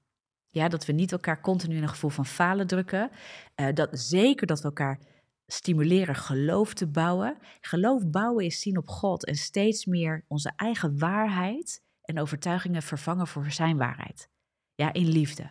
Ja, 0.50 0.68
dat 0.68 0.86
we 0.86 0.92
niet 0.92 1.12
elkaar 1.12 1.40
continu 1.40 1.76
in 1.76 1.82
een 1.82 1.88
gevoel 1.88 2.10
van 2.10 2.26
falen 2.26 2.66
drukken. 2.66 3.10
Uh, 3.56 3.72
dat, 3.74 3.88
zeker 3.92 4.46
dat 4.46 4.58
we 4.58 4.64
elkaar 4.64 5.00
stimuleren 5.46 6.14
geloof 6.14 6.74
te 6.74 6.86
bouwen. 6.86 7.36
Geloof 7.60 8.10
bouwen 8.10 8.44
is 8.44 8.60
zien 8.60 8.78
op 8.78 8.88
God 8.88 9.24
en 9.26 9.34
steeds 9.34 9.84
meer 9.84 10.24
onze 10.28 10.52
eigen 10.56 10.98
waarheid 10.98 11.82
en 12.02 12.20
overtuigingen 12.20 12.82
vervangen 12.82 13.26
voor 13.26 13.50
zijn 13.50 13.76
waarheid. 13.76 14.28
Ja, 14.74 14.92
in 14.92 15.08
liefde. 15.08 15.50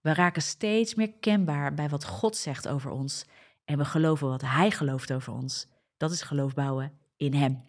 We 0.00 0.14
raken 0.14 0.42
steeds 0.42 0.94
meer 0.94 1.12
kenbaar 1.12 1.74
bij 1.74 1.88
wat 1.88 2.04
God 2.04 2.36
zegt 2.36 2.68
over 2.68 2.90
ons 2.90 3.26
en 3.64 3.78
we 3.78 3.84
geloven 3.84 4.28
wat 4.28 4.42
Hij 4.42 4.70
gelooft 4.70 5.12
over 5.12 5.32
ons. 5.32 5.68
Dat 5.96 6.10
is 6.10 6.22
geloof 6.22 6.54
bouwen 6.54 6.97
in 7.18 7.34
Hem. 7.34 7.66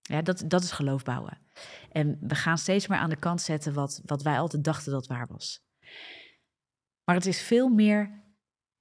Ja, 0.00 0.22
dat, 0.22 0.44
dat 0.46 0.62
is 0.62 0.70
geloof 0.70 1.02
bouwen. 1.02 1.38
En 1.90 2.18
we 2.20 2.34
gaan 2.34 2.58
steeds 2.58 2.86
meer 2.86 2.98
aan 2.98 3.10
de 3.10 3.16
kant 3.16 3.40
zetten 3.40 3.74
wat, 3.74 4.00
wat 4.04 4.22
wij 4.22 4.38
altijd 4.38 4.64
dachten 4.64 4.92
dat 4.92 5.06
waar 5.06 5.26
was. 5.26 5.62
Maar 7.04 7.14
het 7.14 7.26
is 7.26 7.42
veel 7.42 7.68
meer 7.68 8.22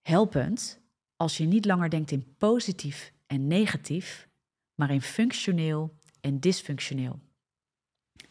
helpend 0.02 0.80
als 1.16 1.38
je 1.38 1.46
niet 1.46 1.66
langer 1.66 1.90
denkt 1.90 2.12
in 2.12 2.36
positief 2.38 3.14
en 3.28 3.48
negatief, 3.48 4.30
maar 4.76 4.92
in 4.92 5.02
functioneel 5.02 5.98
en 6.22 6.40
dysfunctioneel. 6.40 7.20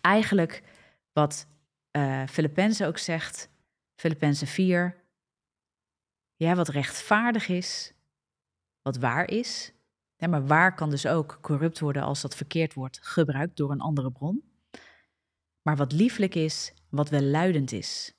Eigenlijk 0.01 0.63
wat 1.13 1.47
uh, 1.97 2.87
ook 2.87 2.99
zegt, 2.99 3.49
Filippenzen 3.95 4.47
4, 4.47 5.05
ja, 6.37 6.55
wat 6.55 6.69
rechtvaardig 6.69 7.49
is, 7.49 7.93
wat 8.83 8.97
waar 8.97 9.31
is, 9.31 9.73
maar 10.29 10.47
waar 10.47 10.75
kan 10.75 10.91
dus 10.91 11.07
ook 11.07 11.39
corrupt 11.41 11.81
worden 11.81 12.03
als 12.03 12.21
dat 12.21 12.37
verkeerd 12.37 12.75
wordt 12.75 12.99
gebruikt 13.03 13.57
door 13.57 13.71
een 13.71 13.81
andere 13.81 14.13
bron. 14.13 14.45
Maar 15.63 15.77
wat 15.77 15.93
lieflijk 15.93 16.35
is, 16.35 16.75
wat 16.89 17.09
welluidend 17.09 17.73
is. 17.73 18.15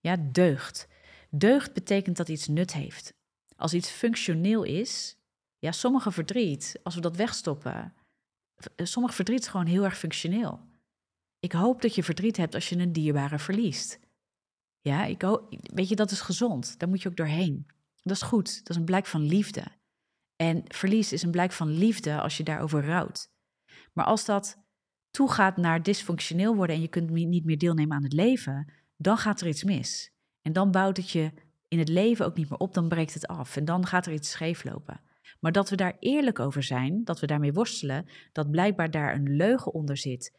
Ja, 0.00 0.16
deugd. 0.16 0.88
Deugd 1.30 1.72
betekent 1.72 2.16
dat 2.16 2.28
iets 2.28 2.48
nut 2.48 2.72
heeft. 2.72 3.14
Als 3.56 3.74
iets 3.74 3.90
functioneel 3.90 4.62
is, 4.62 5.18
ja, 5.58 5.72
sommige 5.72 6.10
verdriet, 6.10 6.80
als 6.82 6.94
we 6.94 7.00
dat 7.00 7.16
wegstoppen, 7.16 7.94
sommige 8.76 9.14
verdriet 9.14 9.40
is 9.40 9.48
gewoon 9.48 9.66
heel 9.66 9.84
erg 9.84 9.98
functioneel. 9.98 10.60
Ik 11.40 11.52
hoop 11.52 11.82
dat 11.82 11.94
je 11.94 12.02
verdriet 12.02 12.36
hebt 12.36 12.54
als 12.54 12.68
je 12.68 12.76
een 12.76 12.92
dierbare 12.92 13.38
verliest. 13.38 13.98
Ja, 14.80 15.04
ik 15.04 15.22
hoop, 15.22 15.54
weet 15.74 15.88
je, 15.88 15.96
dat 15.96 16.10
is 16.10 16.20
gezond. 16.20 16.78
Daar 16.78 16.88
moet 16.88 17.02
je 17.02 17.08
ook 17.08 17.16
doorheen. 17.16 17.66
Dat 18.02 18.16
is 18.16 18.22
goed. 18.22 18.58
Dat 18.58 18.70
is 18.70 18.76
een 18.76 18.84
blijk 18.84 19.06
van 19.06 19.22
liefde. 19.22 19.64
En 20.38 20.62
verlies 20.66 21.12
is 21.12 21.22
een 21.22 21.30
blijk 21.30 21.52
van 21.52 21.68
liefde 21.68 22.20
als 22.20 22.36
je 22.36 22.42
daarover 22.42 22.84
rouwt. 22.84 23.30
Maar 23.92 24.04
als 24.04 24.24
dat 24.24 24.56
toegaat 25.10 25.56
naar 25.56 25.82
dysfunctioneel 25.82 26.54
worden 26.54 26.76
en 26.76 26.82
je 26.82 26.88
kunt 26.88 27.10
niet 27.10 27.44
meer 27.44 27.58
deelnemen 27.58 27.96
aan 27.96 28.02
het 28.02 28.12
leven, 28.12 28.72
dan 28.96 29.16
gaat 29.16 29.40
er 29.40 29.48
iets 29.48 29.64
mis. 29.64 30.12
En 30.42 30.52
dan 30.52 30.70
bouwt 30.70 30.96
het 30.96 31.10
je 31.10 31.32
in 31.68 31.78
het 31.78 31.88
leven 31.88 32.26
ook 32.26 32.36
niet 32.36 32.50
meer 32.50 32.58
op, 32.58 32.74
dan 32.74 32.88
breekt 32.88 33.14
het 33.14 33.26
af 33.26 33.56
en 33.56 33.64
dan 33.64 33.86
gaat 33.86 34.06
er 34.06 34.12
iets 34.12 34.30
scheef 34.30 34.64
lopen. 34.64 35.00
Maar 35.40 35.52
dat 35.52 35.70
we 35.70 35.76
daar 35.76 35.96
eerlijk 35.98 36.38
over 36.38 36.62
zijn, 36.62 37.04
dat 37.04 37.20
we 37.20 37.26
daarmee 37.26 37.52
worstelen, 37.52 38.06
dat 38.32 38.50
blijkbaar 38.50 38.90
daar 38.90 39.14
een 39.14 39.36
leugen 39.36 39.72
onder 39.74 39.96
zit, 39.96 40.38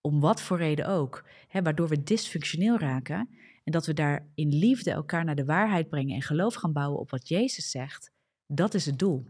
om 0.00 0.20
wat 0.20 0.40
voor 0.40 0.58
reden 0.58 0.86
ook, 0.86 1.28
hè, 1.48 1.62
waardoor 1.62 1.88
we 1.88 2.02
dysfunctioneel 2.02 2.78
raken 2.78 3.28
en 3.64 3.72
dat 3.72 3.86
we 3.86 3.92
daar 3.92 4.30
in 4.34 4.48
liefde 4.48 4.90
elkaar 4.90 5.24
naar 5.24 5.34
de 5.34 5.44
waarheid 5.44 5.88
brengen 5.88 6.14
en 6.14 6.22
geloof 6.22 6.54
gaan 6.54 6.72
bouwen 6.72 7.00
op 7.00 7.10
wat 7.10 7.28
Jezus 7.28 7.70
zegt, 7.70 8.11
dat 8.54 8.74
is 8.74 8.86
het 8.86 8.98
doel. 8.98 9.26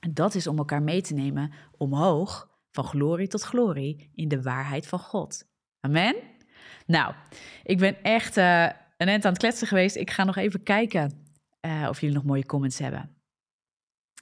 En 0.00 0.14
dat 0.14 0.34
is 0.34 0.46
om 0.46 0.58
elkaar 0.58 0.82
mee 0.82 1.02
te 1.02 1.14
nemen 1.14 1.52
omhoog, 1.76 2.48
van 2.70 2.84
glorie 2.84 3.28
tot 3.28 3.42
glorie, 3.42 4.10
in 4.14 4.28
de 4.28 4.42
waarheid 4.42 4.86
van 4.86 4.98
God. 4.98 5.44
Amen? 5.80 6.16
Nou, 6.86 7.14
ik 7.62 7.78
ben 7.78 8.02
echt 8.02 8.36
uh, 8.36 8.64
een 8.96 9.08
eind 9.08 9.24
aan 9.24 9.30
het 9.30 9.40
kletsen 9.40 9.66
geweest. 9.66 9.96
Ik 9.96 10.10
ga 10.10 10.24
nog 10.24 10.36
even 10.36 10.62
kijken 10.62 11.26
uh, 11.60 11.86
of 11.88 12.00
jullie 12.00 12.14
nog 12.14 12.24
mooie 12.24 12.46
comments 12.46 12.78
hebben. 12.78 13.16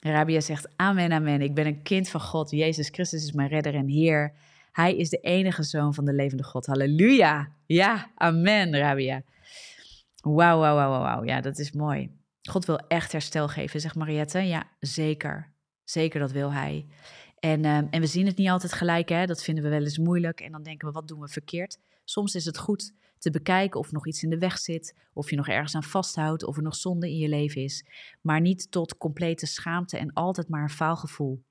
Rabia 0.01 0.41
zegt, 0.41 0.77
amen, 0.77 1.13
amen. 1.13 1.41
Ik 1.41 1.55
ben 1.55 1.67
een 1.67 1.83
kind 1.83 2.09
van 2.09 2.21
God. 2.21 2.51
Jezus 2.51 2.89
Christus 2.89 3.25
is 3.25 3.33
mijn 3.33 3.49
redder 3.49 3.75
en 3.75 3.89
Heer. 3.89 4.35
Hij 4.73 4.97
is 4.97 5.09
de 5.09 5.19
enige 5.19 5.63
zoon 5.63 5.95
van 5.95 6.05
de 6.05 6.13
levende 6.13 6.45
God. 6.45 6.67
Halleluja. 6.67 7.53
Ja, 7.67 8.11
amen, 8.15 8.77
Rabia. 8.77 9.23
Wauw, 10.21 10.59
wauw, 10.59 10.77
wauw, 10.77 11.01
wauw. 11.01 11.25
Ja, 11.25 11.41
dat 11.41 11.59
is 11.59 11.73
mooi. 11.73 12.11
God 12.49 12.65
wil 12.65 12.79
echt 12.79 13.13
herstel 13.13 13.49
geven, 13.49 13.81
zegt 13.81 13.95
Mariette. 13.95 14.39
Ja, 14.39 14.71
zeker. 14.81 15.53
Zeker, 15.85 16.21
dat 16.21 16.33
wil 16.33 16.53
hij. 16.53 16.87
En, 17.39 17.65
ehm, 17.65 17.87
en 17.91 18.01
we 18.01 18.07
zien 18.07 18.27
het 18.27 18.37
niet 18.37 18.49
altijd 18.49 18.73
gelijk, 18.73 19.09
hè? 19.09 19.27
dat 19.27 19.43
vinden 19.43 19.65
we 19.65 19.71
wel 19.71 19.83
eens 19.83 19.99
moeilijk. 19.99 20.41
En 20.41 20.53
dan 20.53 20.63
denken 20.63 20.89
we, 20.89 20.95
wat 20.95 21.09
doen 21.09 21.21
we 21.21 21.29
verkeerd? 21.29 21.79
Soms 22.05 22.35
is 22.35 22.45
het 22.45 22.59
goed 22.59 22.93
te 23.19 23.31
bekijken 23.31 23.81
of 23.81 23.93
nog 23.93 24.07
iets 24.07 24.23
in 24.23 24.31
de 24.31 24.39
weg 24.39 24.59
zit, 24.59 24.97
of 25.13 25.31
je 25.31 25.37
nog 25.37 25.49
ergens 25.49 25.75
aan 25.75 25.83
vasthoudt, 25.83 26.45
of 26.45 26.57
er 26.57 26.63
nog 26.63 26.75
zonde 26.75 27.09
in 27.11 27.17
je 27.17 27.29
leven 27.29 27.63
is. 27.63 27.87
Maar 28.21 28.41
niet 28.41 28.71
tot 28.71 28.97
complete 28.97 29.47
schaamte 29.47 29.99
en 29.99 30.13
altijd 30.13 30.49
maar 30.49 30.63
een 30.63 30.71
faalgevoel. 30.71 31.45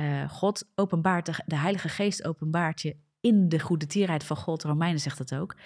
Uh, 0.00 0.30
God 0.30 0.70
openbaart, 0.74 1.26
de, 1.46 1.56
Heilige 1.56 1.88
Geest 1.88 2.24
openbaart 2.24 2.82
je 2.82 2.96
in 3.20 3.48
de 3.48 3.58
goede 3.58 3.86
tierheid 3.86 4.24
van 4.24 4.36
God. 4.36 4.62
Romeinen 4.62 5.00
zegt 5.00 5.18
dat 5.18 5.34
ook. 5.34 5.56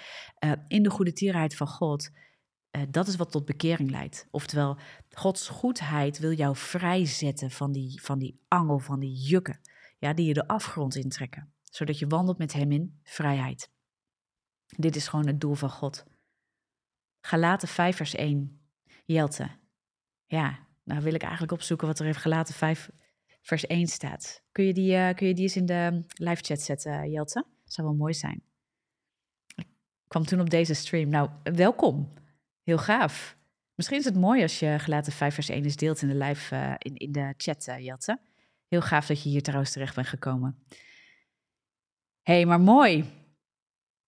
Uh, 0.45 0.53
in 0.69 0.83
de 0.83 0.91
goede 0.91 1.13
tierheid 1.13 1.57
van 1.57 1.69
God. 1.69 2.11
Uh, 2.77 2.83
dat 2.91 3.07
is 3.07 3.17
wat 3.17 3.31
tot 3.31 3.45
bekering 3.45 3.91
leidt. 3.91 4.27
Oftewel, 4.31 4.79
Gods 5.11 5.49
goedheid 5.49 6.19
wil 6.19 6.33
jou 6.33 6.57
vrijzetten 6.57 7.51
van 7.51 7.73
die, 7.73 8.03
van 8.03 8.19
die 8.19 8.41
angel, 8.49 8.79
van 8.79 9.01
die 9.01 9.15
jukken. 9.15 9.61
Ja, 9.99 10.13
die 10.13 10.27
je 10.27 10.35
de 10.35 10.47
afgrond 10.47 10.95
intrekken. 10.95 11.53
Zodat 11.63 11.99
je 11.99 12.07
wandelt 12.07 12.39
met 12.39 12.53
Hem 12.53 12.73
in 12.73 13.01
vrijheid. 13.03 13.71
Dit 14.77 14.97
is 14.97 15.09
gewoon 15.09 15.27
het 15.27 15.41
doel 15.41 15.55
van 15.55 15.71
God. 15.71 16.05
Galaten 17.21 17.69
5 17.69 17.97
vers 17.97 18.15
1. 18.15 18.61
Jelte. 19.05 19.51
Ja, 20.27 20.67
nou 20.83 21.03
wil 21.03 21.15
ik 21.15 21.23
eigenlijk 21.23 21.53
opzoeken 21.53 21.87
wat 21.87 21.99
er 21.99 22.07
in 22.07 22.15
Galaten 22.15 22.55
5 22.55 22.91
vers 23.43 23.67
1 23.67 23.87
staat. 23.87 24.43
Kun 24.53 24.65
je 24.65 24.73
die, 24.73 24.93
uh, 24.93 25.15
kun 25.15 25.27
je 25.27 25.35
die 25.35 25.43
eens 25.43 25.57
in 25.57 25.67
de 25.67 26.05
live 26.09 26.43
chat 26.43 26.61
zetten, 26.61 27.11
Jelte? 27.11 27.47
Zou 27.65 27.87
wel 27.87 27.97
mooi 27.97 28.15
zijn. 28.15 28.43
Ik 29.55 29.67
kwam 30.09 30.25
toen 30.25 30.41
op 30.41 30.51
deze 30.51 30.75
stream. 30.75 31.09
Nou, 31.09 31.31
welkom. 31.43 32.13
Heel 32.65 32.79
gaaf. 32.79 33.37
Misschien 33.75 33.99
is 33.99 34.05
het 34.05 34.17
mooi 34.17 34.43
als 34.43 34.59
je 34.59 34.77
gelaten 34.79 35.13
5 35.13 35.35
vers 35.35 35.49
1 35.49 35.65
is 35.65 35.77
deelt 35.77 36.03
in 36.03 36.09
de 36.09 36.15
live, 36.15 36.55
uh, 36.55 36.75
in, 36.79 36.97
in 36.97 37.13
de 37.13 37.35
chat, 37.37 37.67
uh, 37.69 37.79
Jelte. 37.79 38.21
Heel 38.69 38.83
gaaf 38.83 39.07
dat 39.07 39.23
je 39.23 39.29
hier 39.29 39.43
trouwens 39.43 39.73
terecht 39.73 39.95
bent 39.95 40.07
gekomen. 40.07 40.59
Hé, 42.23 42.35
hey, 42.35 42.47
maar 42.47 42.61
mooi. 42.61 43.05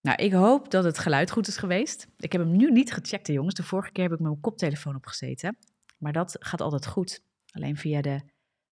Nou, 0.01 0.23
ik 0.23 0.33
hoop 0.33 0.71
dat 0.71 0.85
het 0.85 0.99
geluid 0.99 1.31
goed 1.31 1.47
is 1.47 1.57
geweest. 1.57 2.09
Ik 2.19 2.33
heb 2.33 2.41
hem 2.41 2.57
nu 2.57 2.71
niet 2.71 2.93
gecheckt, 2.93 3.27
jongens. 3.27 3.55
De 3.55 3.63
vorige 3.63 3.93
keer 3.93 4.05
heb 4.05 4.13
ik 4.13 4.21
mijn 4.21 4.41
koptelefoon 4.41 4.97
opgezeten. 4.97 5.57
Maar 5.99 6.13
dat 6.13 6.37
gaat 6.41 6.61
altijd 6.61 6.87
goed. 6.87 7.23
Alleen 7.51 7.77
via, 7.77 8.03
de, 8.03 8.21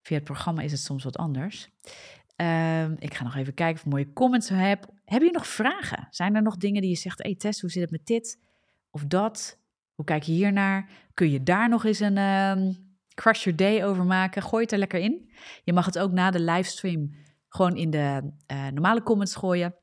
via 0.01 0.15
het 0.15 0.25
programma 0.25 0.61
is 0.61 0.71
het 0.71 0.81
soms 0.81 1.03
wat 1.03 1.17
anders. 1.17 1.69
Uh, 2.41 2.91
ik 2.91 3.13
ga 3.13 3.23
nog 3.23 3.35
even 3.35 3.53
kijken 3.53 3.75
of 3.75 3.85
ik 3.85 3.91
mooie 3.91 4.13
comments 4.13 4.49
heb. 4.49 4.85
Heb 5.05 5.21
je 5.21 5.31
nog 5.31 5.47
vragen? 5.47 6.07
Zijn 6.09 6.35
er 6.35 6.41
nog 6.41 6.57
dingen 6.57 6.81
die 6.81 6.89
je 6.89 6.97
zegt, 6.97 7.23
hey 7.23 7.35
Tess, 7.35 7.61
hoe 7.61 7.69
zit 7.69 7.81
het 7.81 7.91
met 7.91 8.05
dit 8.05 8.39
of 8.89 9.05
dat? 9.05 9.57
Hoe 9.95 10.05
kijk 10.05 10.23
je 10.23 10.31
hier 10.31 10.53
naar? 10.53 10.89
Kun 11.13 11.31
je 11.31 11.43
daar 11.43 11.69
nog 11.69 11.85
eens 11.85 11.99
een 11.99 12.17
uh, 12.17 12.73
Crush 13.13 13.43
Your 13.43 13.57
Day 13.57 13.85
over 13.85 14.05
maken? 14.05 14.41
Gooi 14.41 14.63
het 14.63 14.71
er 14.71 14.77
lekker 14.77 14.99
in. 14.99 15.29
Je 15.63 15.73
mag 15.73 15.85
het 15.85 15.99
ook 15.99 16.11
na 16.11 16.31
de 16.31 16.39
livestream 16.39 17.15
gewoon 17.49 17.75
in 17.75 17.89
de 17.89 18.31
uh, 18.51 18.67
normale 18.67 19.03
comments 19.03 19.35
gooien. 19.35 19.75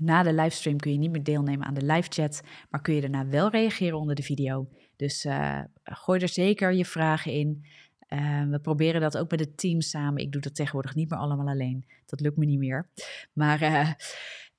Na 0.00 0.22
de 0.22 0.32
livestream 0.32 0.76
kun 0.76 0.92
je 0.92 0.98
niet 0.98 1.10
meer 1.10 1.22
deelnemen 1.22 1.66
aan 1.66 1.74
de 1.74 1.84
live 1.84 2.08
chat, 2.10 2.42
maar 2.70 2.80
kun 2.80 2.94
je 2.94 3.00
daarna 3.00 3.26
wel 3.26 3.50
reageren 3.50 3.98
onder 3.98 4.14
de 4.14 4.22
video. 4.22 4.68
Dus 4.96 5.24
uh, 5.24 5.60
gooi 5.84 6.20
er 6.20 6.28
zeker 6.28 6.72
je 6.72 6.84
vragen 6.84 7.32
in. 7.32 7.64
Uh, 8.08 8.42
we 8.50 8.60
proberen 8.60 9.00
dat 9.00 9.18
ook 9.18 9.30
met 9.30 9.40
het 9.40 9.58
team 9.58 9.80
samen. 9.80 10.22
Ik 10.22 10.32
doe 10.32 10.40
dat 10.40 10.54
tegenwoordig 10.54 10.94
niet 10.94 11.10
meer 11.10 11.18
allemaal 11.18 11.48
alleen. 11.48 11.84
Dat 12.06 12.20
lukt 12.20 12.36
me 12.36 12.44
niet 12.44 12.58
meer. 12.58 12.88
Maar 13.32 13.96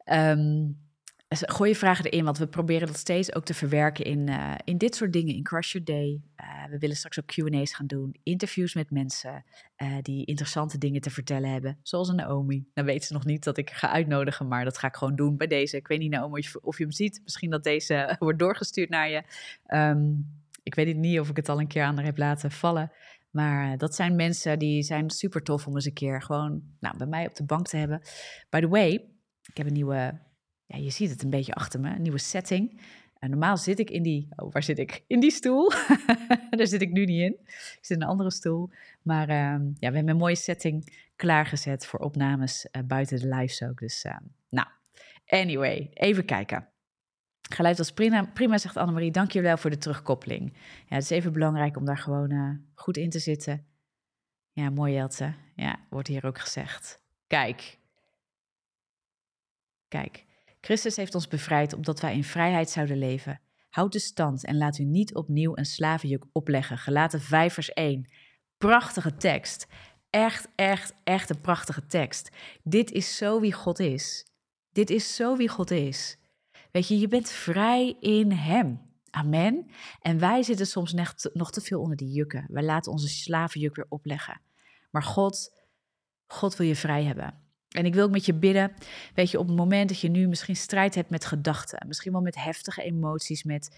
um, 0.05 0.77
gooi 1.29 1.69
je 1.69 1.75
vragen 1.75 2.05
erin, 2.05 2.23
want 2.23 2.37
we 2.37 2.47
proberen 2.47 2.87
dat 2.87 2.97
steeds 2.97 3.35
ook 3.35 3.45
te 3.45 3.53
verwerken 3.53 4.05
in, 4.05 4.27
uh, 4.27 4.55
in 4.63 4.77
dit 4.77 4.95
soort 4.95 5.13
dingen, 5.13 5.35
in 5.35 5.43
Crush 5.43 5.71
Your 5.71 5.85
Day. 5.87 6.21
Uh, 6.37 6.65
we 6.69 6.77
willen 6.77 6.95
straks 6.95 7.19
ook 7.19 7.25
Q&A's 7.25 7.73
gaan 7.73 7.87
doen, 7.87 8.15
interviews 8.23 8.73
met 8.73 8.91
mensen 8.91 9.45
uh, 9.77 9.97
die 10.01 10.25
interessante 10.25 10.77
dingen 10.77 11.01
te 11.01 11.09
vertellen 11.09 11.51
hebben, 11.51 11.79
zoals 11.83 12.09
een 12.09 12.15
Naomi. 12.15 12.65
Dan 12.73 12.85
weet 12.85 13.05
ze 13.05 13.13
nog 13.13 13.25
niet 13.25 13.43
dat 13.43 13.57
ik 13.57 13.69
ga 13.69 13.89
uitnodigen, 13.89 14.47
maar 14.47 14.63
dat 14.63 14.77
ga 14.77 14.87
ik 14.87 14.95
gewoon 14.95 15.15
doen 15.15 15.37
bij 15.37 15.47
deze. 15.47 15.77
Ik 15.77 15.87
weet 15.87 15.99
niet, 15.99 16.11
Naomi, 16.11 16.43
of, 16.61 16.77
je 16.77 16.83
hem 16.83 16.91
ziet. 16.91 17.21
Misschien 17.23 17.49
dat 17.49 17.63
deze 17.63 18.15
wordt 18.19 18.39
doorgestuurd 18.39 18.89
naar 18.89 19.09
je. 19.09 19.23
Um, 19.67 20.37
ik 20.63 20.75
weet 20.75 20.95
niet 20.95 21.19
of 21.19 21.29
ik 21.29 21.35
het 21.35 21.49
al 21.49 21.59
een 21.59 21.67
keer 21.67 21.83
aan 21.83 21.95
haar 21.95 22.05
heb 22.05 22.17
laten 22.17 22.51
vallen. 22.51 22.91
Maar 23.29 23.77
dat 23.77 23.95
zijn 23.95 24.15
mensen 24.15 24.59
die 24.59 24.83
zijn 24.83 25.09
super 25.09 25.43
tof 25.43 25.67
om 25.67 25.75
eens 25.75 25.85
een 25.85 25.93
keer 25.93 26.21
gewoon 26.21 26.61
nou, 26.79 26.97
bij 26.97 27.07
mij 27.07 27.27
op 27.27 27.35
de 27.35 27.45
bank 27.45 27.67
te 27.67 27.77
hebben. 27.77 28.01
By 28.49 28.59
the 28.59 28.67
way, 28.67 28.91
ik 29.43 29.57
heb 29.57 29.67
een 29.67 29.73
nieuwe 29.73 30.19
ja, 30.69 30.77
je 30.77 30.89
ziet 30.89 31.09
het 31.09 31.23
een 31.23 31.29
beetje 31.29 31.53
achter 31.53 31.79
me, 31.79 31.89
een 31.89 32.01
nieuwe 32.01 32.17
setting. 32.17 32.81
En 33.19 33.29
normaal 33.29 33.57
zit 33.57 33.79
ik 33.79 33.89
in 33.89 34.03
die, 34.03 34.27
oh, 34.35 34.53
waar 34.53 34.63
zit 34.63 34.79
ik? 34.79 35.03
In 35.07 35.19
die 35.19 35.31
stoel. 35.31 35.71
Daar 36.49 36.67
zit 36.67 36.81
ik 36.81 36.91
nu 36.91 37.05
niet 37.05 37.21
in. 37.21 37.37
Ik 37.45 37.77
zit 37.81 37.97
in 37.97 38.01
een 38.01 38.09
andere 38.09 38.31
stoel. 38.31 38.69
Maar 39.01 39.29
uh, 39.29 39.35
ja, 39.35 39.89
we 39.89 39.95
hebben 39.95 40.09
een 40.09 40.17
mooie 40.17 40.35
setting 40.35 41.07
klaargezet 41.15 41.85
voor 41.85 41.99
opnames 41.99 42.67
uh, 42.71 42.83
buiten 42.83 43.19
de 43.19 43.35
lives 43.35 43.63
ook. 43.63 43.79
Dus 43.79 44.05
uh, 44.05 44.17
nou, 44.49 44.67
anyway, 45.27 45.89
even 45.93 46.25
kijken. 46.25 46.67
Geluid 47.49 47.77
was 47.77 47.91
prima, 47.91 48.25
prima 48.25 48.57
zegt 48.57 48.77
Annemarie. 48.77 49.11
Dank 49.11 49.31
je 49.31 49.41
wel 49.41 49.57
voor 49.57 49.69
de 49.69 49.77
terugkoppeling. 49.77 50.53
Ja, 50.87 50.95
het 50.95 51.03
is 51.03 51.09
even 51.09 51.33
belangrijk 51.33 51.77
om 51.77 51.85
daar 51.85 51.97
gewoon 51.97 52.31
eh, 52.31 52.51
goed 52.73 52.97
in 52.97 53.09
te 53.09 53.19
zitten. 53.19 53.65
Ja, 54.51 54.69
mooi 54.69 54.93
Jelte. 54.93 55.33
Ja, 55.55 55.79
wordt 55.89 56.07
hier 56.07 56.25
ook 56.25 56.39
gezegd. 56.39 57.03
Kijk. 57.27 57.77
Kijk. 59.87 60.25
Christus 60.61 60.95
heeft 60.95 61.15
ons 61.15 61.27
bevrijd 61.27 61.73
opdat 61.73 61.99
wij 61.99 62.15
in 62.15 62.23
vrijheid 62.23 62.69
zouden 62.69 62.97
leven. 62.97 63.41
Houd 63.69 63.91
de 63.91 63.99
stand 63.99 64.45
en 64.45 64.57
laat 64.57 64.77
u 64.77 64.83
niet 64.83 65.15
opnieuw 65.15 65.57
een 65.57 65.65
slavenjuk 65.65 66.25
opleggen. 66.31 66.77
Gelaten 66.77 67.21
5 67.21 67.53
vers 67.53 67.73
1. 67.73 68.09
Prachtige 68.57 69.15
tekst. 69.15 69.67
Echt, 70.09 70.47
echt, 70.55 70.93
echt 71.03 71.29
een 71.29 71.41
prachtige 71.41 71.85
tekst. 71.85 72.29
Dit 72.63 72.91
is 72.91 73.17
zo 73.17 73.39
wie 73.39 73.53
God 73.53 73.79
is. 73.79 74.25
Dit 74.71 74.89
is 74.89 75.15
zo 75.15 75.35
wie 75.35 75.49
God 75.49 75.71
is. 75.71 76.17
Weet 76.71 76.87
je, 76.87 76.99
je 76.99 77.07
bent 77.07 77.29
vrij 77.29 77.97
in 77.99 78.31
Hem. 78.31 78.87
Amen. 79.09 79.65
En 80.01 80.19
wij 80.19 80.43
zitten 80.43 80.67
soms 80.67 80.93
nog 81.33 81.51
te 81.51 81.61
veel 81.61 81.81
onder 81.81 81.97
die 81.97 82.11
jukken. 82.11 82.45
Wij 82.47 82.63
laten 82.63 82.91
onze 82.91 83.07
slavenjuk 83.07 83.75
weer 83.75 83.85
opleggen. 83.89 84.41
Maar 84.91 85.03
God, 85.03 85.55
God 86.27 86.55
wil 86.55 86.67
je 86.67 86.75
vrij 86.75 87.03
hebben. 87.03 87.48
En 87.69 87.85
ik 87.85 87.93
wil 87.93 88.03
ook 88.03 88.11
met 88.11 88.25
je 88.25 88.33
bidden, 88.33 88.71
weet 89.13 89.31
je, 89.31 89.39
op 89.39 89.47
het 89.47 89.57
moment 89.57 89.89
dat 89.89 89.99
je 89.99 90.09
nu 90.09 90.27
misschien 90.27 90.55
strijd 90.55 90.95
hebt 90.95 91.09
met 91.09 91.25
gedachten, 91.25 91.87
misschien 91.87 92.11
wel 92.11 92.21
met 92.21 92.43
heftige 92.43 92.83
emoties, 92.83 93.43
met 93.43 93.77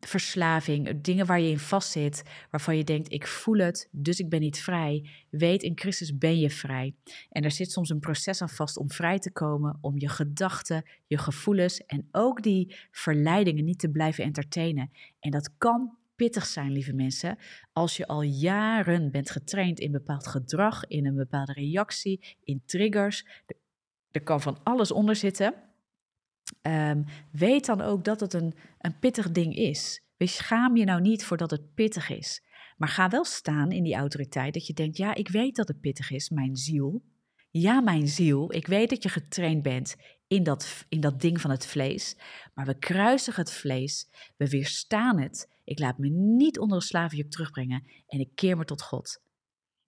verslaving, 0.00 1.00
dingen 1.00 1.26
waar 1.26 1.40
je 1.40 1.50
in 1.50 1.58
vastzit, 1.58 2.22
waarvan 2.50 2.76
je 2.76 2.84
denkt, 2.84 3.12
ik 3.12 3.26
voel 3.26 3.58
het, 3.58 3.88
dus 3.90 4.18
ik 4.18 4.28
ben 4.28 4.40
niet 4.40 4.60
vrij. 4.60 5.08
Weet, 5.30 5.62
in 5.62 5.78
Christus 5.78 6.18
ben 6.18 6.38
je 6.38 6.50
vrij. 6.50 6.94
En 7.30 7.42
er 7.42 7.50
zit 7.50 7.72
soms 7.72 7.90
een 7.90 8.00
proces 8.00 8.42
aan 8.42 8.48
vast 8.48 8.76
om 8.76 8.90
vrij 8.90 9.18
te 9.18 9.32
komen, 9.32 9.78
om 9.80 9.98
je 9.98 10.08
gedachten, 10.08 10.84
je 11.06 11.18
gevoelens 11.18 11.86
en 11.86 12.08
ook 12.12 12.42
die 12.42 12.76
verleidingen 12.90 13.64
niet 13.64 13.78
te 13.78 13.90
blijven 13.90 14.24
entertainen. 14.24 14.90
En 15.20 15.30
dat 15.30 15.50
kan 15.58 15.96
pittig 16.18 16.46
zijn, 16.46 16.72
lieve 16.72 16.92
mensen, 16.92 17.38
als 17.72 17.96
je 17.96 18.06
al 18.06 18.22
jaren 18.22 19.10
bent 19.10 19.30
getraind 19.30 19.80
in 19.80 19.92
bepaald 19.92 20.26
gedrag, 20.26 20.86
in 20.86 21.06
een 21.06 21.14
bepaalde 21.14 21.52
reactie, 21.52 22.36
in 22.44 22.62
triggers. 22.66 23.26
Er 24.10 24.22
kan 24.22 24.40
van 24.40 24.58
alles 24.62 24.90
onder 24.90 25.16
zitten. 25.16 25.54
Um, 26.62 27.04
weet 27.32 27.66
dan 27.66 27.80
ook 27.80 28.04
dat 28.04 28.20
het 28.20 28.32
een, 28.32 28.54
een 28.78 28.98
pittig 28.98 29.30
ding 29.30 29.56
is. 29.56 30.02
Wees 30.16 30.36
schaam 30.36 30.76
je 30.76 30.84
nou 30.84 31.00
niet 31.00 31.24
voordat 31.24 31.50
het 31.50 31.74
pittig 31.74 32.10
is. 32.10 32.42
Maar 32.76 32.88
ga 32.88 33.08
wel 33.08 33.24
staan 33.24 33.72
in 33.72 33.82
die 33.82 33.94
autoriteit 33.94 34.54
dat 34.54 34.66
je 34.66 34.72
denkt, 34.72 34.96
ja, 34.96 35.14
ik 35.14 35.28
weet 35.28 35.56
dat 35.56 35.68
het 35.68 35.80
pittig 35.80 36.10
is, 36.10 36.30
mijn 36.30 36.56
ziel. 36.56 37.02
Ja, 37.50 37.80
mijn 37.80 38.08
ziel, 38.08 38.54
ik 38.54 38.66
weet 38.66 38.90
dat 38.90 39.02
je 39.02 39.08
getraind 39.08 39.62
bent 39.62 39.96
in 40.26 40.42
dat, 40.42 40.84
in 40.88 41.00
dat 41.00 41.20
ding 41.20 41.40
van 41.40 41.50
het 41.50 41.66
vlees. 41.66 42.16
Maar 42.54 42.66
we 42.66 42.78
kruisigen 42.78 43.42
het 43.42 43.52
vlees, 43.52 44.08
we 44.36 44.48
weerstaan 44.48 45.20
het. 45.20 45.48
Ik 45.68 45.78
laat 45.78 45.98
me 45.98 46.08
niet 46.08 46.58
onder 46.58 46.76
een 46.76 46.82
slavenjuk 46.82 47.30
terugbrengen 47.30 47.86
en 48.06 48.20
ik 48.20 48.34
keer 48.34 48.56
me 48.56 48.64
tot 48.64 48.82
God. 48.82 49.20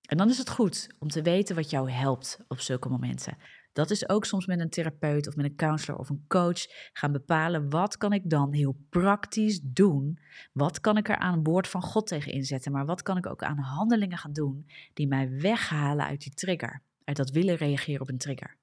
En 0.09 0.17
dan 0.17 0.29
is 0.29 0.39
het 0.39 0.51
goed 0.51 0.95
om 0.99 1.09
te 1.09 1.23
weten 1.23 1.57
wat 1.57 1.71
jou 1.71 1.91
helpt 1.91 2.39
op 2.49 2.61
zulke 2.61 2.89
momenten. 2.89 3.37
Dat 3.73 3.91
is 3.91 4.09
ook 4.09 4.25
soms 4.25 4.47
met 4.47 4.61
een 4.61 4.71
therapeut 4.71 5.29
of 5.29 5.37
met 5.37 5.45
een 5.45 5.57
counselor 5.57 5.99
of 5.99 6.09
een 6.09 6.25
coach 6.29 6.61
gaan 6.93 7.13
bepalen 7.13 7.71
wat 7.71 7.97
kan 7.97 8.13
ik 8.13 8.31
dan 8.31 8.53
heel 8.53 8.77
praktisch 8.89 9.61
doen? 9.63 10.19
Wat 10.53 10.81
kan 10.81 10.97
ik 10.97 11.09
er 11.09 11.17
aan 11.17 11.43
woord 11.43 11.69
van 11.69 11.83
God 11.83 12.07
tegen 12.07 12.33
inzetten? 12.33 12.73
Maar 12.73 12.87
wat 12.87 13.03
kan 13.03 13.17
ik 13.17 13.27
ook 13.27 13.43
aan 13.43 13.59
handelingen 13.59 14.19
gaan 14.19 14.33
doen 14.33 14.67
die 14.95 15.09
mij 15.09 15.31
weghalen 15.31 16.07
uit 16.07 16.21
die 16.21 16.35
trigger? 16.35 16.83
Uit 17.05 17.17
dat 17.17 17.31
willen 17.31 17.57
reageren 17.57 18.01
op 18.01 18.09
een 18.09 18.19
trigger. 18.19 18.57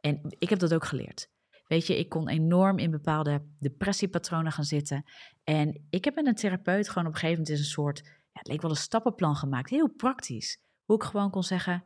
En 0.00 0.20
ik 0.38 0.48
heb 0.48 0.58
dat 0.58 0.74
ook 0.74 0.84
geleerd. 0.84 1.28
Weet 1.66 1.86
je, 1.86 1.98
ik 1.98 2.08
kon 2.08 2.28
enorm 2.28 2.78
in 2.78 2.90
bepaalde 2.90 3.42
depressiepatronen 3.58 4.52
gaan 4.52 4.64
zitten. 4.64 5.04
En 5.44 5.86
ik 5.90 6.04
heb 6.04 6.14
met 6.14 6.26
een 6.26 6.34
therapeut 6.34 6.88
gewoon 6.88 7.06
op 7.06 7.12
een 7.12 7.18
gegeven 7.18 7.42
moment 7.42 7.58
een 7.58 7.64
soort, 7.64 8.02
ja, 8.04 8.12
het 8.32 8.48
leek 8.48 8.62
wel 8.62 8.70
een 8.70 8.76
stappenplan 8.76 9.36
gemaakt, 9.36 9.70
heel 9.70 9.88
praktisch. 9.88 10.60
Hoe 10.84 10.96
ik 10.96 11.02
gewoon 11.02 11.30
kon 11.30 11.42
zeggen, 11.42 11.84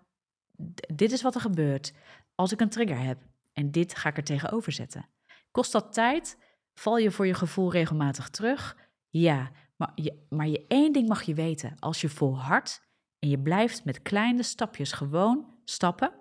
dit 0.95 1.13
is 1.13 1.23
wat 1.23 1.35
er 1.35 1.41
gebeurt 1.41 1.93
als 2.35 2.53
ik 2.53 2.61
een 2.61 2.69
trigger 2.69 2.99
heb. 2.99 3.19
En 3.53 3.71
dit 3.71 3.95
ga 3.97 4.09
ik 4.09 4.17
er 4.17 4.25
tegenover 4.25 4.73
zetten. 4.73 5.09
Kost 5.51 5.73
dat 5.73 5.93
tijd? 5.93 6.39
Val 6.75 6.97
je 6.97 7.11
voor 7.11 7.27
je 7.27 7.35
gevoel 7.35 7.73
regelmatig 7.73 8.29
terug? 8.29 8.77
Ja, 9.09 9.51
maar, 9.77 9.93
je, 9.95 10.27
maar 10.29 10.49
je 10.49 10.65
één 10.69 10.93
ding 10.93 11.09
mag 11.09 11.23
je 11.23 11.35
weten. 11.35 11.77
Als 11.79 12.01
je 12.01 12.09
volhardt 12.09 12.89
en 13.19 13.29
je 13.29 13.39
blijft 13.39 13.85
met 13.85 14.03
kleine 14.03 14.43
stapjes 14.43 14.93
gewoon 14.93 15.59
stappen, 15.65 16.13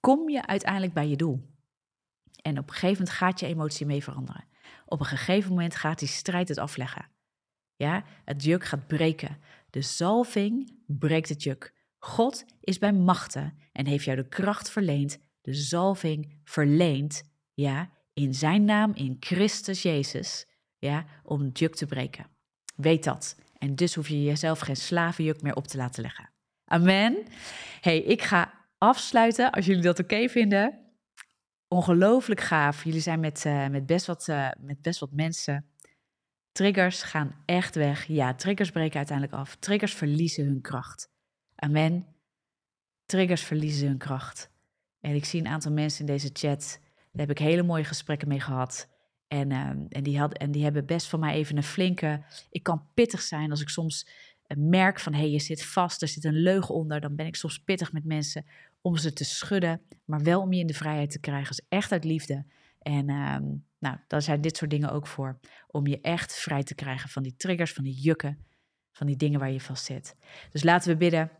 kom 0.00 0.28
je 0.28 0.46
uiteindelijk 0.46 0.92
bij 0.92 1.08
je 1.08 1.16
doel. 1.16 1.57
En 2.48 2.58
op 2.58 2.68
een 2.68 2.74
gegeven 2.74 2.98
moment 2.98 3.16
gaat 3.16 3.40
je 3.40 3.46
emotie 3.46 3.86
mee 3.86 4.02
veranderen. 4.02 4.44
Op 4.86 5.00
een 5.00 5.06
gegeven 5.06 5.50
moment 5.50 5.76
gaat 5.76 5.98
die 5.98 6.08
strijd 6.08 6.48
het 6.48 6.58
afleggen. 6.58 7.08
Ja, 7.76 8.04
het 8.24 8.44
juk 8.44 8.64
gaat 8.64 8.86
breken. 8.86 9.38
De 9.70 9.82
zalving 9.82 10.72
breekt 10.86 11.28
het 11.28 11.42
juk. 11.42 11.74
God 11.98 12.44
is 12.60 12.78
bij 12.78 12.92
machten 12.92 13.58
en 13.72 13.86
heeft 13.86 14.04
jou 14.04 14.16
de 14.16 14.28
kracht 14.28 14.70
verleend, 14.70 15.18
de 15.40 15.54
zalving 15.54 16.40
verleend, 16.44 17.22
ja, 17.54 17.90
in 18.12 18.34
zijn 18.34 18.64
naam, 18.64 18.94
in 18.94 19.16
Christus 19.20 19.82
Jezus, 19.82 20.46
ja, 20.78 21.04
om 21.22 21.40
het 21.40 21.58
juk 21.58 21.74
te 21.74 21.86
breken. 21.86 22.26
Weet 22.76 23.04
dat. 23.04 23.36
En 23.58 23.74
dus 23.74 23.94
hoef 23.94 24.08
je 24.08 24.22
jezelf 24.22 24.58
geen 24.58 24.76
slavenjuk 24.76 25.42
meer 25.42 25.54
op 25.54 25.66
te 25.66 25.76
laten 25.76 26.02
leggen. 26.02 26.30
Amen. 26.64 27.16
hey, 27.80 27.98
ik 27.98 28.22
ga 28.22 28.54
afsluiten 28.78 29.50
als 29.50 29.66
jullie 29.66 29.82
dat 29.82 29.98
oké 29.98 30.28
vinden. 30.28 30.87
Ongelooflijk 31.68 32.40
gaaf. 32.40 32.84
Jullie 32.84 33.00
zijn 33.00 33.20
met, 33.20 33.44
uh, 33.44 33.68
met, 33.68 33.86
best 33.86 34.06
wat, 34.06 34.28
uh, 34.28 34.50
met 34.58 34.82
best 34.82 35.00
wat 35.00 35.12
mensen. 35.12 35.66
Triggers 36.52 37.02
gaan 37.02 37.42
echt 37.44 37.74
weg. 37.74 38.04
Ja, 38.06 38.34
triggers 38.34 38.70
breken 38.70 38.96
uiteindelijk 38.96 39.36
af. 39.36 39.56
Triggers 39.56 39.94
verliezen 39.94 40.44
hun 40.44 40.60
kracht. 40.60 41.10
Amen. 41.54 42.06
Triggers 43.06 43.42
verliezen 43.42 43.88
hun 43.88 43.98
kracht. 43.98 44.50
En 45.00 45.14
ik 45.14 45.24
zie 45.24 45.40
een 45.40 45.48
aantal 45.48 45.72
mensen 45.72 46.00
in 46.00 46.12
deze 46.12 46.30
chat. 46.32 46.80
Daar 47.12 47.26
heb 47.26 47.30
ik 47.30 47.38
hele 47.38 47.62
mooie 47.62 47.84
gesprekken 47.84 48.28
mee 48.28 48.40
gehad. 48.40 48.88
En, 49.28 49.50
uh, 49.50 49.58
en, 49.88 50.02
die 50.02 50.18
had, 50.18 50.32
en 50.32 50.50
die 50.50 50.62
hebben 50.62 50.86
best 50.86 51.06
van 51.08 51.20
mij 51.20 51.34
even 51.34 51.56
een 51.56 51.62
flinke. 51.62 52.24
Ik 52.50 52.62
kan 52.62 52.88
pittig 52.94 53.20
zijn 53.22 53.50
als 53.50 53.60
ik 53.60 53.68
soms 53.68 54.08
merk 54.56 55.00
van 55.00 55.12
hé, 55.12 55.20
hey, 55.20 55.30
je 55.30 55.38
zit 55.38 55.64
vast, 55.64 56.02
er 56.02 56.08
zit 56.08 56.24
een 56.24 56.42
leugen 56.42 56.74
onder. 56.74 57.00
Dan 57.00 57.16
ben 57.16 57.26
ik 57.26 57.36
soms 57.36 57.58
pittig 57.58 57.92
met 57.92 58.04
mensen 58.04 58.46
om 58.80 58.96
ze 58.96 59.12
te 59.12 59.24
schudden, 59.24 59.80
maar 60.04 60.22
wel 60.22 60.40
om 60.40 60.52
je 60.52 60.60
in 60.60 60.66
de 60.66 60.74
vrijheid 60.74 61.10
te 61.10 61.20
krijgen. 61.20 61.56
Dus 61.56 61.66
echt 61.68 61.92
uit 61.92 62.04
liefde. 62.04 62.44
En 62.78 63.08
uh, 63.08 63.36
nou, 63.78 63.96
daar 64.06 64.22
zijn 64.22 64.40
dit 64.40 64.56
soort 64.56 64.70
dingen 64.70 64.90
ook 64.90 65.06
voor. 65.06 65.38
Om 65.66 65.86
je 65.86 66.00
echt 66.00 66.34
vrij 66.34 66.62
te 66.62 66.74
krijgen 66.74 67.08
van 67.08 67.22
die 67.22 67.36
triggers, 67.36 67.72
van 67.72 67.84
die 67.84 68.00
jukken, 68.00 68.46
van 68.92 69.06
die 69.06 69.16
dingen 69.16 69.40
waar 69.40 69.50
je 69.50 69.60
vast 69.60 69.84
zit. 69.84 70.16
Dus 70.50 70.62
laten 70.62 70.90
we 70.90 70.96
bidden. 70.96 71.30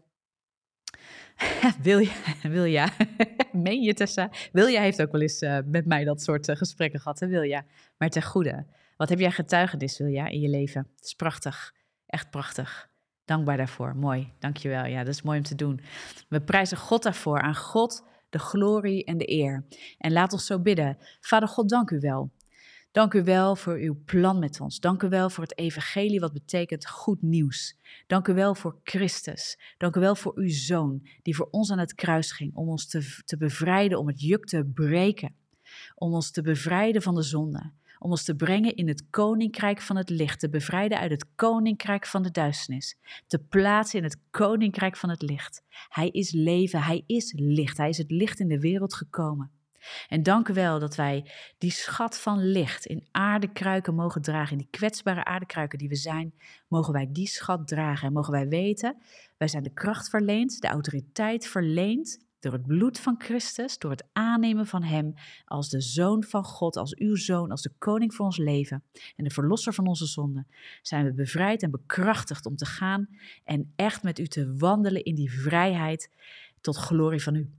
wil 1.83 1.99
je, 1.99 2.39
wil 2.43 2.65
je, 2.65 2.87
meen 3.53 3.83
je 3.83 3.95
Tessa? 3.95 4.31
Wil 4.53 4.67
je 4.67 4.81
heeft 4.81 5.03
ook 5.03 5.13
wel 5.13 5.21
eens 5.21 5.43
uh, 5.43 5.59
met 5.65 5.87
mij 5.87 6.05
dat 6.05 6.23
soort 6.23 6.49
uh, 6.49 6.57
gesprekken 6.57 7.01
gehad, 7.01 7.21
hè? 7.21 7.27
wil 7.27 7.43
je? 7.43 7.63
Maar 7.97 8.09
ten 8.09 8.23
goede. 8.23 8.67
Wat 8.97 9.09
heb 9.09 9.19
jij 9.19 9.31
getuigenis, 9.31 9.99
wil 9.99 10.07
je, 10.07 10.31
in 10.31 10.41
je 10.41 10.49
leven? 10.49 10.89
Het 10.97 11.05
is 11.05 11.15
prachtig, 11.15 11.75
echt 12.07 12.31
prachtig. 12.31 12.91
Dankbaar 13.29 13.57
daarvoor, 13.57 13.97
mooi, 13.97 14.33
dankjewel. 14.39 14.85
Ja, 14.85 15.05
dat 15.05 15.15
is 15.15 15.23
mooi 15.23 15.39
om 15.39 15.45
te 15.45 15.55
doen. 15.55 15.81
We 16.29 16.41
prijzen 16.41 16.77
God 16.77 17.03
daarvoor, 17.03 17.41
aan 17.41 17.57
God 17.57 18.05
de 18.29 18.39
glorie 18.39 19.05
en 19.05 19.19
de 19.19 19.31
eer. 19.31 19.65
En 19.99 20.13
laat 20.13 20.33
ons 20.33 20.47
zo 20.47 20.61
bidden. 20.61 20.99
Vader 21.21 21.49
God, 21.49 21.69
dank 21.69 21.91
u 21.91 21.99
wel. 22.01 22.31
Dank 22.91 23.15
u 23.15 23.25
wel 23.25 23.57
voor 23.57 23.75
uw 23.75 24.03
plan 24.05 24.39
met 24.39 24.61
ons. 24.61 24.81
Dank 24.81 25.03
u 25.03 25.09
wel 25.09 25.31
voor 25.31 25.45
het 25.45 25.59
evangelie, 25.59 26.21
wat 26.21 26.33
betekent 26.33 26.89
goed 26.89 27.23
nieuws. 27.23 27.79
Dank 28.07 28.29
u 28.29 28.35
wel 28.35 28.55
voor 28.55 28.81
Christus. 28.83 29.59
Dank 29.79 29.97
u 29.97 30.01
wel 30.01 30.15
voor 30.15 30.33
uw 30.37 30.51
zoon, 30.51 31.09
die 31.23 31.37
voor 31.37 31.49
ons 31.51 31.71
aan 31.71 31.79
het 31.79 31.95
kruis 31.95 32.33
ging, 32.33 32.55
om 32.55 32.69
ons 32.69 32.89
te, 32.89 33.23
te 33.25 33.37
bevrijden, 33.37 33.99
om 33.99 34.07
het 34.07 34.21
juk 34.21 34.45
te 34.45 34.71
breken. 34.75 35.35
Om 35.95 36.13
ons 36.13 36.31
te 36.31 36.43
bevrijden 36.43 37.03
van 37.03 37.15
de 37.15 37.23
zonde. 37.23 37.73
Om 37.99 38.11
ons 38.11 38.25
te 38.25 38.37
brengen 38.37 38.77
in 38.77 38.89
het 38.89 39.11
koninkrijk 39.11 39.81
van 39.81 39.97
het 39.97 40.11
licht, 40.11 40.41
te 40.41 40.49
bevrijden 40.49 40.99
uit 40.99 41.11
het 41.11 41.27
koninkrijk 41.35 42.07
van 42.07 42.23
de 42.23 42.31
duisternis, 42.31 42.99
te 43.27 43.39
plaatsen 43.39 43.99
in 43.99 44.05
het 44.05 44.21
koninkrijk 44.31 44.97
van 44.97 45.11
het 45.11 45.23
licht. 45.23 45.63
Hij 45.89 46.09
is 46.09 46.33
leven, 46.33 46.83
hij 46.83 47.03
is 47.07 47.33
licht, 47.37 47.77
hij 47.77 47.89
is 47.89 47.99
het 47.99 48.11
licht 48.11 48.41
in 48.41 48.49
de 48.49 48.61
wereld 48.61 48.95
gekomen. 48.95 49.51
En 50.09 50.23
dank 50.23 50.49
u 50.49 50.53
wel 50.53 50.79
dat 50.79 50.95
wij 50.95 51.31
die 51.59 51.71
schat 51.71 52.19
van 52.19 52.51
licht 52.51 52.87
in 52.87 53.09
aardekruiken 53.11 53.95
mogen 53.95 54.23
dragen. 54.23 54.53
In 54.53 54.59
die 54.59 54.71
kwetsbare 54.71 55.25
aardekruiken 55.25 55.79
die 55.79 55.89
we 55.89 55.97
zijn, 55.97 56.35
mogen 56.69 56.93
wij 56.93 57.09
die 57.13 57.27
schat 57.27 57.69
dragen. 57.69 58.07
En 58.07 58.13
mogen 58.13 58.33
wij 58.33 58.49
weten, 58.49 58.97
wij 59.37 59.49
zijn 59.49 59.63
de 59.63 59.73
kracht 59.73 60.09
verleend, 60.09 60.61
de 60.61 60.69
autoriteit 60.69 61.47
verleend 61.47 62.27
door 62.41 62.53
het 62.53 62.67
bloed 62.67 63.01
van 63.01 63.15
Christus, 63.19 63.79
door 63.79 63.91
het 63.91 64.05
aannemen 64.13 64.67
van 64.67 64.83
Hem 64.83 65.15
als 65.45 65.69
de 65.69 65.81
Zoon 65.81 66.25
van 66.25 66.45
God, 66.45 66.77
als 66.77 66.95
uw 66.95 67.17
Zoon, 67.17 67.51
als 67.51 67.63
de 67.63 67.73
Koning 67.79 68.15
voor 68.15 68.25
ons 68.25 68.37
leven 68.37 68.85
en 69.17 69.25
de 69.25 69.31
Verlosser 69.31 69.75
van 69.75 69.87
onze 69.87 70.07
zonden, 70.07 70.47
zijn 70.83 71.05
we 71.05 71.13
bevrijd 71.13 71.63
en 71.63 71.71
bekrachtigd 71.71 72.47
om 72.47 72.57
te 72.57 72.67
gaan 72.67 73.09
en 73.45 73.73
echt 73.77 74.03
met 74.03 74.19
u 74.19 74.27
te 74.27 74.55
wandelen 74.57 75.05
in 75.05 75.15
die 75.15 75.33
vrijheid 75.33 76.11
tot 76.61 76.77
glorie 76.77 77.23
van 77.23 77.35
u. 77.35 77.51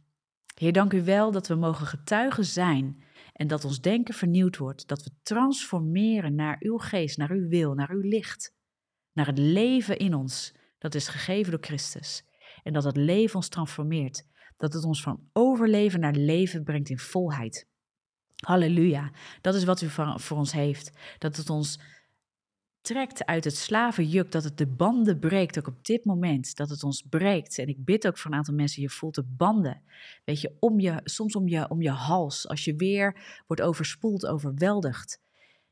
Heer, 0.55 0.73
dank 0.73 0.93
u 0.93 1.03
wel 1.03 1.31
dat 1.31 1.47
we 1.47 1.55
mogen 1.55 1.87
getuigen 1.87 2.45
zijn 2.45 3.03
en 3.33 3.47
dat 3.47 3.65
ons 3.65 3.81
denken 3.81 4.13
vernieuwd 4.13 4.57
wordt, 4.57 4.87
dat 4.87 5.03
we 5.03 5.11
transformeren 5.23 6.35
naar 6.35 6.55
uw 6.59 6.77
geest, 6.77 7.17
naar 7.17 7.31
uw 7.31 7.47
wil, 7.47 7.73
naar 7.73 7.91
uw 7.91 8.01
licht, 8.01 8.53
naar 9.13 9.27
het 9.27 9.37
leven 9.37 9.97
in 9.97 10.13
ons 10.13 10.57
dat 10.79 10.95
is 10.95 11.07
gegeven 11.07 11.51
door 11.51 11.63
Christus. 11.63 12.23
En 12.63 12.73
dat 12.73 12.83
het 12.83 12.97
leven 12.97 13.35
ons 13.35 13.49
transformeert, 13.49 14.25
dat 14.59 14.73
het 14.73 14.83
ons 14.83 15.01
van 15.01 15.29
overleven 15.33 15.99
naar 15.99 16.13
leven 16.13 16.63
brengt 16.63 16.89
in 16.89 16.99
volheid. 16.99 17.67
Halleluja, 18.35 19.11
dat 19.41 19.55
is 19.55 19.63
wat 19.63 19.81
u 19.81 19.89
voor 20.15 20.37
ons 20.37 20.51
heeft. 20.51 20.91
Dat 21.17 21.35
het 21.35 21.49
ons 21.49 21.79
trekt 22.81 23.25
uit 23.25 23.43
het 23.43 23.55
slavenjuk, 23.55 24.31
dat 24.31 24.43
het 24.43 24.57
de 24.57 24.67
banden 24.67 25.19
breekt, 25.19 25.57
ook 25.59 25.67
op 25.67 25.85
dit 25.85 26.05
moment, 26.05 26.55
dat 26.55 26.69
het 26.69 26.83
ons 26.83 27.01
breekt. 27.09 27.57
En 27.57 27.67
ik 27.67 27.85
bid 27.85 28.07
ook 28.07 28.17
voor 28.17 28.31
een 28.31 28.37
aantal 28.37 28.53
mensen, 28.53 28.81
je 28.81 28.89
voelt 28.89 29.15
de 29.15 29.23
banden, 29.23 29.81
weet 30.25 30.41
je, 30.41 30.55
om 30.59 30.79
je, 30.79 31.01
soms 31.03 31.35
om 31.35 31.47
je, 31.47 31.69
om 31.69 31.81
je 31.81 31.89
hals, 31.89 32.47
als 32.47 32.63
je 32.65 32.75
weer 32.75 33.41
wordt 33.47 33.61
overspoeld, 33.61 34.25
overweldigd. 34.25 35.21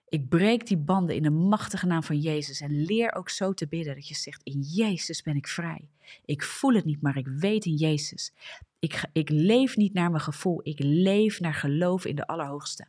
Ik 0.10 0.30
breek 0.30 0.68
die 0.68 0.78
banden 0.78 1.16
in 1.16 1.24
de 1.24 1.30
machtige 1.30 1.86
naam 1.86 2.04
van 2.04 2.20
Jezus 2.20 2.62
en 2.62 2.82
leer 2.82 3.16
ook 3.16 3.30
zo 3.30 3.54
te 3.54 3.68
bidden 3.68 3.96
dat 3.96 4.08
je 4.08 4.16
zegt, 4.16 4.44
in 4.44 4.62
Jezus 4.62 5.22
ben 5.22 5.36
ik 5.36 5.48
vrij. 5.48 5.90
Ik 6.26 6.44
voel 6.44 6.74
het 6.74 6.86
niet, 6.86 7.02
maar 7.02 7.18
ik 7.18 7.28
weet 7.28 7.66
in 7.66 7.76
Jezus. 7.76 8.34
Ik, 8.80 9.04
ik 9.14 9.30
leef 9.30 9.76
niet 9.76 9.94
naar 9.94 10.10
mijn 10.10 10.24
gevoel, 10.24 10.60
ik 10.64 10.80
leef 10.80 11.40
naar 11.40 11.54
geloof 11.54 12.06
in 12.06 12.16
de 12.16 12.28
Allerhoogste 12.28 12.88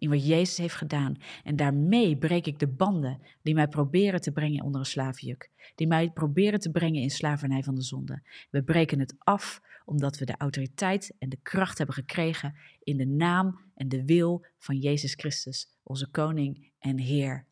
in 0.00 0.10
wat 0.10 0.26
Jezus 0.26 0.56
heeft 0.56 0.74
gedaan. 0.74 1.16
En 1.44 1.56
daarmee 1.56 2.16
breek 2.16 2.46
ik 2.46 2.58
de 2.58 2.68
banden 2.68 3.20
die 3.42 3.54
mij 3.54 3.68
proberen 3.68 4.20
te 4.20 4.32
brengen 4.32 4.64
onder 4.64 4.80
een 4.80 4.86
slavenjuk. 4.86 5.50
Die 5.74 5.86
mij 5.86 6.10
proberen 6.10 6.60
te 6.60 6.70
brengen 6.70 7.02
in 7.02 7.10
slavernij 7.10 7.62
van 7.62 7.74
de 7.74 7.82
zonde. 7.82 8.22
We 8.50 8.62
breken 8.62 8.98
het 8.98 9.14
af 9.18 9.60
omdat 9.84 10.18
we 10.18 10.24
de 10.24 10.34
autoriteit 10.38 11.14
en 11.18 11.28
de 11.28 11.38
kracht 11.42 11.78
hebben 11.78 11.94
gekregen 11.94 12.54
in 12.82 12.96
de 12.96 13.06
naam 13.06 13.60
en 13.74 13.88
de 13.88 14.04
wil 14.04 14.46
van 14.58 14.76
Jezus 14.76 15.14
Christus, 15.14 15.66
onze 15.82 16.10
koning 16.10 16.70
en 16.78 16.98
Heer. 16.98 17.46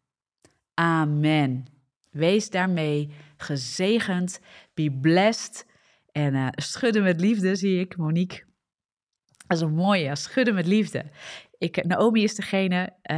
Amen. 0.75 1.65
Wees 2.11 2.51
daarmee 2.51 3.11
gezegend, 3.37 4.41
be 4.75 4.99
blessed 5.01 5.67
en 6.13 6.35
uh, 6.35 6.49
schudden 6.51 7.03
met 7.03 7.21
liefde, 7.21 7.57
zie 7.57 7.81
ik, 7.81 7.97
Monique. 7.97 8.47
Dat 9.47 9.57
is 9.57 9.63
een 9.63 9.75
mooie, 9.75 10.17
schudden 10.17 10.55
met 10.55 10.67
liefde. 10.67 11.05
Ik, 11.59 11.85
Naomi 11.85 12.23
is 12.23 12.35
degene, 12.35 12.93
uh, 13.03 13.17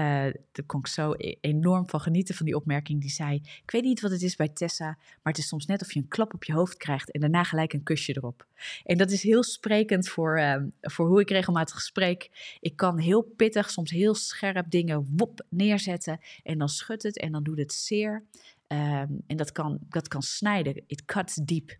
daar 0.52 0.66
kon 0.66 0.80
ik 0.80 0.86
zo 0.86 1.14
e-, 1.16 1.34
enorm 1.40 1.88
van 1.88 2.00
genieten 2.00 2.34
van 2.34 2.46
die 2.46 2.56
opmerking. 2.56 3.00
Die 3.00 3.10
zei, 3.10 3.34
ik 3.62 3.70
weet 3.70 3.82
niet 3.82 4.00
wat 4.00 4.10
het 4.10 4.22
is 4.22 4.36
bij 4.36 4.48
Tessa, 4.48 4.84
maar 4.84 5.32
het 5.32 5.38
is 5.38 5.48
soms 5.48 5.66
net 5.66 5.82
of 5.82 5.92
je 5.92 6.00
een 6.00 6.08
klap 6.08 6.34
op 6.34 6.44
je 6.44 6.52
hoofd 6.52 6.76
krijgt 6.76 7.10
en 7.10 7.20
daarna 7.20 7.44
gelijk 7.44 7.72
een 7.72 7.82
kusje 7.82 8.16
erop. 8.16 8.46
En 8.84 8.98
dat 8.98 9.10
is 9.10 9.22
heel 9.22 9.42
sprekend 9.42 10.08
voor, 10.08 10.38
uh, 10.38 10.56
voor 10.80 11.06
hoe 11.06 11.20
ik 11.20 11.30
regelmatig 11.30 11.80
spreek. 11.80 12.30
Ik 12.60 12.76
kan 12.76 12.98
heel 12.98 13.22
pittig, 13.22 13.70
soms 13.70 13.90
heel 13.90 14.14
scherp 14.14 14.70
dingen 14.70 15.06
wop 15.16 15.44
neerzetten 15.48 16.20
en 16.42 16.58
dan 16.58 16.68
schudt 16.68 17.02
het 17.02 17.18
en 17.18 17.32
dan 17.32 17.42
doet 17.42 17.58
het 17.58 17.72
zeer. 17.72 18.24
Um, 18.72 19.22
en 19.26 19.36
dat 19.36 19.52
kan, 19.52 19.78
dat 19.88 20.08
kan 20.08 20.22
snijden, 20.22 20.82
it 20.86 21.04
cuts 21.04 21.34
deep. 21.34 21.78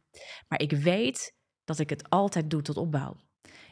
Maar 0.49 0.61
ik 0.61 0.73
weet 0.73 1.35
dat 1.65 1.79
ik 1.79 1.91
het 1.91 2.11
altijd 2.11 2.51
doe 2.51 2.63
tot 2.63 2.77
opbouw. 2.77 3.17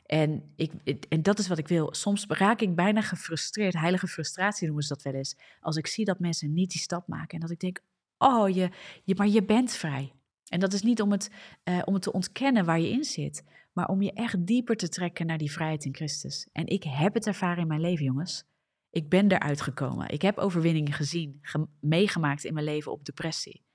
En, 0.08 0.52
ik, 0.56 0.72
en 1.08 1.22
dat 1.22 1.38
is 1.38 1.48
wat 1.48 1.58
ik 1.58 1.68
wil. 1.68 1.94
Soms 1.94 2.24
raak 2.28 2.60
ik 2.60 2.74
bijna 2.74 3.00
gefrustreerd. 3.00 3.74
Heilige 3.74 4.06
frustratie 4.06 4.66
noemen 4.66 4.84
ze 4.84 4.94
dat 4.94 5.02
wel 5.02 5.14
eens. 5.14 5.36
Als 5.60 5.76
ik 5.76 5.86
zie 5.86 6.04
dat 6.04 6.18
mensen 6.18 6.52
niet 6.52 6.70
die 6.70 6.80
stap 6.80 7.08
maken. 7.08 7.34
En 7.34 7.40
dat 7.40 7.50
ik 7.50 7.60
denk, 7.60 7.80
oh, 8.18 8.48
je, 8.48 8.70
maar 9.16 9.28
je 9.28 9.44
bent 9.44 9.72
vrij. 9.72 10.12
En 10.48 10.60
dat 10.60 10.72
is 10.72 10.82
niet 10.82 11.00
om 11.00 11.12
het, 11.12 11.30
uh, 11.64 11.82
om 11.84 11.94
het 11.94 12.02
te 12.02 12.12
ontkennen 12.12 12.64
waar 12.64 12.80
je 12.80 12.90
in 12.90 13.04
zit. 13.04 13.44
Maar 13.72 13.88
om 13.88 14.02
je 14.02 14.12
echt 14.12 14.46
dieper 14.46 14.76
te 14.76 14.88
trekken 14.88 15.26
naar 15.26 15.38
die 15.38 15.52
vrijheid 15.52 15.84
in 15.84 15.94
Christus. 15.94 16.48
En 16.52 16.66
ik 16.66 16.82
heb 16.82 17.14
het 17.14 17.26
ervaren 17.26 17.62
in 17.62 17.68
mijn 17.68 17.80
leven, 17.80 18.04
jongens. 18.04 18.44
Ik 18.90 19.08
ben 19.08 19.32
eruit 19.32 19.60
gekomen. 19.60 20.08
Ik 20.08 20.22
heb 20.22 20.38
overwinningen 20.38 20.92
gezien, 20.92 21.40
meegemaakt 21.80 22.44
in 22.44 22.54
mijn 22.54 22.66
leven 22.66 22.92
op 22.92 23.04
depressie 23.04 23.66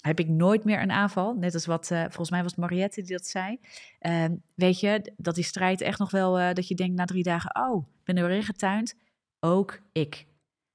heb 0.00 0.18
ik 0.18 0.28
nooit 0.28 0.64
meer 0.64 0.82
een 0.82 0.90
aanval. 0.90 1.34
Net 1.34 1.54
als 1.54 1.66
wat, 1.66 1.90
uh, 1.90 2.00
volgens 2.00 2.30
mij 2.30 2.42
was 2.42 2.54
Mariette 2.54 3.02
die 3.02 3.16
dat 3.16 3.26
zei. 3.26 3.58
Uh, 4.00 4.24
weet 4.54 4.80
je, 4.80 5.12
dat 5.16 5.34
die 5.34 5.44
strijd 5.44 5.80
echt 5.80 5.98
nog 5.98 6.10
wel, 6.10 6.40
uh, 6.40 6.52
dat 6.52 6.68
je 6.68 6.74
denkt 6.74 6.96
na 6.96 7.04
drie 7.04 7.22
dagen, 7.22 7.56
oh, 7.56 7.86
ben 8.04 8.16
er 8.16 8.26
weer 8.26 8.44
getuind. 8.44 8.94
Ook 9.40 9.80
ik. 9.92 10.26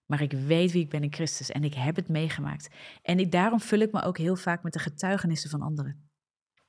Maar 0.05 0.21
ik 0.21 0.31
weet 0.31 0.71
wie 0.71 0.83
ik 0.83 0.89
ben 0.89 1.03
in 1.03 1.13
Christus 1.13 1.51
en 1.51 1.63
ik 1.63 1.73
heb 1.73 1.95
het 1.95 2.07
meegemaakt. 2.09 2.69
En 3.01 3.19
ik, 3.19 3.31
daarom 3.31 3.59
vul 3.59 3.79
ik 3.79 3.91
me 3.91 4.01
ook 4.01 4.17
heel 4.17 4.35
vaak 4.35 4.63
met 4.63 4.73
de 4.73 4.79
getuigenissen 4.79 5.49
van 5.49 5.61
anderen. 5.61 6.09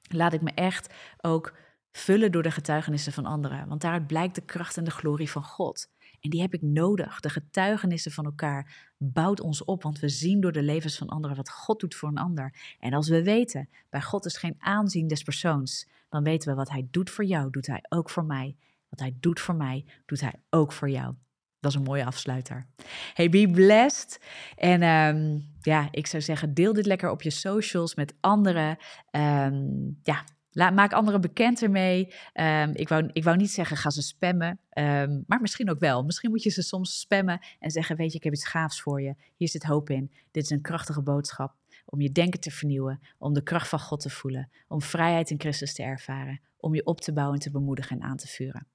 Laat 0.08 0.32
ik 0.32 0.40
me 0.40 0.50
echt 0.50 0.94
ook 1.20 1.54
vullen 1.92 2.32
door 2.32 2.42
de 2.42 2.50
getuigenissen 2.50 3.12
van 3.12 3.26
anderen. 3.26 3.68
Want 3.68 3.80
daaruit 3.80 4.06
blijkt 4.06 4.34
de 4.34 4.44
kracht 4.44 4.76
en 4.76 4.84
de 4.84 4.90
glorie 4.90 5.30
van 5.30 5.44
God. 5.44 5.88
En 6.24 6.30
die 6.30 6.40
heb 6.40 6.54
ik 6.54 6.62
nodig. 6.62 7.20
De 7.20 7.28
getuigenissen 7.28 8.12
van 8.12 8.24
elkaar 8.24 8.92
bouwt 8.98 9.40
ons 9.40 9.64
op, 9.64 9.82
want 9.82 9.98
we 9.98 10.08
zien 10.08 10.40
door 10.40 10.52
de 10.52 10.62
levens 10.62 10.96
van 10.96 11.08
anderen 11.08 11.36
wat 11.36 11.50
God 11.50 11.80
doet 11.80 11.94
voor 11.94 12.08
een 12.08 12.18
ander. 12.18 12.54
En 12.78 12.92
als 12.92 13.08
we 13.08 13.22
weten, 13.22 13.68
bij 13.90 14.02
God 14.02 14.24
is 14.24 14.36
geen 14.36 14.54
aanzien 14.58 15.06
des 15.06 15.22
persoons, 15.22 15.88
dan 16.08 16.22
weten 16.22 16.48
we 16.48 16.54
wat 16.54 16.70
Hij 16.70 16.86
doet 16.90 17.10
voor 17.10 17.24
jou, 17.24 17.50
doet 17.50 17.66
Hij 17.66 17.84
ook 17.88 18.10
voor 18.10 18.24
mij. 18.24 18.56
Wat 18.88 19.00
Hij 19.00 19.16
doet 19.20 19.40
voor 19.40 19.54
mij, 19.54 19.84
doet 20.06 20.20
Hij 20.20 20.34
ook 20.50 20.72
voor 20.72 20.90
jou. 20.90 21.14
Dat 21.60 21.72
is 21.72 21.78
een 21.78 21.84
mooie 21.84 22.04
afsluiter. 22.04 22.66
Hey, 23.14 23.28
be 23.28 23.50
blessed. 23.50 24.20
En 24.56 24.82
ehm, 24.82 25.38
ja, 25.60 25.88
ik 25.90 26.06
zou 26.06 26.22
zeggen, 26.22 26.54
deel 26.54 26.72
dit 26.72 26.86
lekker 26.86 27.10
op 27.10 27.22
je 27.22 27.30
socials 27.30 27.94
met 27.94 28.14
anderen. 28.20 28.76
Ehm, 29.10 29.90
ja, 30.02 30.24
Laat, 30.54 30.74
maak 30.74 30.92
anderen 30.92 31.20
bekend 31.20 31.62
ermee. 31.62 32.14
Um, 32.34 32.70
ik, 32.74 32.88
wou, 32.88 33.10
ik 33.12 33.24
wou 33.24 33.36
niet 33.36 33.50
zeggen, 33.50 33.76
ga 33.76 33.90
ze 33.90 34.02
spammen. 34.02 34.60
Um, 34.72 35.24
maar 35.26 35.40
misschien 35.40 35.70
ook 35.70 35.78
wel. 35.78 36.02
Misschien 36.02 36.30
moet 36.30 36.42
je 36.42 36.50
ze 36.50 36.62
soms 36.62 37.00
spammen 37.00 37.40
en 37.58 37.70
zeggen: 37.70 37.96
Weet 37.96 38.10
je, 38.10 38.18
ik 38.18 38.24
heb 38.24 38.32
iets 38.32 38.46
gaafs 38.46 38.80
voor 38.80 39.02
je. 39.02 39.14
Hier 39.36 39.48
zit 39.48 39.64
hoop 39.64 39.90
in. 39.90 40.10
Dit 40.30 40.44
is 40.44 40.50
een 40.50 40.60
krachtige 40.60 41.02
boodschap. 41.02 41.54
Om 41.84 42.00
je 42.00 42.12
denken 42.12 42.40
te 42.40 42.50
vernieuwen. 42.50 43.00
Om 43.18 43.32
de 43.32 43.42
kracht 43.42 43.68
van 43.68 43.80
God 43.80 44.00
te 44.00 44.10
voelen. 44.10 44.50
Om 44.68 44.82
vrijheid 44.82 45.30
in 45.30 45.40
Christus 45.40 45.74
te 45.74 45.82
ervaren. 45.82 46.40
Om 46.56 46.74
je 46.74 46.86
op 46.86 47.00
te 47.00 47.12
bouwen 47.12 47.36
en 47.36 47.42
te 47.42 47.50
bemoedigen 47.50 48.00
en 48.00 48.02
aan 48.02 48.16
te 48.16 48.26
vuren. 48.26 48.66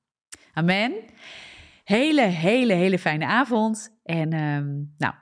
Amen. 0.53 0.93
Hele, 1.84 2.21
hele, 2.21 2.73
hele 2.73 2.99
fijne 2.99 3.25
avond. 3.25 3.97
En 4.03 4.34
um, 4.34 4.93
nou, 4.97 5.13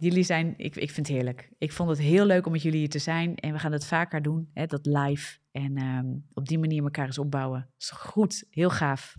Jullie 0.00 0.22
zijn, 0.22 0.54
ik, 0.56 0.76
ik 0.76 0.90
vind 0.90 1.06
het 1.06 1.16
heerlijk. 1.16 1.50
Ik 1.58 1.72
vond 1.72 1.88
het 1.88 1.98
heel 1.98 2.24
leuk 2.24 2.46
om 2.46 2.52
met 2.52 2.62
jullie 2.62 2.78
hier 2.78 2.88
te 2.88 2.98
zijn. 2.98 3.34
En 3.34 3.52
we 3.52 3.58
gaan 3.58 3.72
het 3.72 3.86
vaker 3.86 4.22
doen, 4.22 4.50
hè, 4.54 4.66
dat 4.66 4.86
live. 4.86 5.38
En 5.50 5.82
um, 5.82 6.26
op 6.32 6.48
die 6.48 6.58
manier 6.58 6.82
elkaar 6.82 7.06
eens 7.06 7.18
opbouwen. 7.18 7.70
is 7.78 7.90
goed, 7.90 8.44
heel 8.50 8.70
gaaf. 8.70 9.16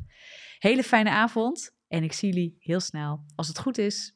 Hele 0.59 0.83
fijne 0.83 1.09
avond. 1.09 1.75
En 1.87 2.03
ik 2.03 2.13
zie 2.13 2.33
jullie 2.33 2.55
heel 2.59 2.79
snel. 2.79 3.25
Als 3.35 3.47
het 3.47 3.59
goed 3.59 3.77
is, 3.77 4.15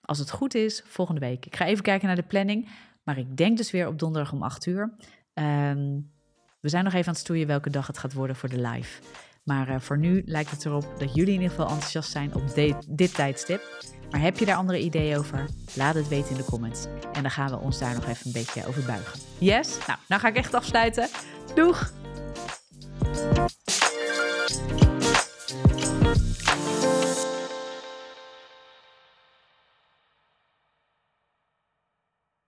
als 0.00 0.18
het 0.18 0.30
goed 0.30 0.54
is, 0.54 0.82
volgende 0.84 1.20
week. 1.20 1.46
Ik 1.46 1.56
ga 1.56 1.66
even 1.66 1.82
kijken 1.82 2.06
naar 2.06 2.16
de 2.16 2.22
planning. 2.22 2.68
Maar 3.02 3.18
ik 3.18 3.36
denk 3.36 3.56
dus 3.56 3.70
weer 3.70 3.86
op 3.86 3.98
donderdag 3.98 4.32
om 4.32 4.42
8 4.42 4.66
uur. 4.66 4.96
Um, 5.34 6.12
we 6.60 6.68
zijn 6.68 6.84
nog 6.84 6.92
even 6.92 7.06
aan 7.06 7.12
het 7.12 7.22
stoeien 7.22 7.46
welke 7.46 7.70
dag 7.70 7.86
het 7.86 7.98
gaat 7.98 8.12
worden 8.12 8.36
voor 8.36 8.48
de 8.48 8.60
live. 8.60 9.02
Maar 9.46 9.68
eh, 9.68 9.80
voor 9.80 9.98
nu 9.98 10.22
lijkt 10.24 10.50
het 10.50 10.64
erop 10.64 10.94
dat 10.98 11.14
jullie 11.14 11.34
in 11.34 11.40
ieder 11.40 11.56
geval 11.56 11.68
enthousiast 11.68 12.10
zijn 12.10 12.34
op 12.34 12.42
dit 12.88 13.14
tijdstip. 13.14 13.62
Maar 14.10 14.20
heb 14.20 14.38
je 14.38 14.44
daar 14.44 14.56
andere 14.56 14.80
ideeën 14.80 15.18
over? 15.18 15.48
Laat 15.74 15.94
het 15.94 16.08
weten 16.08 16.30
in 16.30 16.36
de 16.36 16.44
comments. 16.44 16.86
En 17.12 17.22
dan 17.22 17.30
gaan 17.30 17.50
we 17.50 17.58
ons 17.58 17.78
daar 17.78 17.94
nog 17.94 18.06
even 18.06 18.26
een 18.26 18.32
beetje 18.32 18.66
over 18.66 18.82
buigen. 18.84 19.20
Yes? 19.38 19.78
Nou, 19.86 19.98
nou 20.08 20.20
ga 20.20 20.28
ik 20.28 20.36
echt 20.36 20.54
afsluiten. 20.54 21.08
Doeg! 21.54 21.92